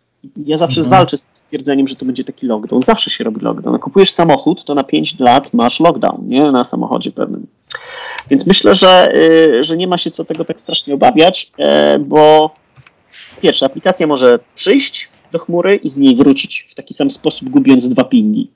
Ja 0.45 0.57
zawsze 0.57 0.79
mhm. 0.81 0.85
zwalczę 0.85 1.17
z 1.17 1.27
stwierdzeniem, 1.33 1.87
że 1.87 1.95
to 1.95 2.05
będzie 2.05 2.23
taki 2.23 2.47
lockdown. 2.47 2.81
Zawsze 2.81 3.09
się 3.09 3.23
robi 3.23 3.41
lockdown. 3.41 3.79
Kupujesz 3.79 4.11
samochód, 4.11 4.63
to 4.63 4.75
na 4.75 4.83
5 4.83 5.19
lat 5.19 5.53
masz 5.53 5.79
lockdown, 5.79 6.27
nie? 6.27 6.51
Na 6.51 6.65
samochodzie 6.65 7.11
pewnym. 7.11 7.47
Więc 8.29 8.47
myślę, 8.47 8.75
że, 8.75 9.15
y, 9.15 9.63
że 9.63 9.77
nie 9.77 9.87
ma 9.87 9.97
się 9.97 10.11
co 10.11 10.25
tego 10.25 10.45
tak 10.45 10.59
strasznie 10.59 10.93
obawiać, 10.93 11.51
bo 11.99 12.51
Pierwsza, 13.41 13.65
aplikacja 13.65 14.07
może 14.07 14.39
przyjść 14.55 15.09
do 15.31 15.39
chmury 15.39 15.75
i 15.75 15.89
z 15.89 15.97
niej 15.97 16.15
wrócić 16.15 16.67
w 16.71 16.75
taki 16.75 16.93
sam 16.93 17.11
sposób, 17.11 17.49
gubiąc 17.49 17.89
dwa 17.89 18.03
pingi. 18.03 18.49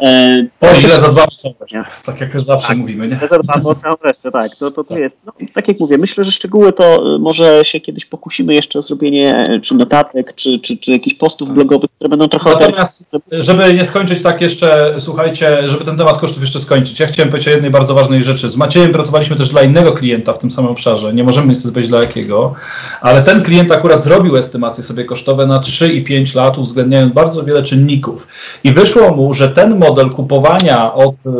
E, 0.00 0.46
po 0.60 0.74
źle 0.74 0.88
zadbamy 0.88 1.26
o 1.26 1.36
całą 1.36 1.54
resztę, 1.60 1.84
tak 2.04 2.20
jak 2.20 2.40
zawsze 2.40 2.68
tak, 2.68 2.76
mówimy, 2.76 3.08
nie? 3.08 3.28
Zadbamy 3.28 3.68
o 3.68 3.74
całą 3.74 3.94
resztę, 4.04 4.30
tak. 4.30 4.56
To, 4.56 4.70
to, 4.70 4.84
to 4.84 4.98
jest, 4.98 5.18
no, 5.26 5.32
tak 5.54 5.68
jak 5.68 5.80
mówię, 5.80 5.98
myślę, 5.98 6.24
że 6.24 6.32
szczegóły 6.32 6.72
to 6.72 7.14
y, 7.16 7.18
może 7.18 7.64
się 7.64 7.80
kiedyś 7.80 8.06
pokusimy 8.06 8.54
jeszcze 8.54 8.78
o 8.78 8.82
zrobienie 8.82 9.50
y, 9.50 9.60
czy 9.60 9.74
notatek, 9.74 10.34
czy, 10.34 10.58
czy, 10.58 10.78
czy 10.78 10.92
jakichś 10.92 11.16
postów 11.16 11.48
tak. 11.48 11.54
blogowych, 11.54 11.90
które 11.96 12.08
będą 12.08 12.28
trochę... 12.28 12.50
Natomiast, 12.50 13.16
żeby 13.32 13.74
nie 13.74 13.84
skończyć 13.84 14.22
tak 14.22 14.40
jeszcze, 14.40 14.94
słuchajcie, 14.98 15.68
żeby 15.68 15.84
ten 15.84 15.96
temat 15.96 16.18
kosztów 16.18 16.42
jeszcze 16.42 16.60
skończyć, 16.60 17.00
ja 17.00 17.06
chciałem 17.06 17.30
powiedzieć 17.30 17.48
o 17.48 17.52
jednej 17.52 17.70
bardzo 17.70 17.94
ważnej 17.94 18.22
rzeczy. 18.22 18.48
Z 18.48 18.56
Maciejem 18.56 18.92
pracowaliśmy 18.92 19.36
też 19.36 19.48
dla 19.48 19.62
innego 19.62 19.92
klienta 19.92 20.32
w 20.32 20.38
tym 20.38 20.50
samym 20.50 20.70
obszarze, 20.70 21.14
nie 21.14 21.24
możemy 21.24 21.46
niestety 21.46 21.72
powiedzieć 21.72 21.90
dla 21.90 22.00
jakiego, 22.00 22.54
ale 23.00 23.22
ten 23.22 23.42
klient 23.42 23.72
akurat 23.72 24.02
zrobił 24.02 24.36
estymacje 24.36 24.84
sobie 24.84 25.04
kosztowe 25.04 25.46
na 25.46 25.58
3 25.58 25.92
i 25.92 26.04
5 26.04 26.34
lat, 26.34 26.58
uwzględniając 26.58 27.14
bardzo 27.14 27.44
wiele 27.44 27.62
czynników. 27.62 28.26
I 28.64 28.72
wyszło 28.72 29.16
mu, 29.16 29.34
że 29.34 29.48
ten 29.48 29.83
model 29.88 30.10
kupowania 30.10 30.94
od 30.94 31.14
e, 31.26 31.30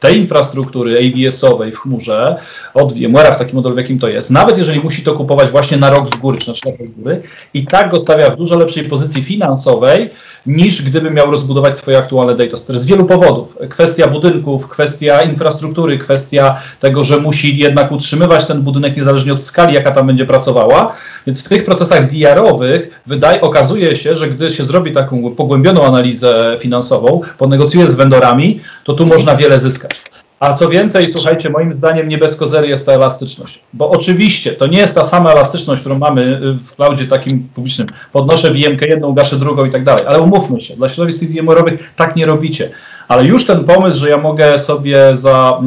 tej 0.00 0.18
infrastruktury 0.18 0.98
AWS-owej 0.98 1.72
w 1.72 1.78
chmurze 1.78 2.36
od 2.74 2.92
VMware'a 2.92 3.34
w 3.34 3.38
takim 3.38 3.54
modelu, 3.54 3.74
w 3.74 3.78
jakim 3.78 3.98
to 3.98 4.08
jest, 4.08 4.30
nawet 4.30 4.58
jeżeli 4.58 4.80
musi 4.80 5.02
to 5.02 5.14
kupować 5.14 5.50
właśnie 5.50 5.76
na 5.76 5.90
rok 5.90 6.08
z 6.08 6.16
góry, 6.16 6.38
czy 6.38 6.48
na 6.48 6.54
4 6.54 6.86
z 6.86 6.90
góry, 6.90 7.22
i 7.54 7.66
tak 7.66 7.90
go 7.90 8.00
stawia 8.00 8.30
w 8.30 8.36
dużo 8.36 8.58
lepszej 8.58 8.84
pozycji 8.84 9.22
finansowej, 9.22 10.10
niż 10.46 10.82
gdyby 10.82 11.10
miał 11.10 11.30
rozbudować 11.30 11.78
swoje 11.78 11.98
aktualne 11.98 12.34
data 12.34 12.56
center 12.56 12.78
z 12.78 12.86
wielu 12.86 13.04
powodów. 13.04 13.56
Kwestia 13.68 14.08
budynków, 14.08 14.68
kwestia 14.68 15.22
infrastruktury, 15.22 15.98
kwestia 15.98 16.56
tego, 16.80 17.04
że 17.04 17.16
musi 17.20 17.58
jednak 17.58 17.92
utrzymywać 17.92 18.46
ten 18.46 18.62
budynek 18.62 18.96
niezależnie 18.96 19.32
od 19.32 19.42
skali, 19.42 19.74
jaka 19.74 19.90
tam 19.90 20.06
będzie 20.06 20.26
pracowała. 20.26 20.92
Więc 21.26 21.44
w 21.44 21.48
tych 21.48 21.64
procesach 21.64 22.10
DR-owych 22.10 23.00
wydaje, 23.06 23.40
okazuje 23.40 23.96
się, 23.96 24.14
że 24.14 24.28
gdy 24.28 24.50
się 24.50 24.64
zrobi 24.64 24.92
taką 24.92 25.34
pogłębioną 25.34 25.84
analizę 25.84 26.56
finansową, 26.60 27.20
ponegocjuje 27.38 27.88
z 27.88 27.94
vendorami, 27.94 28.60
to 28.84 28.92
tu 28.92 29.06
można 29.06 29.36
wiele 29.36 29.60
zyskać. 29.60 29.87
A 30.40 30.54
co 30.54 30.68
więcej, 30.68 31.04
słuchajcie, 31.04 31.50
moim 31.50 31.74
zdaniem 31.74 32.08
nie 32.08 32.18
bez 32.18 32.36
kozery 32.36 32.68
jest 32.68 32.86
ta 32.86 32.92
elastyczność. 32.92 33.60
Bo 33.72 33.90
oczywiście 33.90 34.52
to 34.52 34.66
nie 34.66 34.78
jest 34.78 34.94
ta 34.94 35.04
sama 35.04 35.32
elastyczność, 35.32 35.80
którą 35.80 35.98
mamy 35.98 36.40
w 36.40 36.74
cloudzie 36.76 37.04
takim 37.04 37.48
publicznym. 37.54 37.88
Podnoszę 38.12 38.50
VM 38.50 38.76
jedną, 38.80 39.12
gaszę 39.12 39.36
drugą 39.36 39.64
i 39.64 39.70
tak 39.70 39.84
dalej. 39.84 40.04
Ale 40.06 40.20
umówmy 40.20 40.60
się, 40.60 40.76
dla 40.76 40.88
środowisk 40.88 41.22
VMware'owych 41.22 41.78
tak 41.96 42.16
nie 42.16 42.26
robicie 42.26 42.70
ale 43.08 43.24
już 43.24 43.46
ten 43.46 43.64
pomysł, 43.64 43.98
że 43.98 44.08
ja 44.08 44.16
mogę 44.16 44.58
sobie 44.58 45.16
za 45.16 45.60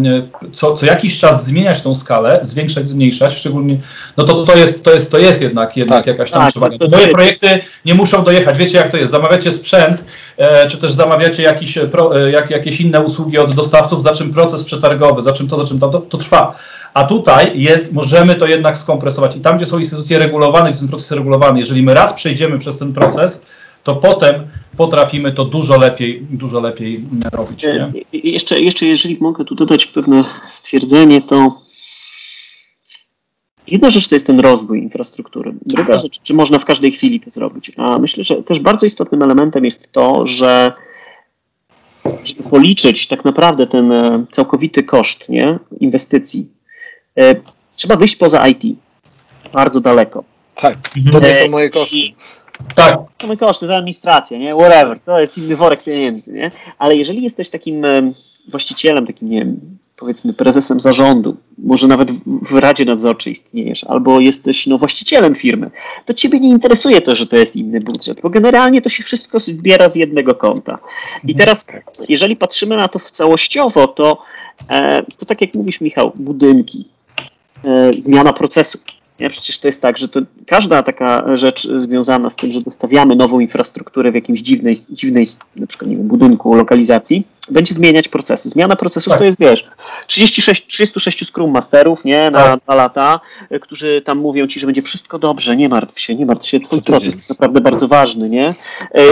co, 0.53 0.73
co 0.73 0.85
jakiś 0.85 1.19
czas 1.19 1.45
zmieniać 1.45 1.81
tą 1.81 1.95
skalę, 1.95 2.39
zwiększać, 2.41 2.87
zmniejszać, 2.87 3.33
szczególnie, 3.33 3.77
no 4.17 4.23
to, 4.23 4.45
to, 4.45 4.57
jest, 4.57 4.85
to, 4.85 4.93
jest, 4.93 5.11
to 5.11 5.17
jest 5.17 5.41
jednak, 5.41 5.77
jednak 5.77 5.99
tak, 5.99 6.07
jakaś 6.07 6.31
tam 6.31 6.41
tak, 6.41 6.49
przewaga. 6.49 6.77
Moje 6.91 7.07
projekty 7.07 7.47
nie 7.85 7.95
muszą 7.95 8.23
dojechać. 8.23 8.57
Wiecie, 8.57 8.77
jak 8.77 8.89
to 8.89 8.97
jest? 8.97 9.11
Zamawiacie 9.11 9.51
sprzęt, 9.51 10.03
e, 10.37 10.67
czy 10.67 10.77
też 10.77 10.91
zamawiacie 10.91 11.43
jakiś, 11.43 11.77
e, 11.77 11.87
pro, 11.87 12.21
e, 12.21 12.31
jak, 12.31 12.49
jakieś 12.49 12.81
inne 12.81 13.01
usługi 13.01 13.37
od 13.37 13.55
dostawców, 13.55 14.03
za 14.03 14.15
czym 14.15 14.33
proces 14.33 14.63
przetargowy, 14.63 15.21
za 15.21 15.33
czym 15.33 15.47
to, 15.47 15.57
za 15.57 15.65
czym 15.65 15.79
to, 15.79 15.89
to, 15.89 15.99
to 15.99 16.17
trwa. 16.17 16.55
A 16.93 17.03
tutaj 17.03 17.51
jest, 17.55 17.93
możemy 17.93 18.35
to 18.35 18.45
jednak 18.45 18.77
skompresować. 18.77 19.35
I 19.35 19.41
tam, 19.41 19.57
gdzie 19.57 19.65
są 19.65 19.79
instytucje 19.79 20.19
regulowane, 20.19 20.71
gdzie 20.71 20.79
ten 20.79 20.87
proces 20.87 21.11
regulowany, 21.11 21.59
jeżeli 21.59 21.83
my 21.83 21.93
raz 21.93 22.13
przejdziemy 22.13 22.59
przez 22.59 22.77
ten 22.77 22.93
proces, 22.93 23.45
to 23.83 23.95
potem 23.95 24.47
potrafimy 24.77 25.31
to 25.31 25.45
dużo 25.45 25.77
lepiej, 25.77 26.21
dużo 26.29 26.59
lepiej 26.59 27.05
robić. 27.31 27.63
Nie? 27.63 27.91
Jeszcze, 28.13 28.61
jeszcze 28.61 28.85
jeżeli 28.85 29.17
mogę 29.21 29.45
tu 29.45 29.55
dodać 29.55 29.85
pewne 29.85 30.23
stwierdzenie, 30.47 31.21
to 31.21 31.61
jedna 33.67 33.89
rzecz 33.89 34.07
to 34.07 34.15
jest 34.15 34.27
ten 34.27 34.39
rozwój 34.39 34.79
infrastruktury. 34.79 35.53
Druga 35.65 35.99
rzecz, 35.99 36.21
czy 36.21 36.33
można 36.33 36.59
w 36.59 36.65
każdej 36.65 36.91
chwili 36.91 37.19
to 37.19 37.31
zrobić. 37.31 37.71
A 37.77 37.99
myślę, 37.99 38.23
że 38.23 38.43
też 38.43 38.59
bardzo 38.59 38.85
istotnym 38.85 39.21
elementem 39.21 39.65
jest 39.65 39.91
to, 39.91 40.27
że 40.27 40.73
żeby 42.23 42.49
policzyć 42.49 43.07
tak 43.07 43.25
naprawdę 43.25 43.67
ten 43.67 43.91
e, 43.91 44.25
całkowity 44.31 44.83
koszt 44.83 45.29
nie, 45.29 45.59
inwestycji, 45.79 46.47
e, 47.19 47.35
trzeba 47.75 47.95
wyjść 47.95 48.15
poza 48.15 48.47
IT 48.47 48.77
bardzo 49.53 49.81
daleko. 49.81 50.23
Tak, 50.55 50.75
to 51.11 51.19
nie 51.19 51.33
są 51.33 51.49
moje 51.49 51.69
koszty. 51.69 51.97
Tak. 52.75 52.99
To 53.17 53.27
my 53.27 53.37
koszty, 53.37 53.67
to 53.67 53.75
administracja, 53.75 54.37
nie? 54.37 54.55
Whatever. 54.55 54.99
To 55.05 55.19
jest 55.19 55.37
inny 55.37 55.55
worek 55.55 55.83
pieniędzy, 55.83 56.33
nie? 56.33 56.51
Ale 56.79 56.95
jeżeli 56.95 57.23
jesteś 57.23 57.49
takim 57.49 57.85
właścicielem, 58.47 59.07
takim, 59.07 59.29
nie 59.29 59.39
wiem, 59.39 59.59
powiedzmy 60.01 60.33
prezesem 60.33 60.79
zarządu, 60.79 61.37
może 61.57 61.87
nawet 61.87 62.11
w 62.25 62.55
Radzie 62.55 62.85
Nadzorczej 62.85 63.33
istniejesz, 63.33 63.83
albo 63.83 64.19
jesteś 64.19 64.67
no, 64.67 64.77
właścicielem 64.77 65.35
firmy, 65.35 65.71
to 66.05 66.13
ciebie 66.13 66.39
nie 66.39 66.49
interesuje 66.49 67.01
to, 67.01 67.15
że 67.15 67.27
to 67.27 67.35
jest 67.35 67.55
inny 67.55 67.79
budżet, 67.79 68.21
bo 68.21 68.29
generalnie 68.29 68.81
to 68.81 68.89
się 68.89 69.03
wszystko 69.03 69.39
zbiera 69.39 69.89
z 69.89 69.95
jednego 69.95 70.35
konta. 70.35 70.79
I 71.23 71.31
mhm. 71.31 71.37
teraz, 71.37 71.65
jeżeli 72.09 72.35
patrzymy 72.35 72.77
na 72.77 72.87
to 72.87 72.99
w 72.99 73.11
całościowo, 73.11 73.87
to, 73.87 74.17
e, 74.69 75.03
to 75.17 75.25
tak 75.25 75.41
jak 75.41 75.53
mówisz, 75.55 75.81
Michał, 75.81 76.11
budynki, 76.15 76.87
e, 77.65 77.91
zmiana 77.97 78.33
procesu. 78.33 78.79
Nie? 79.21 79.29
Przecież 79.29 79.59
to 79.59 79.67
jest 79.67 79.81
tak, 79.81 79.97
że 79.97 80.07
to 80.07 80.19
każda 80.47 80.83
taka 80.83 81.37
rzecz 81.37 81.67
związana 81.67 82.29
z 82.29 82.35
tym, 82.35 82.51
że 82.51 82.61
dostawiamy 82.61 83.15
nową 83.15 83.39
infrastrukturę 83.39 84.11
w 84.11 84.15
jakimś 84.15 84.39
dziwnej, 84.39 84.75
dziwnej 84.89 85.25
na 85.55 85.67
przykład 85.67 85.91
nie 85.91 85.97
wiem, 85.97 86.07
budynku, 86.07 86.53
lokalizacji, 86.55 87.27
będzie 87.51 87.73
zmieniać 87.73 88.07
procesy. 88.07 88.49
Zmiana 88.49 88.75
procesów 88.75 89.11
tak. 89.11 89.19
to 89.19 89.25
jest, 89.25 89.39
wiesz, 89.39 89.69
36, 90.07 90.67
36 90.67 91.25
Scrum 91.29 91.51
Masterów, 91.51 92.05
nie, 92.05 92.31
na 92.31 92.43
tak. 92.43 92.63
dwa 92.63 92.75
lata, 92.75 93.19
którzy 93.61 94.01
tam 94.05 94.17
mówią 94.17 94.47
ci, 94.47 94.59
że 94.59 94.65
będzie 94.65 94.81
wszystko 94.81 95.19
dobrze, 95.19 95.55
nie 95.55 95.69
martw 95.69 95.99
się, 95.99 96.15
nie 96.15 96.25
martw 96.25 96.47
się, 96.47 96.59
twój 96.59 96.81
proces 96.81 97.05
jest 97.05 97.29
naprawdę 97.29 97.61
bardzo 97.61 97.87
ważny, 97.87 98.29
nie? 98.29 98.47
E, 98.47 99.03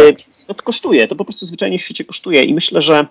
no 0.47 0.53
to 0.53 0.64
kosztuje, 0.64 1.07
to 1.07 1.16
po 1.16 1.26
prostu 1.26 1.45
zwyczajnie 1.45 1.78
w 1.78 1.82
świecie 1.82 2.05
kosztuje 2.05 2.41
i 2.41 2.53
myślę, 2.53 2.82
że 2.82 3.07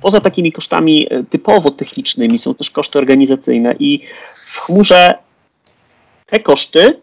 Poza 0.00 0.20
takimi 0.20 0.52
kosztami 0.52 1.06
e, 1.10 1.24
typowo 1.24 1.70
technicznymi 1.70 2.38
są 2.38 2.54
też 2.54 2.70
koszty 2.70 2.98
organizacyjne 2.98 3.74
i 3.78 4.00
w 4.46 4.58
chmurze 4.58 5.14
te 6.34 6.40
koszty 6.40 7.00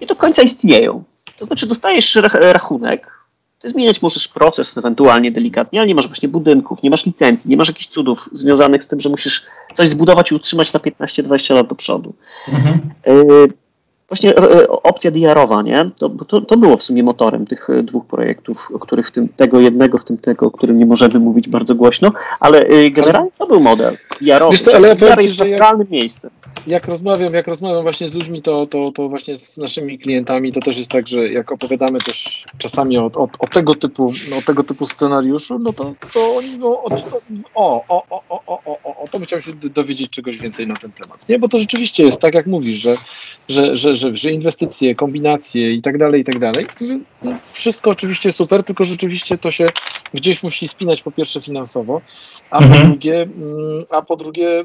nie 0.00 0.06
do 0.06 0.16
końca 0.16 0.42
istnieją. 0.42 1.04
To 1.38 1.44
znaczy 1.44 1.66
dostajesz 1.66 2.18
rachunek, 2.32 3.10
ty 3.58 3.68
zmieniać 3.68 4.02
możesz 4.02 4.28
proces 4.28 4.78
ewentualnie 4.78 5.32
delikatnie, 5.32 5.80
ale 5.80 5.88
nie 5.88 5.94
masz 5.94 6.06
właśnie 6.06 6.28
budynków, 6.28 6.82
nie 6.82 6.90
masz 6.90 7.06
licencji, 7.06 7.50
nie 7.50 7.56
masz 7.56 7.68
jakichś 7.68 7.86
cudów 7.86 8.28
związanych 8.32 8.84
z 8.84 8.88
tym, 8.88 9.00
że 9.00 9.08
musisz 9.08 9.46
coś 9.74 9.88
zbudować 9.88 10.30
i 10.30 10.34
utrzymać 10.34 10.72
na 10.72 10.80
15-20 10.80 11.54
lat 11.54 11.68
do 11.68 11.74
przodu. 11.74 12.14
Mhm. 12.48 12.80
Y 13.08 13.63
właśnie 14.08 14.30
y, 14.38 14.68
opcja 14.68 15.10
DR-owa, 15.10 15.62
nie? 15.62 15.90
To, 15.98 16.08
to, 16.08 16.40
to, 16.40 16.56
było 16.56 16.76
w 16.76 16.82
sumie 16.82 17.02
motorem 17.02 17.46
tych 17.46 17.70
y, 17.70 17.82
dwóch 17.82 18.06
projektów, 18.06 18.68
o 18.74 18.78
których 18.78 19.08
w 19.08 19.10
tym, 19.10 19.28
tego 19.28 19.60
jednego, 19.60 19.98
w 19.98 20.04
tym 20.04 20.18
tego, 20.18 20.46
o 20.46 20.50
którym 20.50 20.78
nie 20.78 20.86
możemy 20.86 21.18
mówić 21.18 21.48
bardzo 21.48 21.74
głośno, 21.74 22.12
ale 22.40 22.68
y, 22.68 22.90
generalnie 22.90 23.30
to 23.38 23.46
był 23.46 23.60
model 23.60 23.96
DR-owy. 24.20 24.52
Wiesz 24.52 24.62
co, 24.62 24.76
ale 24.76 24.88
ja 24.88 24.96
powiem 24.96 25.30
że 25.30 25.48
jak, 25.48 25.90
miejscem 25.90 26.30
jak 26.66 26.88
rozmawiam, 26.88 27.34
jak 27.34 27.46
rozmawiam 27.46 27.82
właśnie 27.82 28.08
z 28.08 28.14
ludźmi, 28.14 28.42
to, 28.42 28.66
to, 28.66 28.92
to 28.92 29.08
właśnie 29.08 29.36
z 29.36 29.58
naszymi 29.58 29.98
klientami, 29.98 30.52
to 30.52 30.60
też 30.60 30.78
jest 30.78 30.90
tak, 30.90 31.08
że 31.08 31.28
jak 31.28 31.52
opowiadamy 31.52 31.98
też 31.98 32.46
czasami 32.58 32.98
o, 32.98 33.10
o, 33.14 33.28
o 33.38 33.46
tego 33.46 33.74
typu, 33.74 34.12
o 34.38 34.42
tego 34.46 34.64
typu 34.64 34.86
scenariuszu, 34.86 35.58
no 35.58 35.72
to, 35.72 35.94
to 36.12 36.36
oni 36.36 36.50
mówią, 36.50 36.70
o, 36.72 36.84
o, 37.54 37.84
o, 37.88 38.04
o, 38.10 38.22
o, 38.28 38.42
o, 38.46 38.78
o, 38.84 39.02
o, 39.02 39.08
to 39.10 39.18
bym 39.18 39.26
chciał 39.26 39.40
się 39.40 39.52
dowiedzieć 39.52 40.10
czegoś 40.10 40.38
więcej 40.38 40.66
na 40.66 40.74
ten 40.74 40.92
temat. 40.92 41.28
Nie, 41.28 41.38
bo 41.38 41.48
to 41.48 41.58
rzeczywiście 41.58 42.04
jest 42.04 42.20
tak, 42.20 42.34
jak 42.34 42.46
mówisz, 42.46 42.76
że, 42.76 42.96
że, 43.48 43.76
że, 43.76 43.93
że, 43.96 44.16
że 44.16 44.32
inwestycje, 44.32 44.94
kombinacje 44.94 45.72
i 45.72 45.82
tak 45.82 45.98
dalej, 45.98 46.20
i 46.20 46.24
tak 46.24 46.38
dalej. 46.38 46.66
Wszystko 47.52 47.90
oczywiście 47.90 48.32
super, 48.32 48.64
tylko 48.64 48.84
rzeczywiście 48.84 49.38
to 49.38 49.50
się 49.50 49.66
gdzieś 50.14 50.42
musi 50.42 50.68
spinać 50.68 51.02
po 51.02 51.10
pierwsze 51.12 51.40
finansowo, 51.40 52.00
a 52.50 52.58
po 52.58 52.64
Mhm. 52.64 52.88
drugie, 52.90 53.22
mm, 53.22 53.84
a 53.90 54.02
po 54.02 54.16
drugie 54.16 54.64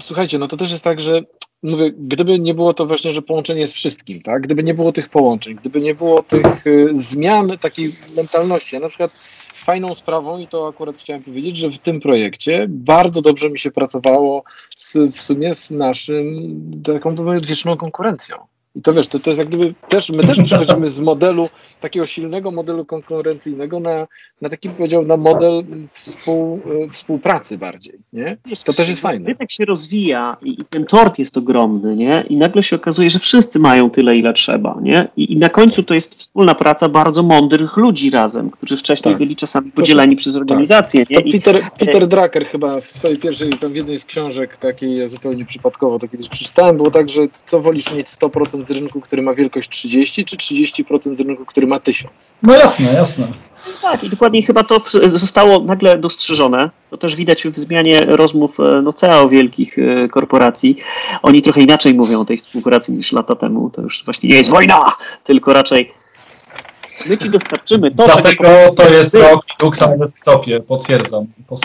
Słuchajcie, 0.00 0.38
no 0.38 0.48
to 0.48 0.56
też 0.56 0.70
jest 0.70 0.84
tak, 0.84 1.00
że 1.00 1.22
mówię, 1.62 1.92
gdyby 1.98 2.40
nie 2.40 2.54
było 2.54 2.74
to 2.74 2.86
właśnie, 2.86 3.12
że 3.12 3.22
połączenie 3.22 3.66
z 3.66 3.72
wszystkim, 3.72 4.22
tak? 4.22 4.42
Gdyby 4.42 4.62
nie 4.64 4.74
było 4.74 4.92
tych 4.92 5.08
połączeń, 5.08 5.54
gdyby 5.54 5.80
nie 5.80 5.94
było 5.94 6.22
tych 6.22 6.66
y, 6.66 6.88
zmian 6.92 7.58
takiej 7.60 7.94
mentalności, 8.16 8.76
ja 8.76 8.80
na 8.80 8.88
przykład 8.88 9.10
fajną 9.64 9.94
sprawą 9.94 10.38
i 10.38 10.46
to 10.46 10.68
akurat 10.68 10.96
chciałem 10.96 11.22
powiedzieć, 11.22 11.56
że 11.56 11.70
w 11.70 11.78
tym 11.78 12.00
projekcie 12.00 12.66
bardzo 12.68 13.22
dobrze 13.22 13.50
mi 13.50 13.58
się 13.58 13.70
pracowało 13.70 14.42
z, 14.76 14.96
w 14.96 15.20
sumie 15.20 15.54
z 15.54 15.70
naszym 15.70 16.24
taką 16.84 17.14
powiem, 17.14 17.40
wieczną 17.40 17.76
konkurencją. 17.76 18.36
I 18.76 18.82
to 18.82 18.92
wiesz, 18.92 19.08
to, 19.08 19.18
to 19.18 19.30
jest 19.30 19.38
jak 19.38 19.48
gdyby 19.48 19.74
też, 19.88 20.10
my 20.10 20.22
też 20.22 20.40
przechodzimy 20.40 20.88
z 20.88 21.00
modelu, 21.00 21.48
takiego 21.80 22.06
silnego 22.06 22.50
modelu 22.50 22.84
konkurencyjnego 22.84 23.80
na, 23.80 24.06
na 24.40 24.48
taki 24.48 24.68
powiedział, 24.68 25.06
na 25.06 25.16
model 25.16 25.64
współ, 25.92 26.60
y, 26.84 26.88
współpracy 26.90 27.58
bardziej, 27.58 27.98
nie? 28.12 28.36
To 28.64 28.72
też 28.72 28.88
jest 28.88 29.00
fajne. 29.00 29.28
Rynek 29.28 29.52
się 29.52 29.64
rozwija 29.64 30.36
i, 30.42 30.60
i 30.60 30.64
ten 30.70 30.84
tort 30.84 31.18
jest 31.18 31.36
ogromny, 31.36 31.96
nie? 31.96 32.24
I 32.28 32.36
nagle 32.36 32.62
się 32.62 32.76
okazuje, 32.76 33.10
że 33.10 33.18
wszyscy 33.18 33.58
mają 33.58 33.90
tyle, 33.90 34.16
ile 34.16 34.32
trzeba, 34.32 34.78
nie? 34.82 35.08
I, 35.16 35.32
i 35.32 35.36
na 35.36 35.48
końcu 35.48 35.82
to 35.82 35.94
jest 35.94 36.14
wspólna 36.14 36.54
praca 36.54 36.88
bardzo 36.88 37.22
mądrych 37.22 37.76
ludzi 37.76 38.10
razem, 38.10 38.50
którzy 38.50 38.76
wcześniej 38.76 39.14
Tak. 39.14 39.18
byli 39.18 39.36
czasami 39.36 39.72
podzieleni 39.72 40.16
przez 40.16 40.34
organizację, 40.34 41.04
nie? 41.10 41.22
To 41.22 41.30
Peter, 41.32 41.70
Peter 41.78 42.08
Drucker 42.08 42.46
chyba 42.46 42.80
w 42.80 42.84
swojej 42.84 43.16
pierwszej, 43.16 43.50
tam 43.50 43.72
w 43.72 43.76
jednej 43.76 43.98
z 43.98 44.04
książek 44.04 44.56
takiej 44.56 44.98
ja 44.98 45.08
zupełnie 45.08 45.44
przypadkowo 45.44 45.98
to 45.98 46.08
kiedyś 46.08 46.28
przeczytałem, 46.28 46.76
było 46.76 46.90
tak, 46.90 47.08
że 47.08 47.22
co 47.44 47.60
wolisz 47.60 47.92
mieć 47.92 48.06
100% 48.06 48.63
z 48.64 48.70
rynku, 48.70 49.00
który 49.00 49.22
ma 49.22 49.34
wielkość 49.34 49.70
30, 49.70 50.24
czy 50.24 50.36
30% 50.36 51.16
z 51.16 51.20
rynku, 51.20 51.44
który 51.44 51.66
ma 51.66 51.80
1000? 51.80 52.34
No 52.42 52.54
jasne, 52.54 52.92
jasne. 52.92 53.26
tak, 53.82 54.04
i 54.04 54.08
dokładnie 54.08 54.42
chyba 54.42 54.64
to 54.64 54.80
zostało 55.12 55.60
nagle 55.60 55.98
dostrzeżone. 55.98 56.70
To 56.90 56.96
też 56.96 57.16
widać 57.16 57.44
w 57.44 57.58
zmianie 57.58 58.00
rozmów 58.00 58.60
e, 58.60 58.82
no, 58.82 58.92
CEO 58.92 59.28
wielkich 59.28 59.78
e, 59.78 60.08
korporacji. 60.08 60.76
Oni 61.22 61.42
trochę 61.42 61.60
inaczej 61.60 61.94
mówią 61.94 62.20
o 62.20 62.24
tej 62.24 62.38
współpracy 62.38 62.92
niż 62.92 63.12
lata 63.12 63.34
temu. 63.34 63.70
To 63.70 63.82
już 63.82 64.04
właśnie 64.04 64.28
nie 64.28 64.36
jest 64.36 64.50
wojna, 64.50 64.92
tylko 65.24 65.52
raczej 65.52 65.92
my 67.06 67.18
ci 67.18 67.30
dostarczymy 67.30 67.90
to, 67.90 68.08
czego 68.08 68.20
Dlatego 68.20 68.74
to 68.76 68.88
jest 68.88 69.14
rok 69.14 69.44
Linuxa 69.60 69.90
na 69.90 69.96
desktopie, 69.96 70.60
potwierdzam. 70.60 71.26
Po- 71.46 71.56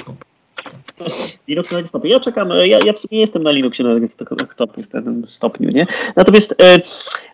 Linux 1.48 1.72
na 1.72 1.82
desktopie. 1.82 2.10
Ja 2.10 2.20
czekam, 2.20 2.50
ja, 2.50 2.80
ja 2.86 2.94
w 2.94 3.00
sumie 3.00 3.10
nie 3.12 3.20
jestem 3.20 3.44
na 3.44 3.52
Linuxie 3.52 3.86
na 3.86 4.00
desktopie 4.00 4.84
w 4.84 4.88
pewnym 4.88 5.26
stopniu, 5.30 5.70
nie? 5.70 5.88
Natomiast 6.16 6.52
e, 6.62 6.80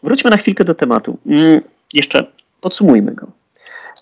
wróćmy 0.04 0.30
na 0.30 0.38
chwilkę 0.38 0.64
do 0.64 0.76
tematu. 0.76 1.18
Mm, 1.26 1.62
jeszcze 1.94 2.26
podsumujmy 2.62 3.12
go. 3.12 3.28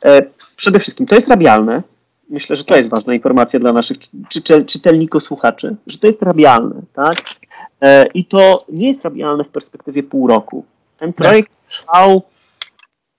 E, 0.05 0.21
przede 0.55 0.79
wszystkim 0.79 1.05
to 1.05 1.15
jest 1.15 1.27
rabialne. 1.27 1.81
Myślę, 2.29 2.55
że 2.55 2.63
to 2.63 2.75
jest 2.75 2.89
ważna 2.89 3.13
informacja 3.13 3.59
dla 3.59 3.73
naszych 3.73 3.97
czytel, 4.29 4.65
czytelników, 4.65 5.23
słuchaczy, 5.23 5.75
że 5.87 5.97
to 5.97 6.07
jest 6.07 6.21
rabialne, 6.21 6.75
tak? 6.93 7.15
E, 7.81 8.05
I 8.13 8.25
to 8.25 8.65
nie 8.69 8.87
jest 8.87 9.03
rabialne 9.03 9.43
w 9.43 9.49
perspektywie 9.49 10.03
pół 10.03 10.27
roku. 10.27 10.65
Ten 10.97 11.13
projekt 11.13 11.51
trwał 11.69 12.21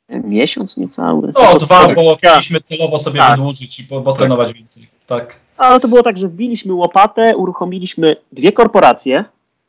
e, 0.08 0.20
miesiąc 0.20 0.76
niecały. 0.76 1.32
No, 1.38 1.58
dwa, 1.58 1.88
bo 1.94 2.02
Ja- 2.22 2.30
chcieliśmy 2.30 2.60
celowo 2.60 2.98
sobie 2.98 3.20
Tak. 3.20 3.36
wydłużyć 3.38 3.80
i 3.80 3.84
po- 3.84 4.00
potrenować 4.00 4.52
więcej. 4.52 4.86
Tak. 5.06 5.36
Ale 5.56 5.80
to 5.80 5.88
było 5.88 6.02
tak, 6.02 6.18
że 6.18 6.28
wbiliśmy 6.28 6.74
łopatę, 6.74 7.36
uruchomiliśmy 7.36 8.16
dwie 8.32 8.52
korporacje, 8.52 9.24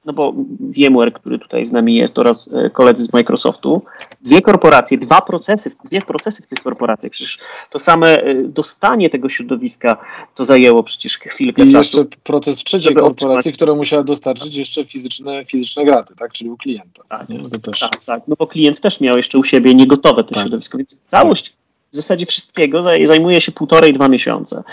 no 0.05 0.13
bo 0.13 0.33
VMware, 0.59 1.13
który 1.13 1.39
tutaj 1.39 1.65
z 1.65 1.71
nami 1.71 1.95
jest, 1.95 2.19
oraz 2.19 2.49
e, 2.53 2.69
koledzy 2.69 3.03
z 3.03 3.13
Microsoftu, 3.13 3.81
dwie 4.21 4.41
korporacje, 4.41 4.97
dwa 4.97 5.21
procesy, 5.21 5.71
dwie 5.85 6.01
procesy 6.01 6.43
w 6.43 6.47
tych 6.47 6.63
korporacjach. 6.63 7.11
Przecież 7.11 7.39
to 7.69 7.79
same 7.79 8.17
e, 8.23 8.35
dostanie 8.43 9.09
tego 9.09 9.29
środowiska 9.29 9.97
to 10.35 10.45
zajęło 10.45 10.83
przecież 10.83 11.17
chwilkę 11.17 11.61
I 11.63 11.71
czasu. 11.71 11.77
jeszcze 11.99 12.17
proces 12.23 12.61
w 12.61 12.63
trzeciej 12.63 12.95
korporacji, 12.95 13.51
otrzymać- 13.51 13.55
która 13.55 13.75
musiała 13.75 14.03
dostarczyć 14.03 14.55
jeszcze 14.55 14.83
fizyczne, 14.85 15.45
fizyczne 15.45 15.85
graty, 15.85 16.15
tak? 16.15 16.31
Czyli 16.33 16.49
u 16.49 16.57
klienta. 16.57 17.03
Tak. 17.09 17.27
Też. 17.63 17.79
Tak, 17.79 17.97
tak, 18.05 18.23
no 18.27 18.35
bo 18.39 18.47
klient 18.47 18.81
też 18.81 19.01
miał 19.01 19.17
jeszcze 19.17 19.37
u 19.37 19.43
siebie 19.43 19.73
niegotowe 19.73 20.23
to 20.23 20.33
Tak. 20.33 20.43
środowisko, 20.43 20.77
więc 20.77 21.01
całość 21.07 21.53
w 21.93 21.95
zasadzie 21.95 22.25
wszystkiego 22.25 22.79
zaj- 22.79 23.05
zajmuje 23.05 23.41
się 23.41 23.51
półtorej, 23.51 23.93
dwa 23.93 24.07
miesiące. 24.07 24.63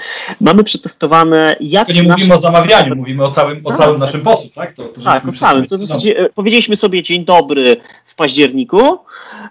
Mamy 0.41 0.65
przetestowane, 0.65 1.57
jak 1.61 1.87
To 1.87 1.93
nie 1.93 2.03
nasze- 2.03 2.13
mówimy 2.13 2.35
o 2.35 2.39
zamawianiu, 2.39 2.97
mówimy 2.97 3.25
o 3.25 3.31
całym, 3.31 3.61
o 3.67 3.69
Tak, 3.69 3.79
całym 3.79 3.95
tak. 3.95 4.01
naszym 4.01 4.21
pocu, 4.21 4.49
tak? 4.55 4.73
To, 4.73 4.83
to 4.85 5.01
Tak, 5.01 5.29
o 5.29 5.33
całym. 5.33 5.67
To 5.67 5.79
w 5.79 5.83
zasadzie, 5.83 6.19
e, 6.19 6.29
powiedzieliśmy 6.31 6.77
sobie 6.77 7.03
dzień 7.03 7.25
dobry 7.25 7.77
w 8.05 8.15
październiku, 8.15 8.99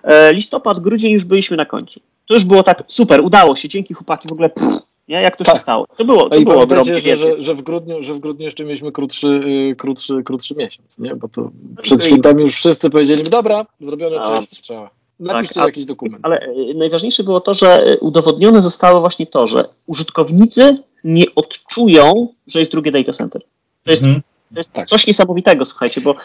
e, 0.03 0.33
listopad, 0.33 0.79
grudzień 0.79 1.11
już 1.11 1.23
byliśmy 1.25 1.57
na 1.57 1.65
końcu. 1.65 1.99
To 2.27 2.33
już 2.33 2.43
było 2.43 2.63
tak 2.63 2.83
super, 2.87 3.21
udało 3.21 3.55
się, 3.55 3.69
dzięki 3.69 3.93
chłopaki 3.93 4.27
w 4.27 4.31
ogóle, 4.31 4.49
pff, 4.49 4.71
nie, 5.07 5.21
jak 5.21 5.35
to 5.37 5.43
się 5.43 5.51
Tak. 5.51 5.61
stało. 5.61 5.85
To 5.97 6.05
było, 6.05 6.29
to 6.29 6.35
i 6.35 6.43
było 6.43 6.61
ogromnie 6.61 6.97
że, 6.97 7.15
że, 7.15 7.41
że, 7.41 7.55
w 7.55 7.61
grudniu, 7.61 8.01
że 8.01 8.13
w 8.13 8.19
grudniu 8.19 8.45
jeszcze 8.45 8.63
mieliśmy 8.65 8.91
krótszy, 8.91 9.27
y, 9.71 9.75
krótszy, 9.75 10.23
krótszy 10.23 10.55
miesiąc, 10.55 10.99
nie? 10.99 11.15
Bo 11.15 11.27
to 11.27 11.41
No 11.75 11.81
przed 11.81 12.03
świętami 12.03 12.41
już 12.41 12.55
wszyscy 12.55 12.89
powiedzieli, 12.89 13.23
dobra, 13.23 13.65
zrobione, 13.79 14.15
No. 14.15 14.35
cześć, 14.35 14.61
trzeba. 14.61 14.89
Napiszcie 15.21 15.55
Tak, 15.55 15.65
jakiś 15.65 15.85
dokument. 15.85 16.19
Ale 16.23 16.39
e, 16.39 16.73
najważniejsze 16.75 17.23
było 17.23 17.41
to, 17.41 17.53
że 17.53 17.83
e, 17.83 17.97
udowodnione 17.97 18.61
zostało 18.61 19.01
właśnie 19.01 19.27
to, 19.27 19.47
że 19.47 19.65
użytkownicy 19.87 20.83
nie 21.03 21.23
odczują, 21.35 22.27
że 22.47 22.59
jest 22.59 22.71
drugie 22.71 22.91
data 22.91 23.11
center. 23.13 23.41
To 23.83 23.91
jest, 23.91 24.03
Mhm. 24.03 24.21
to 24.53 24.59
jest 24.59 24.73
Tak. 24.73 24.87
coś 24.87 25.07
niesamowitego, 25.07 25.65
słuchajcie, 25.65 26.01
bo 26.01 26.15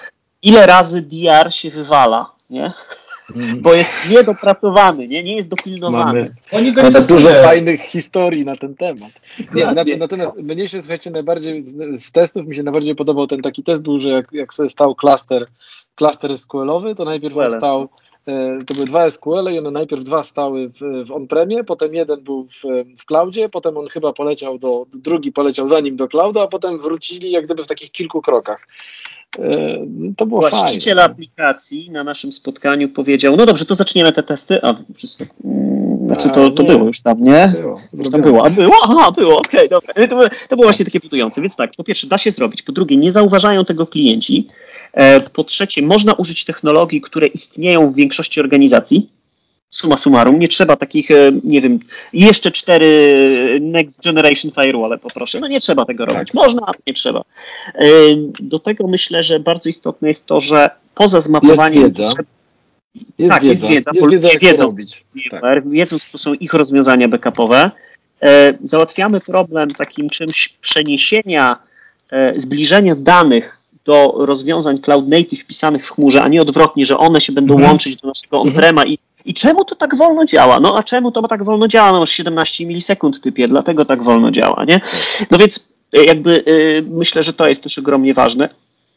ile 0.42 0.66
razy 0.66 1.02
DR 1.02 1.52
się 1.54 1.70
wywala, 1.70 2.30
nie? 2.50 2.72
Mhm. 3.36 3.62
Bo 3.62 3.74
jest 3.74 3.90
niedopracowany, 4.10 5.08
nie, 5.08 5.24
nie 5.24 5.36
jest 5.36 5.48
dopilnowany. 5.48 6.24
Mamy, 6.52 6.72
mamy 6.72 7.02
dużo 7.06 7.34
fajnych 7.34 7.80
historii 7.80 8.44
na 8.44 8.56
ten 8.56 8.74
temat. 8.74 9.10
Nie, 9.54 9.62
znaczy, 9.72 9.96
natomiast 9.96 10.36
mnie 10.36 10.68
się, 10.68 10.80
słuchajcie, 10.82 11.10
najbardziej 11.10 11.62
z, 11.62 12.00
z 12.04 12.12
testów 12.12 12.46
mi 12.46 12.56
się 12.56 12.62
najbardziej 12.62 12.94
podobał 12.94 13.26
ten 13.26 13.42
taki 13.42 13.62
test 13.62 13.82
był, 13.82 13.98
że 13.98 14.10
jak, 14.10 14.32
jak 14.32 14.54
sobie 14.54 14.68
stał 14.68 14.94
klaster, 14.94 15.46
klaster 15.94 16.38
SQL-owy, 16.38 16.94
to 16.94 17.04
najpierw 17.04 17.36
on 17.36 17.42
SQL-em. 17.44 17.60
stał, 17.60 17.88
to 18.66 18.74
były 18.74 18.86
dwa 18.86 19.10
SQL-y 19.10 19.52
i 19.54 19.58
one 19.58 19.70
najpierw 19.70 20.04
dwa 20.04 20.22
stały 20.24 20.68
w, 20.68 21.04
w 21.06 21.12
on-premie, 21.12 21.64
potem 21.64 21.94
jeden 21.94 22.20
był 22.20 22.44
w, 22.48 22.62
w 22.98 23.04
cloudzie, 23.04 23.48
potem 23.48 23.76
on 23.76 23.88
chyba 23.88 24.12
poleciał 24.12 24.58
do, 24.58 24.86
drugi 24.94 25.32
poleciał 25.32 25.66
za 25.66 25.80
nim 25.80 25.96
do 25.96 26.08
cloudu, 26.08 26.40
a 26.40 26.48
potem 26.48 26.78
wrócili 26.78 27.30
jak 27.30 27.44
gdyby 27.44 27.64
w 27.64 27.66
takich 27.66 27.90
kilku 27.90 28.22
krokach. 28.22 28.68
E, 29.38 29.78
To 30.16 30.26
było 30.26 30.40
Właściciel 30.40 30.96
fajne. 30.96 31.12
aplikacji 31.12 31.90
na 31.90 32.04
naszym 32.04 32.32
spotkaniu 32.32 32.88
powiedział, 32.88 33.36
no 33.36 33.46
dobrze, 33.46 33.64
to 33.64 33.74
zaczniemy 33.74 34.12
te 34.12 34.22
testy. 34.22 34.58
A, 34.62 34.74
wszystko, 34.96 35.24
mm, 35.44 36.06
znaczy 36.06 36.28
to, 36.30 36.50
to 36.50 36.64
było 36.64 36.84
już 36.84 37.00
tam, 37.02 37.20
nie? 37.20 37.52
Było, 37.60 37.80
Już 37.92 38.10
tam 38.10 38.22
było, 38.22 38.46
a 38.46 38.50
było, 38.50 38.72
aha, 38.82 39.12
było, 39.12 39.38
okej, 39.38 39.66
dobra. 39.70 39.94
To, 39.94 40.06
było- 40.16 40.28
to 40.48 40.56
było 40.56 40.66
właśnie 40.68 40.84
takie 40.84 41.00
budujące, 41.00 41.40
więc 41.40 41.56
tak, 41.56 41.70
po 41.76 41.84
pierwsze 41.84 42.06
da 42.06 42.18
się 42.18 42.30
zrobić, 42.30 42.62
po 42.62 42.72
drugie 42.72 42.96
nie 42.96 43.12
zauważają 43.12 43.64
tego 43.64 43.86
klienci, 43.86 44.48
e, 44.48 44.52
po 45.32 45.44
trzecie 45.44 45.82
można 45.82 46.12
użyć 46.14 46.44
technologii, 46.44 47.00
które 47.00 47.26
istnieją 47.26 47.90
w 47.90 47.94
większości 47.94 48.40
organizacji, 48.40 49.10
summa 49.70 49.96
summarum, 49.96 50.38
nie 50.38 50.48
trzeba 50.48 50.76
takich, 50.76 51.10
e, 51.10 51.32
nie 51.44 51.60
wiem, 51.60 51.78
jeszcze 52.12 52.50
cztery 52.50 53.58
next 53.60 54.02
generation 54.04 54.50
firewall 54.52 54.98
poproszę, 54.98 55.40
no 55.40 55.48
nie 55.48 55.60
trzeba 55.60 55.84
tego 55.84 56.04
robić, 56.04 56.34
można, 56.34 56.62
ale 56.66 56.76
nie 56.86 56.94
trzeba. 56.94 57.22
E, 57.74 57.84
Do 58.40 58.58
tego 58.58 58.86
myślę, 58.86 59.22
że 59.22 59.40
bardzo 59.40 59.68
istotne 59.68 60.08
jest 60.08 60.26
to, 60.26 60.40
że 60.40 60.70
poza 60.94 61.20
zmapowaniem 61.20 61.82
wiedza. 61.84 62.04
potrzeb 62.06 62.26
Jest 63.18 63.34
Tak, 63.34 63.42
jest 63.42 63.62
wiedza, 63.62 63.74
wiedza, 63.74 63.90
jest 63.94 64.10
wiedza, 64.10 64.16
ludzie 64.16 64.28
jak 64.28 64.40
to 64.42 64.46
wiedzą. 64.46 64.64
robić. 64.64 65.04
Tak. 65.30 65.68
Wiedząc, 65.68 66.04
co 66.04 66.18
są 66.18 66.34
ich 66.34 66.54
rozwiązania 66.54 67.08
backupowe, 67.08 67.70
e, 68.22 68.54
załatwiamy 68.62 69.20
problem 69.20 69.68
takim 69.70 70.10
czymś 70.10 70.48
przeniesienia, 70.48 71.58
e, 72.10 72.38
zbliżenia 72.38 72.94
danych 72.96 73.55
do 73.86 74.14
rozwiązań 74.16 74.78
cloud 74.78 75.08
native 75.08 75.40
wpisanych 75.40 75.86
w 75.86 75.90
chmurze, 75.90 76.22
a 76.22 76.28
nie 76.28 76.42
odwrotnie, 76.42 76.86
że 76.86 76.98
one 76.98 77.20
się 77.20 77.32
będą 77.32 77.54
Mhm. 77.54 77.70
łączyć 77.70 77.96
do 77.96 78.08
naszego 78.08 78.40
on-prema 78.40 78.84
i, 78.84 78.98
i 79.24 79.34
czemu 79.34 79.64
to 79.64 79.74
tak 79.74 79.96
wolno 79.96 80.24
działa? 80.24 80.60
No 80.60 80.78
a 80.78 80.82
czemu 80.82 81.12
to 81.12 81.28
tak 81.28 81.44
wolno 81.44 81.68
działa? 81.68 81.92
No 81.92 82.00
masz 82.00 82.10
17 82.10 82.66
milisekund 82.66 83.20
typie, 83.20 83.48
dlatego 83.48 83.84
tak 83.84 84.02
wolno 84.02 84.30
działa, 84.30 84.64
nie? 84.64 84.80
No 85.30 85.38
więc 85.38 85.72
e, 85.92 86.04
jakby 86.04 86.44
e, 86.46 86.82
myślę, 86.82 87.22
że 87.22 87.32
to 87.32 87.48
jest 87.48 87.62
też 87.62 87.78
ogromnie 87.78 88.14
ważne. 88.14 88.48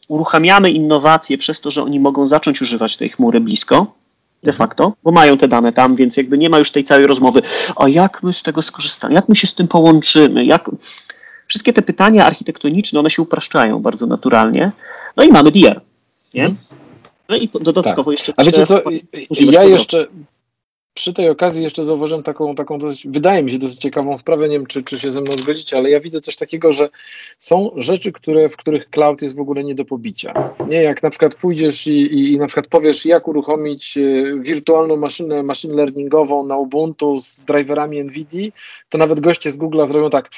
Uruchamiamy 0.08 0.70
innowacje 0.70 1.38
przez 1.38 1.60
to, 1.60 1.70
że 1.70 1.82
oni 1.82 2.00
mogą 2.00 2.26
zacząć 2.26 2.62
używać 2.62 2.96
tej 2.96 3.08
chmury 3.08 3.40
blisko, 3.40 3.86
de 4.42 4.52
facto, 4.52 4.92
bo 5.04 5.12
mają 5.12 5.36
te 5.36 5.48
dane 5.48 5.72
tam, 5.72 5.96
więc 5.96 6.16
jakby 6.16 6.38
nie 6.38 6.50
ma 6.50 6.58
już 6.58 6.70
tej 6.70 6.84
całej 6.84 7.06
rozmowy, 7.06 7.42
a 7.76 7.88
jak 7.88 8.22
my 8.22 8.32
z 8.32 8.42
tego 8.42 8.62
skorzystamy, 8.62 9.14
jak 9.14 9.28
my 9.28 9.36
się 9.36 9.46
z 9.46 9.54
tym 9.54 9.68
połączymy, 9.68 10.44
jak... 10.44 10.70
wszystkie 11.50 11.72
te 11.72 11.82
pytania 11.82 12.26
architektoniczne, 12.26 13.00
one 13.00 13.10
się 13.10 13.22
upraszczają 13.22 13.82
bardzo 13.82 14.06
naturalnie. 14.06 14.72
No 15.16 15.24
i 15.24 15.28
mamy 15.28 15.50
DR, 15.50 15.80
nie? 16.34 16.46
Mhm. 16.46 16.56
No 17.28 17.36
i 17.36 17.48
dodatkowo 17.60 18.10
Tak. 18.10 18.18
jeszcze... 18.18 18.32
A 18.36 18.44
wiecie 18.44 18.66
co, 18.66 18.80
ja 19.30 19.64
jeszcze 19.64 20.06
przy 20.94 21.12
tej 21.12 21.30
okazji 21.30 21.62
jeszcze 21.62 21.84
zauważyłem 21.84 22.22
taką, 22.22 22.54
taką 22.54 22.78
dosyć, 22.78 23.06
wydaje 23.08 23.42
mi 23.42 23.50
się 23.50 23.58
dosyć 23.58 23.78
ciekawą 23.78 24.18
sprawę, 24.18 24.48
nie 24.48 24.58
wiem 24.58 24.66
czy, 24.66 24.82
czy 24.82 24.98
się 24.98 25.10
ze 25.10 25.20
mną 25.20 25.32
zgodzicie, 25.32 25.76
ale 25.76 25.90
ja 25.90 26.00
widzę 26.00 26.20
coś 26.20 26.36
takiego, 26.36 26.72
że 26.72 26.88
są 27.38 27.70
rzeczy, 27.76 28.12
które, 28.12 28.48
w 28.48 28.56
których 28.56 28.90
cloud 28.90 29.22
jest 29.22 29.36
w 29.36 29.40
ogóle 29.40 29.64
nie 29.64 29.74
do 29.74 29.84
pobicia. 29.84 30.50
Nie, 30.68 30.82
jak 30.82 31.02
na 31.02 31.10
przykład 31.10 31.34
pójdziesz 31.34 31.86
i, 31.86 31.92
i, 31.92 32.32
i 32.32 32.38
na 32.38 32.46
przykład 32.46 32.66
powiesz, 32.66 33.06
jak 33.06 33.28
uruchomić 33.28 33.98
e, 33.98 34.02
wirtualną 34.40 34.96
maszynę 34.96 35.42
machine 35.42 35.74
learningową 35.74 36.46
na 36.46 36.56
Ubuntu 36.56 37.20
z 37.20 37.42
driverami 37.42 38.04
NVIDIA, 38.04 38.50
to 38.88 38.98
nawet 38.98 39.20
goście 39.20 39.50
z 39.50 39.58
Google'a 39.58 39.86
zrobią 39.86 40.10
tak, 40.10 40.30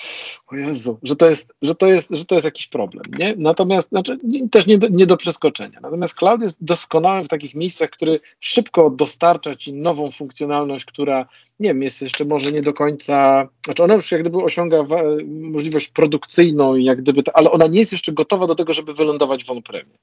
o 0.47 0.57
Jezu, 0.57 0.99
że 1.03 1.17
to 1.17 1.27
jest, 1.27 1.55
że 1.63 1.75
to 1.75 1.87
jest, 1.87 2.09
że 2.11 2.25
to 2.25 2.35
jest 2.35 2.45
jakiś 2.45 2.67
problem, 2.67 3.05
nie? 3.19 3.35
Natomiast, 3.39 3.89
znaczy, 3.89 4.19
też 4.51 4.67
nie 4.67 4.79
do, 4.79 4.89
nie 4.89 5.07
do 5.07 5.17
przeskoczenia. 5.17 5.79
Natomiast 5.83 6.15
cloud 6.15 6.43
jest 6.43 6.65
doskonały 6.65 7.25
w 7.25 7.29
takich 7.29 7.55
miejscach, 7.55 7.91
który 7.91 8.21
szybko 8.41 8.91
dostarcza 8.91 9.55
ci 9.55 9.73
nową 9.73 10.11
funkcjonalność, 10.43 10.85
która, 10.85 11.27
nie 11.61 11.69
wiem, 11.69 11.83
jest 11.83 12.03
jeszcze 12.03 12.25
może 12.25 12.53
nie 12.53 12.63
do 12.63 12.73
końca, 12.73 13.49
znaczy 13.65 13.83
ona 13.83 13.95
już 13.95 14.13
jak 14.13 14.21
gdyby 14.21 14.39
osiąga 14.39 14.85
możliwość 15.27 15.89
produkcyjną, 15.89 16.77
jak 16.77 17.03
gdyby, 17.03 17.23
ale 17.35 17.51
ona 17.51 17.67
nie 17.67 17.79
jest 17.79 17.93
jeszcze 17.93 18.13
gotowa 18.13 18.47
do 18.47 18.55
tego, 18.55 18.73
żeby 18.73 18.95
wylądować 18.95 19.45
w 19.45 19.51
on-premie. 19.51 19.99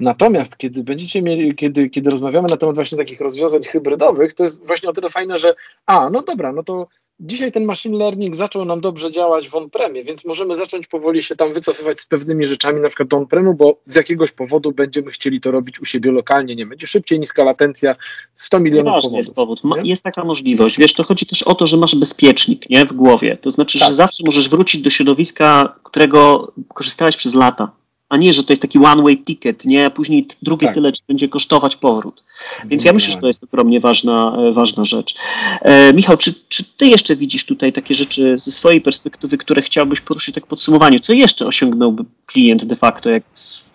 Natomiast 0.00 0.56
kiedy 0.56 0.82
będziecie 0.82 1.22
mieli, 1.22 1.54
kiedy, 1.54 1.90
kiedy 1.90 2.10
rozmawiamy 2.10 2.48
na 2.48 2.56
temat 2.56 2.74
właśnie 2.74 2.98
takich 2.98 3.20
rozwiązań 3.20 3.62
hybrydowych, 3.62 4.34
to 4.34 4.44
jest 4.44 4.66
właśnie 4.66 4.88
o 4.88 4.92
tyle 4.92 5.08
fajne, 5.08 5.38
że 5.38 5.54
a, 5.86 6.10
no 6.10 6.22
dobra, 6.22 6.52
no 6.52 6.62
to 6.62 6.86
dzisiaj 7.20 7.52
ten 7.52 7.64
machine 7.64 7.96
learning 7.98 8.36
zaczął 8.36 8.64
nam 8.64 8.80
dobrze 8.80 9.10
działać 9.10 9.48
w 9.48 9.54
on-premie, 9.54 10.04
więc 10.04 10.24
możemy 10.24 10.54
zacząć 10.56 10.86
powoli 10.86 11.22
się 11.22 11.36
tam 11.36 11.52
wycofywać 11.52 12.00
z 12.00 12.06
pewnymi 12.06 12.46
rzeczami, 12.46 12.80
na 12.80 12.88
przykład 12.88 13.08
do 13.08 13.16
on-premu, 13.16 13.54
bo 13.54 13.76
z 13.84 13.94
jakiegoś 13.96 14.32
powodu 14.32 14.72
będziemy 14.72 15.10
chcieli 15.10 15.40
to 15.40 15.50
robić 15.50 15.80
u 15.80 15.84
siebie 15.84 16.12
lokalnie, 16.12 16.56
nie 16.56 16.66
będzie 16.66 16.86
szybciej, 16.86 17.20
niska 17.20 17.44
latencja, 17.44 17.94
100 18.34 18.60
milionów 18.60 18.84
Nieważny 18.86 19.02
powodów. 19.02 19.18
jest 19.18 19.34
powód. 19.34 19.64
Ma, 19.64 19.76
jest 19.82 20.02
taka 20.02 20.24
możliwość. 20.24 20.78
Wiesz, 20.78 20.94
to 20.94 21.04
chodzi 21.04 21.26
też 21.26 21.42
o 21.42 21.54
to, 21.54 21.66
że 21.66 21.76
masz 21.76 21.94
bezpiecznik 21.94 22.70
nie, 22.70 22.84
w 22.86 22.92
głowie. 22.92 23.38
To 23.40 23.50
znaczy, 23.50 23.78
Tak. 23.78 23.88
że 23.88 23.94
zawsze 23.94 24.22
możesz 24.26 24.48
wrócić 24.48 24.82
do 24.82 24.90
środowiska, 24.90 25.74
którego 25.82 26.52
korzystałeś 26.74 27.16
przez 27.16 27.34
lata. 27.34 27.70
A 28.08 28.16
nie, 28.16 28.32
że 28.32 28.44
to 28.44 28.52
jest 28.52 28.62
taki 28.62 28.78
one-way 28.78 29.18
ticket, 29.18 29.64
nie? 29.64 29.86
A 29.86 29.90
później 29.90 30.26
drugie 30.42 30.66
Tak. 30.66 30.74
tyle 30.74 30.92
ci 30.92 31.02
będzie 31.08 31.28
kosztować 31.28 31.76
powrót. 31.76 32.22
Więc 32.64 32.84
ja 32.84 32.92
myślę, 32.92 33.12
że 33.12 33.18
to 33.18 33.26
jest 33.26 33.44
ogromnie 33.44 33.80
ważna, 33.80 34.36
e, 34.38 34.52
ważna 34.52 34.84
rzecz. 34.84 35.14
E, 35.62 35.92
Michał, 35.92 36.16
czy, 36.16 36.34
czy 36.48 36.64
ty 36.76 36.86
jeszcze 36.86 37.16
widzisz 37.16 37.46
tutaj 37.46 37.72
takie 37.72 37.94
rzeczy 37.94 38.38
ze 38.38 38.50
swojej 38.50 38.80
perspektywy, 38.80 39.38
które 39.38 39.62
chciałbyś 39.62 40.00
poruszyć 40.00 40.34
tak 40.34 40.44
w 40.44 40.48
podsumowaniu? 40.48 40.98
Co 41.00 41.12
jeszcze 41.12 41.46
osiągnął 41.46 41.96
klient 42.26 42.64
de 42.64 42.76
facto? 42.76 43.10
Jak, 43.10 43.22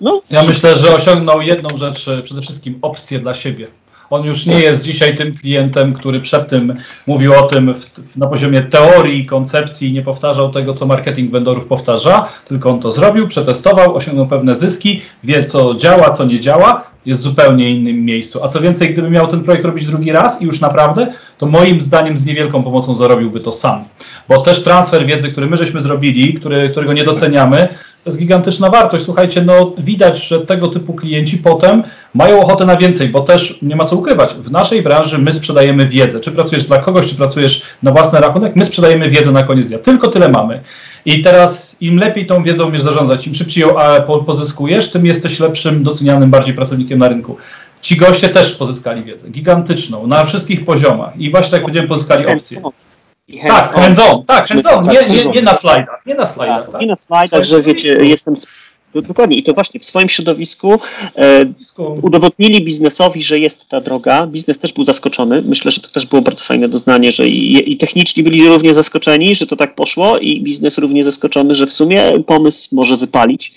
no, 0.01 0.21
Ja 0.29 0.43
myślę, 0.43 0.77
że 0.77 0.95
osiągnął 0.95 1.41
jedną 1.41 1.77
rzecz, 1.77 2.07
e, 2.07 2.21
przede 2.21 2.41
wszystkim 2.41 2.79
opcję 2.81 3.19
dla 3.19 3.33
siebie. 3.33 3.67
On 4.11 4.25
już 4.25 4.45
nie 4.45 4.59
jest 4.59 4.83
dzisiaj 4.83 5.15
tym 5.17 5.37
klientem, 5.37 5.93
który 5.93 6.19
przed 6.19 6.47
tym 6.47 6.75
mówił 7.07 7.33
o 7.33 7.41
tym 7.41 7.73
w, 7.73 7.85
w, 7.85 8.17
na 8.17 8.27
poziomie 8.27 8.61
teorii, 8.61 9.25
koncepcji 9.25 9.89
i 9.89 9.93
nie 9.93 10.01
powtarzał 10.01 10.51
tego, 10.51 10.73
co 10.73 10.85
marketing 10.85 11.31
vendorów 11.31 11.65
powtarza, 11.65 12.27
tylko 12.47 12.69
on 12.69 12.79
to 12.79 12.91
zrobił, 12.91 13.27
przetestował, 13.27 13.95
osiągnął 13.95 14.27
pewne 14.27 14.55
zyski, 14.55 15.01
wie, 15.23 15.43
co 15.43 15.75
działa, 15.75 16.09
co 16.09 16.25
nie 16.25 16.39
działa, 16.39 16.83
jest 17.05 17.21
w 17.21 17.23
zupełnie 17.23 17.71
innym 17.71 18.05
miejscu. 18.05 18.43
A 18.43 18.47
co 18.47 18.61
więcej, 18.61 18.93
gdyby 18.93 19.09
miał 19.09 19.27
ten 19.27 19.43
projekt 19.43 19.65
robić 19.65 19.85
drugi 19.85 20.11
raz 20.11 20.41
i 20.41 20.45
już 20.45 20.59
naprawdę, 20.59 21.13
to 21.37 21.45
moim 21.45 21.81
zdaniem 21.81 22.17
z 22.17 22.25
niewielką 22.25 22.63
pomocą 22.63 22.95
zarobiłby 22.95 23.39
to 23.39 23.51
sam. 23.51 23.83
Bo 24.29 24.37
też 24.37 24.63
transfer 24.63 25.05
wiedzy, 25.05 25.31
który 25.31 25.47
my 25.47 25.57
żeśmy 25.57 25.81
zrobili, 25.81 26.33
który, 26.33 26.69
którego 26.69 26.93
nie 26.93 27.03
doceniamy, 27.03 27.67
jest 28.05 28.19
gigantyczna 28.19 28.69
wartość. 28.69 29.05
Słuchajcie, 29.05 29.41
no 29.41 29.73
widać, 29.77 30.27
że 30.27 30.45
tego 30.45 30.67
typu 30.67 30.93
klienci 30.93 31.37
potem 31.37 31.83
mają 32.13 32.41
ochotę 32.41 32.65
na 32.65 32.77
więcej, 32.77 33.09
bo 33.09 33.19
też 33.19 33.59
nie 33.61 33.75
ma 33.75 33.85
co 33.85 33.95
ukrywać. 33.95 34.33
W 34.33 34.51
naszej 34.51 34.81
branży 34.81 35.17
my 35.17 35.33
sprzedajemy 35.33 35.87
wiedzę. 35.87 36.19
Czy 36.19 36.31
pracujesz 36.31 36.65
dla 36.65 36.77
kogoś, 36.77 37.07
czy 37.07 37.15
pracujesz 37.15 37.63
na 37.83 37.91
własny 37.91 38.19
rachunek, 38.19 38.55
my 38.55 38.65
sprzedajemy 38.65 39.09
wiedzę 39.09 39.31
na 39.31 39.43
koniec 39.43 39.67
dnia. 39.67 39.79
Tylko 39.79 40.07
tyle 40.07 40.29
mamy. 40.29 40.61
I 41.05 41.21
teraz 41.21 41.77
im 41.81 41.97
lepiej 41.97 42.25
tą 42.25 42.43
wiedzą 42.43 42.67
umiesz 42.67 42.81
zarządzać, 42.81 43.27
im 43.27 43.35
szybciej 43.35 43.61
ją 43.61 43.75
po, 44.07 44.23
pozyskujesz, 44.23 44.91
tym 44.91 45.05
jesteś 45.05 45.39
lepszym, 45.39 45.83
docenianym 45.83 46.29
bardziej 46.29 46.55
pracownikiem 46.55 46.99
na 46.99 47.07
rynku. 47.07 47.37
Ci 47.81 47.95
goście 47.95 48.29
też 48.29 48.55
pozyskali 48.55 49.03
wiedzę, 49.03 49.29
gigantyczną, 49.29 50.07
na 50.07 50.25
wszystkich 50.25 50.65
poziomach. 50.65 51.17
I 51.17 51.31
właśnie 51.31 51.51
tak 51.51 51.61
powiedziałem, 51.61 51.89
pozyskali 51.89 52.27
opcje. 52.27 52.61
Tak, 53.27 53.73
hands-on. 53.73 53.81
hands-on, 53.81 54.25
tak, 54.25 54.47
hands-on, 54.49 54.83
nie, 54.83 54.85
Tak, 54.85 54.93
nie, 54.93 55.07
hands-on. 55.15 55.33
nie 55.33 55.41
na 55.41 55.55
slajdach, 55.55 56.05
nie 56.05 56.15
na 56.15 56.25
slajdach, 56.25 56.63
Tak, 56.63 56.71
tak? 56.71 56.81
I 56.81 56.87
na 56.87 56.95
slajdach, 56.95 57.43
że 57.43 57.61
wiecie, 57.61 57.87
jestem. 58.05 58.35
Sp- 58.91 59.07
Dokładnie, 59.07 59.37
i 59.37 59.43
to 59.43 59.53
właśnie 59.53 59.79
w 59.79 59.85
swoim 59.85 60.09
środowisku 60.09 60.79
e, 61.17 61.45
udowodnili 62.01 62.65
biznesowi, 62.65 63.23
że 63.23 63.39
jest 63.39 63.65
ta 63.69 63.81
droga. 63.81 64.27
Biznes 64.27 64.59
też 64.59 64.73
był 64.73 64.85
zaskoczony. 64.85 65.41
Myślę, 65.41 65.71
że 65.71 65.81
to 65.81 65.87
też 65.87 66.05
było 66.05 66.21
bardzo 66.21 66.43
fajne 66.43 66.69
doznanie, 66.69 67.11
że 67.11 67.27
i, 67.27 67.71
i 67.71 67.77
techniczni 67.77 68.23
byli 68.23 68.47
równie 68.47 68.73
zaskoczeni, 68.73 69.35
że 69.35 69.47
to 69.47 69.55
tak 69.55 69.75
poszło, 69.75 70.17
i 70.17 70.41
biznes 70.41 70.77
równie 70.77 71.03
zaskoczony, 71.03 71.55
że 71.55 71.67
w 71.67 71.73
sumie 71.73 72.11
pomysł 72.27 72.69
może 72.71 72.97
wypalić. 72.97 73.53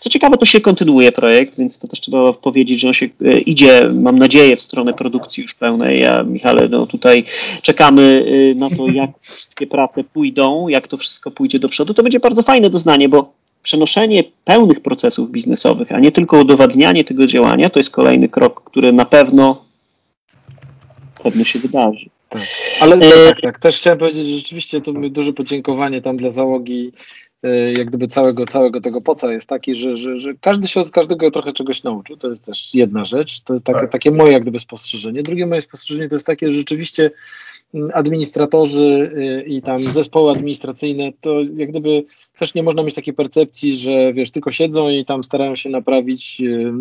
Co 0.00 0.10
ciekawe, 0.10 0.36
to 0.36 0.46
się 0.46 0.60
kontynuuje 0.60 1.12
projekt, 1.12 1.58
więc 1.58 1.78
to 1.78 1.88
też 1.88 2.00
trzeba 2.00 2.32
powiedzieć, 2.32 2.80
że 2.80 2.88
on 2.88 2.94
się 2.94 3.08
e, 3.24 3.38
idzie, 3.38 3.90
mam 3.94 4.18
nadzieję, 4.18 4.56
w 4.56 4.62
stronę 4.62 4.94
produkcji 4.94 5.42
już 5.42 5.54
pełnej. 5.54 6.00
Ja, 6.00 6.22
Michale, 6.22 6.68
no 6.68 6.86
tutaj 6.86 7.24
czekamy 7.62 8.24
e, 8.52 8.54
na 8.54 8.70
to, 8.70 8.88
jak 8.88 9.10
wszystkie 9.20 9.66
prace 9.66 10.04
pójdą, 10.04 10.68
jak 10.68 10.88
to 10.88 10.96
wszystko 10.96 11.30
pójdzie 11.30 11.58
do 11.58 11.68
przodu. 11.68 11.94
To 11.94 12.02
będzie 12.02 12.20
bardzo 12.20 12.42
fajne 12.42 12.70
doznanie, 12.70 13.08
bo 13.08 13.32
przenoszenie 13.62 14.24
pełnych 14.44 14.80
procesów 14.80 15.30
biznesowych, 15.30 15.92
a 15.92 16.00
nie 16.00 16.12
tylko 16.12 16.38
udowadnianie 16.38 17.04
tego 17.04 17.26
działania, 17.26 17.70
to 17.70 17.80
jest 17.80 17.90
kolejny 17.90 18.28
krok, 18.28 18.64
który 18.64 18.92
na 18.92 19.04
pewno 19.04 19.68
pewno 21.22 21.44
się 21.44 21.58
wydarzy. 21.58 22.10
Ale 22.80 22.96
E, 22.96 23.28
tak, 23.28 23.40
tak, 23.40 23.58
też 23.58 23.78
chciałem 23.78 23.98
powiedzieć, 23.98 24.26
że 24.26 24.36
rzeczywiście 24.36 24.80
to 24.80 24.92
duże 24.92 25.32
podziękowanie 25.32 26.00
tam 26.00 26.16
dla 26.16 26.30
załogi 26.30 26.92
e, 27.42 27.72
jak 27.72 27.86
gdyby 27.86 28.06
całego, 28.06 28.46
całego 28.46 28.80
tego 28.80 29.00
poca 29.00 29.32
jest 29.32 29.48
taki, 29.48 29.74
że, 29.74 29.96
że, 29.96 30.16
że 30.20 30.34
każdy 30.40 30.68
się 30.68 30.80
od 30.80 30.90
każdego 30.90 31.30
trochę 31.30 31.52
czegoś 31.52 31.82
nauczył. 31.82 32.16
To 32.16 32.28
jest 32.28 32.46
też 32.46 32.74
jedna 32.74 33.04
rzecz. 33.04 33.40
To 33.40 33.52
jest 33.52 33.64
takie, 33.64 33.80
Tak. 33.80 33.92
takie 33.92 34.10
moje 34.10 34.32
jak 34.32 34.42
gdyby 34.42 34.58
spostrzeżenie. 34.58 35.22
Drugie 35.22 35.46
moje 35.46 35.60
spostrzeżenie 35.60 36.08
to 36.08 36.14
jest 36.14 36.26
takie, 36.26 36.50
że 36.50 36.58
rzeczywiście 36.58 37.10
mm, 37.74 37.90
administratorzy 37.94 39.12
y, 39.16 39.48
i 39.48 39.62
tam 39.62 39.78
zespoły 39.78 40.32
administracyjne, 40.32 41.12
to 41.20 41.40
jak 41.56 41.70
gdyby 41.70 42.04
też 42.38 42.54
nie 42.54 42.62
można 42.62 42.82
mieć 42.82 42.94
takiej 42.94 43.14
percepcji, 43.14 43.76
że 43.76 44.12
wiesz, 44.12 44.30
tylko 44.30 44.50
siedzą 44.50 44.88
i 44.88 45.04
tam 45.04 45.24
starają 45.24 45.56
się 45.56 45.68
naprawić 45.70 46.40
y, 46.40 46.72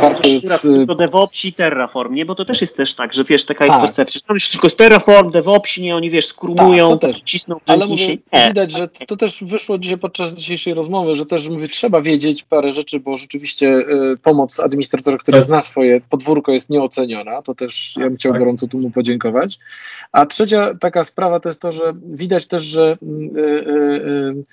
karty 0.00 0.40
w, 0.40 0.60
Tylko 0.60 0.94
DevOpsi, 0.94 1.52
Terraform, 1.52 2.14
nie? 2.14 2.26
Bo 2.26 2.34
to 2.34 2.44
też 2.44 2.60
jest 2.60 2.76
też 2.76 2.94
tak, 2.94 3.14
że 3.14 3.24
wiesz, 3.24 3.44
taka 3.44 3.64
jest 3.64 3.76
Tak. 3.76 3.84
percepcja, 3.84 4.18
że 4.20 4.26
tam 4.26 4.36
jest 4.36 4.52
tylko 4.52 4.70
Terraform, 4.70 5.30
DevOpsi, 5.30 5.82
nie? 5.82 5.96
Oni 5.96 6.10
wiesz, 6.10 6.26
skrumują, 6.26 6.98
Tak, 6.98 7.12
to 7.12 7.20
cisną 7.24 7.56
Ale 7.66 7.86
mówię, 7.86 7.98
się. 7.98 8.16
Nie. 8.32 8.48
widać, 8.48 8.72
że 8.72 8.88
to 8.88 9.16
też 9.16 9.44
wyszło 9.44 9.78
dzisiaj 9.78 9.98
podczas 9.98 10.34
dzisiejszej 10.34 10.74
rozmowy, 10.74 11.16
że 11.16 11.26
też 11.26 11.48
mówię, 11.48 11.68
trzeba 11.68 12.02
wiedzieć 12.02 12.42
parę 12.42 12.72
rzeczy, 12.72 13.00
bo 13.00 13.16
rzeczywiście 13.16 13.68
y, 13.68 14.16
pomoc 14.22 14.60
administratora, 14.60 15.18
który 15.18 15.38
Tak. 15.38 15.44
zna 15.44 15.62
swoje 15.62 16.00
podwórko 16.00 16.52
jest 16.52 16.70
nieoceniona, 16.70 17.42
to 17.42 17.54
też 17.54 17.94
ja 17.96 18.04
bym 18.04 18.16
chciał 18.16 18.32
Tak. 18.32 18.38
gorąco 18.38 18.66
tu 18.66 18.78
mu 18.78 18.90
podziękować. 18.90 19.58
A 20.12 20.26
trzecia 20.26 20.74
taka 20.80 21.04
sprawa 21.04 21.40
to 21.40 21.48
jest 21.48 21.60
to, 21.60 21.72
że 21.72 21.92
widać 22.06 22.46
też, 22.46 22.62
że 22.62 22.96
y, 23.02 23.40
y, 23.40 23.40
y, 23.40 24.34
y, 24.40 24.44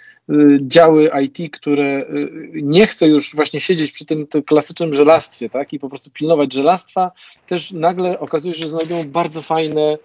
działy 0.62 1.10
IT, 1.24 1.52
które 1.52 2.06
y, 2.10 2.52
nie 2.54 2.88
chce 2.88 3.08
już 3.08 3.36
właśnie 3.36 3.60
siedzieć 3.60 3.92
przy 3.92 4.06
tym, 4.06 4.28
tym 4.28 4.44
klasycznym 4.44 4.94
żelastwie, 4.94 5.50
tak, 5.50 5.74
i 5.74 5.80
po 5.80 5.90
prostu 5.90 6.12
pilnować 6.12 6.54
żelastwa, 6.54 7.12
też 7.48 7.72
nagle 7.72 8.20
okazuje 8.20 8.54
się, 8.54 8.60
że 8.60 8.68
znajdują 8.68 9.10
bardzo 9.10 9.42
fajne 9.42 9.98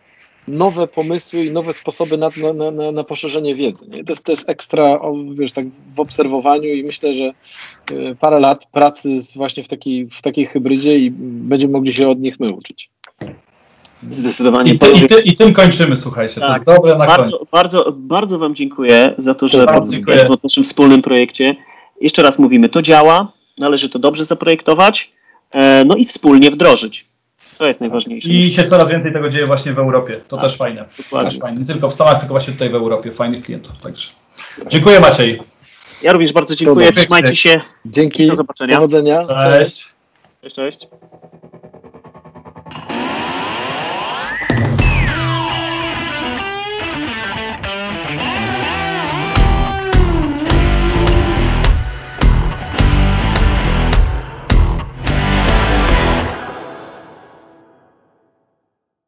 nowe 0.49 0.87
pomysły 0.89 1.45
i 1.45 1.51
nowe 1.51 1.73
sposoby 1.73 2.17
na, 2.17 2.31
na, 2.55 2.71
na- 2.71 2.93
na, 2.93 3.05
poszerzenie 3.05 3.55
wiedzy. 3.55 3.87
Nie? 3.89 4.05
To, 4.05 4.13
jest, 4.13 4.25
to 4.25 4.33
jest 4.33 4.49
ekstra, 4.49 5.01
wiesz, 5.35 5.53
tak 5.53 5.67
w 5.95 6.01
obserwowaniu 6.01 6.69
i 6.69 6.85
myślę, 6.85 7.15
że 7.15 7.33
y, 7.93 8.17
parę 8.21 8.41
lat 8.41 8.67
pracy 8.73 9.19
właśnie 9.37 9.63
w 9.63 9.69
takiej, 9.69 10.09
w 10.13 10.23
takiej 10.23 10.47
hybrydzie 10.47 10.99
i 10.99 11.11
będziemy 11.21 11.73
mogli 11.73 11.93
się 11.93 12.09
od 12.09 12.21
nich 12.21 12.41
my 12.41 12.53
uczyć. 12.53 12.91
Zdecydowanie. 14.11 14.73
I, 14.73 14.79
ty, 14.79 14.91
i, 14.91 15.07
ty, 15.07 15.21
I 15.21 15.37
tym 15.37 15.53
kończymy, 15.53 15.97
słuchajcie. 15.97 16.35
To 16.35 16.41
Tak. 16.41 16.53
jest 16.55 16.67
dobre 16.67 16.99
na 16.99 17.07
koniec. 17.07 17.19
Bardzo, 17.31 17.41
bardzo, 17.53 17.93
bardzo 17.97 18.39
Wam 18.39 18.55
dziękuję 18.55 19.15
za 19.19 19.35
to, 19.35 19.49
że 19.49 19.67
Bardzo 19.67 19.93
dziękuję. 19.93 20.29
w 20.41 20.43
naszym 20.45 20.65
wspólnym 20.65 21.03
projekcie. 21.03 21.57
Jeszcze 22.01 22.23
raz 22.23 22.39
mówimy, 22.39 22.69
to 22.69 22.83
działa, 22.83 23.33
należy 23.59 23.89
to 23.89 23.99
dobrze 23.99 24.25
zaprojektować, 24.25 25.13
e, 25.51 25.85
no 25.85 25.95
i 25.97 26.05
wspólnie 26.05 26.51
wdrożyć. 26.51 27.07
To 27.59 27.67
jest 27.67 27.81
najważniejsze. 27.81 28.29
I 28.29 28.53
się 28.53 28.65
coraz 28.65 28.91
więcej 28.91 29.13
tego 29.13 29.29
dzieje 29.31 29.47
właśnie 29.47 29.73
w 29.73 29.79
Europie. 29.79 30.21
To 30.29 30.37
Tak. 30.37 30.45
też 30.45 30.57
fajne. 30.57 30.85
Dokładnie. 30.99 31.31
Też 31.31 31.41
fajne. 31.41 31.61
Nie 31.61 31.67
tylko 31.67 31.91
w 31.91 31.95
Stanach, 31.95 32.19
tylko 32.19 32.35
właśnie 32.35 32.53
tutaj 32.53 32.71
w 32.71 32.75
Europie. 32.75 33.13
Fajnych 33.13 33.43
klientów. 33.45 33.73
Także. 33.83 34.09
Dziękuję 34.69 35.01
Maciej. 35.01 35.43
Ja 36.03 36.13
również 36.13 36.33
bardzo 36.33 36.55
dziękuję. 36.57 36.93
Trzymajcie 36.93 37.37
się. 37.37 37.61
Dzięki, 37.87 38.27
Do 38.27 38.37
zobaczenia. 38.37 38.77
powodzenia. 38.77 39.23
Cześć. 39.43 39.89
Cześć, 40.43 40.57
cześć. 40.57 40.89